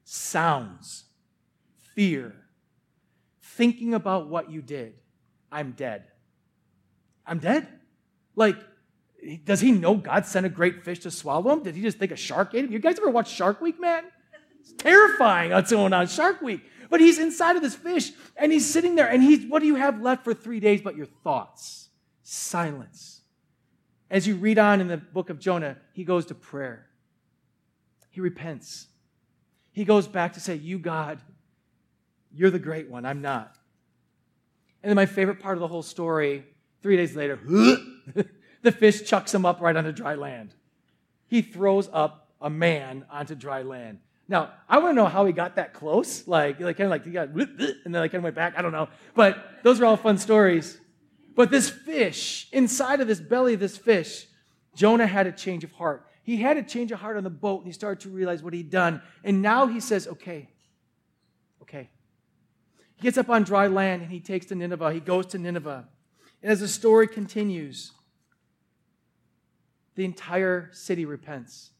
sounds, 0.03 1.05
fear, 1.95 2.35
thinking 3.41 3.93
about 3.93 4.27
what 4.27 4.51
you 4.51 4.61
did. 4.61 4.95
I'm 5.49 5.71
dead. 5.71 6.03
I'm 7.25 7.39
dead. 7.39 7.65
Like, 8.35 8.57
does 9.43 9.61
he 9.61 9.71
know 9.71 9.95
God 9.95 10.25
sent 10.25 10.45
a 10.45 10.49
great 10.49 10.83
fish 10.83 10.99
to 10.99 11.11
swallow 11.11 11.53
him? 11.53 11.63
Did 11.63 11.75
he 11.75 11.81
just 11.81 11.97
think 11.97 12.11
a 12.11 12.15
shark 12.15 12.53
ate 12.53 12.65
him? 12.65 12.71
You 12.71 12.79
guys 12.79 12.97
ever 12.99 13.09
watch 13.09 13.31
Shark 13.31 13.61
Week, 13.61 13.79
man? 13.79 14.05
It's 14.59 14.73
terrifying 14.73 15.51
what's 15.51 15.71
going 15.71 15.93
on 15.93 16.07
Shark 16.07 16.41
Week. 16.41 16.61
But 16.89 17.01
he's 17.01 17.19
inside 17.19 17.55
of 17.55 17.61
this 17.61 17.75
fish 17.75 18.11
and 18.37 18.51
he's 18.51 18.71
sitting 18.71 18.95
there 18.95 19.09
and 19.09 19.23
he's, 19.23 19.45
what 19.45 19.59
do 19.59 19.65
you 19.65 19.75
have 19.75 20.01
left 20.01 20.23
for 20.23 20.33
three 20.33 20.59
days 20.59 20.81
but 20.81 20.95
your 20.95 21.05
thoughts? 21.05 21.89
Silence. 22.21 23.21
As 24.09 24.27
you 24.27 24.35
read 24.35 24.59
on 24.59 24.79
in 24.79 24.87
the 24.87 24.97
book 24.97 25.29
of 25.29 25.39
Jonah, 25.39 25.77
he 25.93 26.03
goes 26.03 26.25
to 26.27 26.35
prayer. 26.35 26.87
He 28.09 28.21
repents. 28.21 28.87
He 29.71 29.85
goes 29.85 30.07
back 30.07 30.33
to 30.33 30.39
say, 30.39 30.55
You, 30.55 30.77
God, 30.77 31.19
you're 32.31 32.51
the 32.51 32.59
great 32.59 32.89
one. 32.89 33.05
I'm 33.05 33.21
not. 33.21 33.57
And 34.83 34.89
then 34.89 34.95
my 34.95 35.07
favorite 35.07 35.39
part 35.39 35.57
of 35.57 35.61
the 35.61 35.67
whole 35.67 35.81
story, 35.81 36.45
three 36.83 36.95
days 36.95 37.15
later, 37.15 37.39
the 38.63 38.71
fish 38.71 39.03
chucks 39.03 39.33
him 39.33 39.45
up 39.45 39.61
right 39.61 39.75
onto 39.75 39.91
dry 39.91 40.15
land. 40.15 40.55
He 41.27 41.41
throws 41.41 41.89
up 41.93 42.29
a 42.41 42.49
man 42.49 43.05
onto 43.11 43.35
dry 43.35 43.61
land. 43.61 43.99
Now, 44.27 44.51
I 44.67 44.79
want 44.79 44.91
to 44.91 44.95
know 44.95 45.05
how 45.05 45.25
he 45.25 45.33
got 45.33 45.57
that 45.57 45.73
close. 45.73 46.27
Like, 46.27 46.59
like 46.59 46.77
kind 46.77 46.85
of 46.85 46.91
like 46.91 47.05
he 47.05 47.11
got, 47.11 47.29
and 47.29 47.47
then 47.85 47.93
like 47.93 48.11
kind 48.11 48.19
of 48.19 48.23
went 48.23 48.35
back. 48.35 48.53
I 48.57 48.61
don't 48.61 48.71
know. 48.71 48.89
But 49.13 49.37
those 49.63 49.79
are 49.79 49.85
all 49.85 49.97
fun 49.97 50.17
stories. 50.17 50.79
But 51.35 51.51
this 51.51 51.69
fish, 51.69 52.47
inside 52.51 53.01
of 53.01 53.07
this 53.07 53.19
belly 53.19 53.55
of 53.55 53.59
this 53.59 53.77
fish, 53.77 54.27
Jonah 54.75 55.07
had 55.07 55.27
a 55.27 55.31
change 55.31 55.63
of 55.63 55.71
heart. 55.73 56.07
He 56.23 56.37
had 56.37 56.57
a 56.57 56.63
change 56.63 56.91
of 56.91 56.99
heart 56.99 57.17
on 57.17 57.23
the 57.23 57.29
boat 57.29 57.59
and 57.59 57.67
he 57.67 57.73
started 57.73 58.01
to 58.01 58.09
realize 58.09 58.41
what 58.41 58.53
he'd 58.53 58.69
done. 58.69 59.01
And 59.23 59.41
now 59.41 59.67
he 59.67 59.79
says, 59.79 60.07
okay, 60.07 60.49
okay. 61.61 61.89
He 62.95 63.01
gets 63.01 63.17
up 63.17 63.29
on 63.29 63.43
dry 63.43 63.67
land 63.67 64.03
and 64.03 64.11
he 64.11 64.19
takes 64.19 64.45
to 64.47 64.55
Nineveh. 64.55 64.93
He 64.93 64.99
goes 64.99 65.25
to 65.27 65.37
Nineveh. 65.37 65.85
And 66.41 66.51
as 66.51 66.61
the 66.61 66.67
story 66.67 67.07
continues, 67.07 67.91
the 69.95 70.05
entire 70.05 70.69
city 70.71 71.05
repents. 71.05 71.71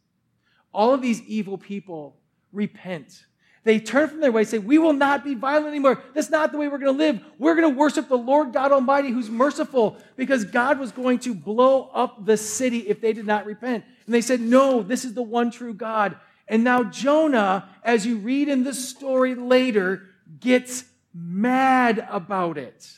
All 0.73 0.93
of 0.93 1.01
these 1.01 1.21
evil 1.23 1.57
people 1.57 2.17
repent. 2.51 3.25
They 3.63 3.79
turn 3.79 4.09
from 4.09 4.19
their 4.19 4.31
way, 4.31 4.43
say, 4.43 4.57
We 4.57 4.77
will 4.77 4.93
not 4.93 5.23
be 5.23 5.35
violent 5.35 5.67
anymore. 5.67 6.01
That's 6.13 6.29
not 6.29 6.51
the 6.51 6.57
way 6.57 6.67
we're 6.67 6.79
going 6.79 6.97
to 6.97 6.97
live. 6.97 7.21
We're 7.39 7.55
going 7.55 7.71
to 7.71 7.79
worship 7.79 8.09
the 8.09 8.17
Lord 8.17 8.51
God 8.51 8.71
Almighty 8.71 9.09
who's 9.09 9.29
merciful 9.29 9.97
because 10.17 10.43
God 10.43 10.79
was 10.79 10.91
going 10.91 11.19
to 11.19 11.33
blow 11.33 11.89
up 11.93 12.25
the 12.25 12.35
city 12.35 12.79
if 12.79 12.99
they 12.99 13.13
did 13.13 13.25
not 13.25 13.45
repent. 13.45 13.85
And 14.05 14.13
they 14.13 14.21
said, 14.21 14.41
No, 14.41 14.83
this 14.83 15.05
is 15.05 15.13
the 15.13 15.23
one 15.23 15.49
true 15.49 15.73
God. 15.73 16.17
And 16.47 16.63
now 16.63 16.83
Jonah, 16.83 17.69
as 17.83 18.05
you 18.05 18.17
read 18.17 18.49
in 18.49 18.63
this 18.63 18.89
story 18.89 19.33
later, 19.33 20.09
gets 20.41 20.83
mad 21.13 22.05
about 22.09 22.57
it. 22.57 22.91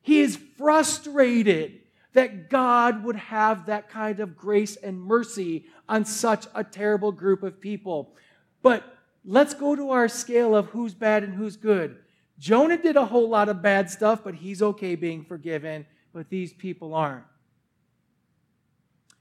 He 0.00 0.20
is 0.20 0.36
frustrated 0.58 1.81
that 2.14 2.50
God 2.50 3.04
would 3.04 3.16
have 3.16 3.66
that 3.66 3.88
kind 3.88 4.20
of 4.20 4.36
grace 4.36 4.76
and 4.76 5.00
mercy 5.00 5.64
on 5.88 6.04
such 6.04 6.46
a 6.54 6.62
terrible 6.62 7.12
group 7.12 7.42
of 7.42 7.60
people. 7.60 8.14
But 8.62 8.84
let's 9.24 9.54
go 9.54 9.74
to 9.74 9.90
our 9.90 10.08
scale 10.08 10.54
of 10.54 10.66
who's 10.66 10.94
bad 10.94 11.24
and 11.24 11.34
who's 11.34 11.56
good. 11.56 11.96
Jonah 12.38 12.76
did 12.76 12.96
a 12.96 13.06
whole 13.06 13.28
lot 13.28 13.48
of 13.48 13.62
bad 13.62 13.88
stuff, 13.90 14.22
but 14.24 14.34
he's 14.34 14.62
okay 14.62 14.94
being 14.94 15.24
forgiven, 15.24 15.86
but 16.12 16.28
these 16.28 16.52
people 16.52 16.94
aren't. 16.94 17.24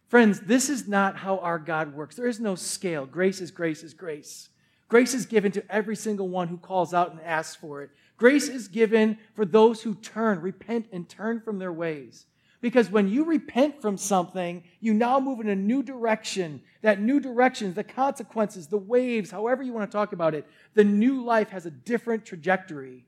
Friends, 0.10 0.42
this 0.42 0.70
is 0.70 0.88
not 0.88 1.16
how 1.16 1.38
our 1.38 1.58
God 1.58 1.94
works. 1.94 2.18
There 2.18 2.28
is 2.28 2.40
no 2.40 2.56
scale. 2.56 3.06
Grace 3.06 3.40
is 3.40 3.52
grace 3.52 3.84
is 3.84 3.94
grace. 3.94 4.50
Grace 4.90 5.14
is 5.14 5.26
given 5.26 5.54
to 5.54 5.64
every 5.72 5.96
single 5.96 6.28
one 6.28 6.50
who 6.50 6.58
calls 6.58 6.94
out 6.94 7.12
and 7.12 7.22
asks 7.22 7.56
for 7.56 7.82
it. 7.82 7.92
Grace 8.18 8.50
is 8.50 8.68
given 8.68 9.18
for 9.36 9.46
those 9.46 9.82
who 9.82 9.96
turn, 9.96 10.42
repent, 10.42 10.88
and 10.92 11.08
turn 11.08 11.40
from 11.40 11.60
their 11.60 11.72
ways. 11.72 12.26
Because 12.62 12.92
when 12.92 13.08
you 13.08 13.26
repent 13.26 13.82
from 13.82 13.98
something, 13.98 14.64
you 14.80 14.94
now 14.94 15.20
move 15.20 15.40
in 15.40 15.50
a 15.50 15.56
new 15.56 15.82
direction. 15.82 16.62
That 16.84 17.02
new 17.02 17.20
direction, 17.20 17.74
the 17.74 17.84
consequences, 17.84 18.68
the 18.68 18.78
waves, 18.78 19.32
however 19.32 19.64
you 19.64 19.74
want 19.74 19.90
to 19.90 19.96
talk 19.96 20.14
about 20.14 20.36
it, 20.36 20.48
the 20.76 20.84
new 20.84 21.24
life 21.24 21.50
has 21.50 21.66
a 21.66 21.72
different 21.72 22.24
trajectory. 22.24 23.06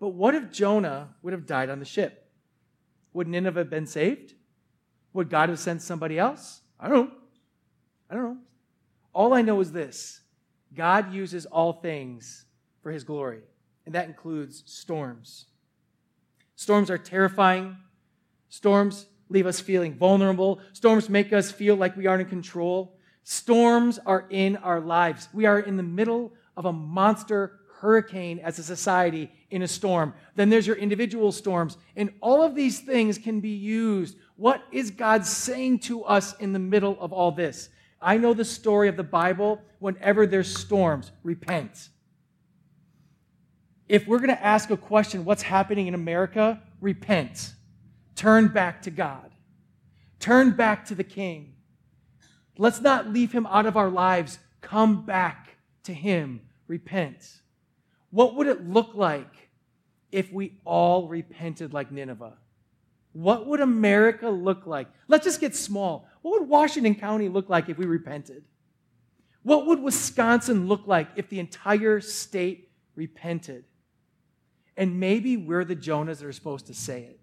But 0.00 0.08
what 0.08 0.34
if 0.34 0.50
Jonah 0.50 1.14
would 1.22 1.34
have 1.34 1.46
died 1.46 1.68
on 1.68 1.78
the 1.78 1.84
ship? 1.84 2.30
Would 3.12 3.28
Nineveh 3.28 3.60
have 3.60 3.70
been 3.70 3.86
saved? 3.86 4.34
Would 5.12 5.30
God 5.30 5.50
have 5.50 5.58
sent 5.58 5.82
somebody 5.82 6.18
else? 6.18 6.62
I 6.80 6.88
don't 6.88 7.06
know. 7.06 7.12
I 8.10 8.14
don't 8.14 8.24
know. 8.24 8.38
All 9.12 9.34
I 9.34 9.42
know 9.42 9.60
is 9.60 9.72
this 9.72 10.22
God 10.74 11.12
uses 11.12 11.46
all 11.46 11.74
things 11.74 12.46
for 12.82 12.90
his 12.90 13.04
glory, 13.04 13.42
and 13.86 13.94
that 13.94 14.08
includes 14.08 14.62
storms. 14.66 15.46
Storms 16.56 16.90
are 16.90 16.98
terrifying. 16.98 17.76
Storms 18.54 19.06
leave 19.30 19.48
us 19.48 19.58
feeling 19.58 19.94
vulnerable. 19.94 20.60
Storms 20.74 21.08
make 21.08 21.32
us 21.32 21.50
feel 21.50 21.74
like 21.74 21.96
we 21.96 22.06
aren't 22.06 22.22
in 22.22 22.28
control. 22.28 22.96
Storms 23.24 23.98
are 24.06 24.26
in 24.30 24.54
our 24.58 24.80
lives. 24.80 25.28
We 25.32 25.44
are 25.44 25.58
in 25.58 25.76
the 25.76 25.82
middle 25.82 26.32
of 26.56 26.64
a 26.64 26.72
monster 26.72 27.58
hurricane 27.80 28.38
as 28.38 28.60
a 28.60 28.62
society 28.62 29.28
in 29.50 29.62
a 29.62 29.66
storm. 29.66 30.14
Then 30.36 30.50
there's 30.50 30.68
your 30.68 30.76
individual 30.76 31.32
storms. 31.32 31.78
And 31.96 32.12
all 32.20 32.44
of 32.44 32.54
these 32.54 32.78
things 32.78 33.18
can 33.18 33.40
be 33.40 33.48
used. 33.48 34.16
What 34.36 34.62
is 34.70 34.92
God 34.92 35.26
saying 35.26 35.80
to 35.80 36.04
us 36.04 36.36
in 36.38 36.52
the 36.52 36.60
middle 36.60 36.96
of 37.00 37.12
all 37.12 37.32
this? 37.32 37.70
I 38.00 38.18
know 38.18 38.34
the 38.34 38.44
story 38.44 38.86
of 38.86 38.96
the 38.96 39.02
Bible. 39.02 39.62
Whenever 39.80 40.28
there's 40.28 40.56
storms, 40.56 41.10
repent. 41.24 41.88
If 43.88 44.06
we're 44.06 44.18
going 44.18 44.28
to 44.28 44.44
ask 44.44 44.70
a 44.70 44.76
question, 44.76 45.24
what's 45.24 45.42
happening 45.42 45.88
in 45.88 45.94
America? 45.94 46.62
Repent. 46.80 47.54
Turn 48.14 48.48
back 48.48 48.82
to 48.82 48.90
God. 48.90 49.30
Turn 50.20 50.52
back 50.52 50.84
to 50.86 50.94
the 50.94 51.04
King. 51.04 51.54
Let's 52.56 52.80
not 52.80 53.08
leave 53.08 53.32
him 53.32 53.46
out 53.46 53.66
of 53.66 53.76
our 53.76 53.90
lives. 53.90 54.38
Come 54.60 55.04
back 55.04 55.56
to 55.84 55.92
him. 55.92 56.42
Repent. 56.68 57.40
What 58.10 58.36
would 58.36 58.46
it 58.46 58.68
look 58.68 58.94
like 58.94 59.50
if 60.12 60.32
we 60.32 60.58
all 60.64 61.08
repented 61.08 61.74
like 61.74 61.90
Nineveh? 61.90 62.38
What 63.12 63.46
would 63.46 63.60
America 63.60 64.28
look 64.28 64.66
like? 64.66 64.88
Let's 65.08 65.24
just 65.24 65.40
get 65.40 65.54
small. 65.54 66.08
What 66.22 66.40
would 66.40 66.48
Washington 66.48 66.94
County 66.94 67.28
look 67.28 67.48
like 67.48 67.68
if 67.68 67.76
we 67.76 67.86
repented? 67.86 68.44
What 69.42 69.66
would 69.66 69.80
Wisconsin 69.80 70.68
look 70.68 70.86
like 70.86 71.08
if 71.16 71.28
the 71.28 71.38
entire 71.38 72.00
state 72.00 72.70
repented? 72.96 73.64
And 74.76 74.98
maybe 74.98 75.36
we're 75.36 75.64
the 75.64 75.76
Jonahs 75.76 76.18
that 76.18 76.26
are 76.26 76.32
supposed 76.32 76.66
to 76.68 76.74
say 76.74 77.02
it. 77.02 77.20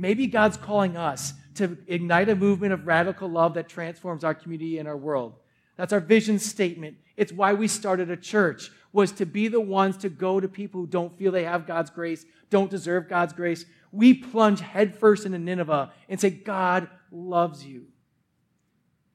Maybe 0.00 0.26
God's 0.26 0.56
calling 0.56 0.96
us 0.96 1.34
to 1.56 1.76
ignite 1.86 2.30
a 2.30 2.34
movement 2.34 2.72
of 2.72 2.86
radical 2.86 3.28
love 3.28 3.52
that 3.52 3.68
transforms 3.68 4.24
our 4.24 4.32
community 4.32 4.78
and 4.78 4.88
our 4.88 4.96
world. 4.96 5.34
That's 5.76 5.92
our 5.92 6.00
vision 6.00 6.38
statement. 6.38 6.96
It's 7.18 7.32
why 7.32 7.52
we 7.52 7.68
started 7.68 8.10
a 8.10 8.16
church 8.16 8.70
was 8.94 9.12
to 9.12 9.26
be 9.26 9.48
the 9.48 9.60
ones 9.60 9.98
to 9.98 10.08
go 10.08 10.40
to 10.40 10.48
people 10.48 10.80
who 10.80 10.86
don't 10.86 11.18
feel 11.18 11.32
they 11.32 11.44
have 11.44 11.66
God's 11.66 11.90
grace, 11.90 12.24
don't 12.48 12.70
deserve 12.70 13.10
God's 13.10 13.34
grace. 13.34 13.66
We 13.92 14.14
plunge 14.14 14.60
headfirst 14.60 15.26
into 15.26 15.38
Nineveh 15.38 15.92
and 16.08 16.18
say, 16.18 16.30
God 16.30 16.88
loves 17.12 17.66
you. 17.66 17.88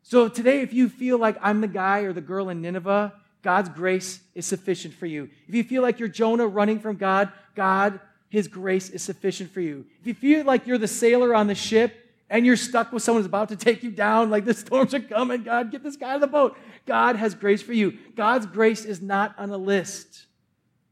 So 0.03 0.29
today, 0.29 0.61
if 0.61 0.71
you 0.71 0.87
feel 0.87 1.17
like 1.17 1.35
I'm 1.41 1.61
the 1.61 1.67
guy 1.67 2.01
or 2.01 2.13
the 2.13 2.21
girl 2.21 2.49
in 2.49 2.61
Nineveh, 2.61 3.11
God's 3.41 3.69
grace 3.69 4.19
is 4.35 4.45
sufficient 4.45 4.93
for 4.93 5.07
you. 5.07 5.29
If 5.47 5.55
you 5.55 5.63
feel 5.63 5.81
like 5.81 5.99
you're 5.99 6.09
Jonah 6.09 6.47
running 6.47 6.79
from 6.79 6.97
God, 6.97 7.31
God, 7.55 7.99
His 8.35 8.49
grace 8.49 8.89
is 8.89 9.01
sufficient 9.01 9.49
for 9.49 9.61
you. 9.61 9.85
If 10.01 10.07
you 10.07 10.13
feel 10.13 10.43
like 10.43 10.67
you're 10.67 10.77
the 10.77 10.89
sailor 10.89 11.33
on 11.33 11.47
the 11.47 11.55
ship 11.55 12.11
and 12.29 12.45
you're 12.45 12.57
stuck 12.57 12.91
with 12.91 13.01
someone 13.01 13.21
who's 13.21 13.27
about 13.27 13.47
to 13.47 13.55
take 13.55 13.81
you 13.81 13.91
down, 13.91 14.29
like 14.29 14.43
the 14.43 14.53
storms 14.53 14.93
are 14.93 14.99
coming, 14.99 15.43
God, 15.43 15.71
get 15.71 15.83
this 15.83 15.95
guy 15.95 16.15
on 16.15 16.19
the 16.19 16.27
boat. 16.27 16.57
God 16.85 17.15
has 17.15 17.33
grace 17.33 17.61
for 17.61 17.71
you. 17.71 17.97
God's 18.13 18.45
grace 18.45 18.83
is 18.83 19.01
not 19.01 19.35
on 19.37 19.51
a 19.51 19.57
list, 19.57 20.25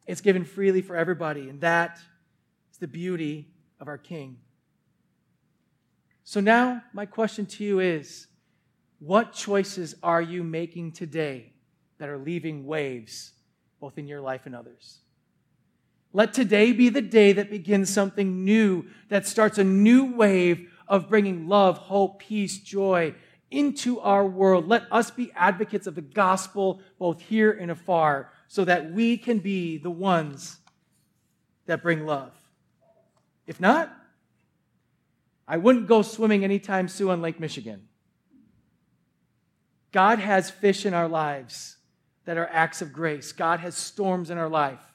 it's 0.08 0.22
given 0.22 0.46
freely 0.46 0.82
for 0.82 0.96
everybody. 0.96 1.50
And 1.50 1.60
that 1.60 2.00
is 2.72 2.78
the 2.78 2.88
beauty 2.88 3.50
of 3.82 3.90
our 3.90 3.98
King. 3.98 4.38
So 6.24 6.40
now, 6.40 6.82
my 6.94 7.06
question 7.06 7.46
to 7.48 7.66
you 7.66 7.82
is 7.82 8.28
what 9.00 9.34
choices 9.34 9.96
are 10.02 10.22
you 10.22 10.46
making 10.46 10.94
today 10.94 11.52
that 11.98 12.08
are 12.08 12.18
leaving 12.18 12.66
waves 12.66 13.34
both 13.82 13.98
in 13.98 14.08
your 14.08 14.22
life 14.22 14.46
and 14.46 14.56
others? 14.56 15.00
Let 16.16 16.32
today 16.32 16.72
be 16.72 16.90
the 16.90 17.02
day 17.02 17.34
that 17.34 17.50
begins 17.50 17.92
something 17.92 18.46
new, 18.46 18.86
that 19.10 19.26
starts 19.26 19.58
a 19.58 19.64
new 19.64 20.14
wave 20.14 20.72
of 20.88 21.10
bringing 21.10 21.48
love, 21.48 21.80
hope, 21.80 22.20
peace, 22.20 22.60
joy, 22.60 23.16
into 23.50 24.00
our 24.00 24.26
world. 24.26 24.68
Let 24.68 24.84
us 24.92 25.10
be 25.10 25.32
advocates 25.36 25.88
of 25.88 25.96
the 25.96 26.02
gospel 26.02 26.82
both 27.00 27.20
here 27.20 27.52
and 27.52 27.72
afar 27.72 28.32
so 28.48 28.64
that 28.66 28.92
we 28.92 29.18
can 29.18 29.40
be 29.40 29.80
the 29.80 29.90
ones 29.90 30.58
that 31.66 31.82
bring 31.82 32.06
love. 32.06 32.32
If 33.48 33.60
not, 33.60 33.92
I 35.48 35.58
wouldn't 35.58 35.88
go 35.88 36.04
swimming 36.04 36.44
anytime 36.44 36.88
soon 36.88 37.10
on 37.10 37.22
Lake 37.24 37.40
Michigan. 37.40 37.88
God 39.92 40.20
has 40.20 40.52
fish 40.52 40.86
in 40.86 40.94
our 40.94 41.08
lives 41.08 41.78
that 42.26 42.38
are 42.38 42.48
acts 42.52 42.82
of 42.84 42.94
grace. 42.94 43.32
God 43.32 43.60
has 43.60 43.76
storms 43.76 44.30
in 44.30 44.38
our 44.38 44.50
life 44.50 44.93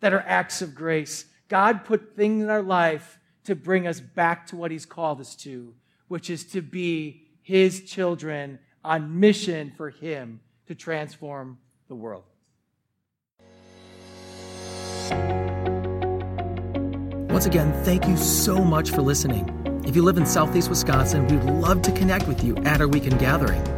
that 0.00 0.12
are 0.12 0.24
acts 0.26 0.62
of 0.62 0.74
grace. 0.74 1.26
God 1.48 1.84
put 1.84 2.16
things 2.16 2.42
in 2.42 2.50
our 2.50 2.62
life 2.62 3.18
to 3.44 3.54
bring 3.54 3.86
us 3.86 4.00
back 4.00 4.46
to 4.48 4.56
what 4.56 4.70
He's 4.70 4.86
called 4.86 5.20
us 5.20 5.34
to, 5.36 5.74
which 6.08 6.28
is 6.30 6.44
to 6.52 6.60
be 6.60 7.28
his 7.48 7.80
children 7.80 8.58
on 8.84 9.20
mission 9.20 9.72
for 9.74 9.88
him 9.88 10.38
to 10.66 10.74
transform 10.74 11.56
the 11.88 11.94
world. 11.94 12.24
Once 17.30 17.46
again, 17.46 17.72
thank 17.84 18.06
you 18.06 18.18
so 18.18 18.62
much 18.62 18.90
for 18.90 19.00
listening. 19.00 19.48
If 19.86 19.96
you 19.96 20.02
live 20.02 20.18
in 20.18 20.26
Southeast 20.26 20.68
Wisconsin, 20.68 21.26
we'd 21.28 21.42
love 21.44 21.80
to 21.82 21.92
connect 21.92 22.28
with 22.28 22.44
you 22.44 22.54
at 22.58 22.82
our 22.82 22.88
weekend 22.88 23.18
gathering. 23.18 23.77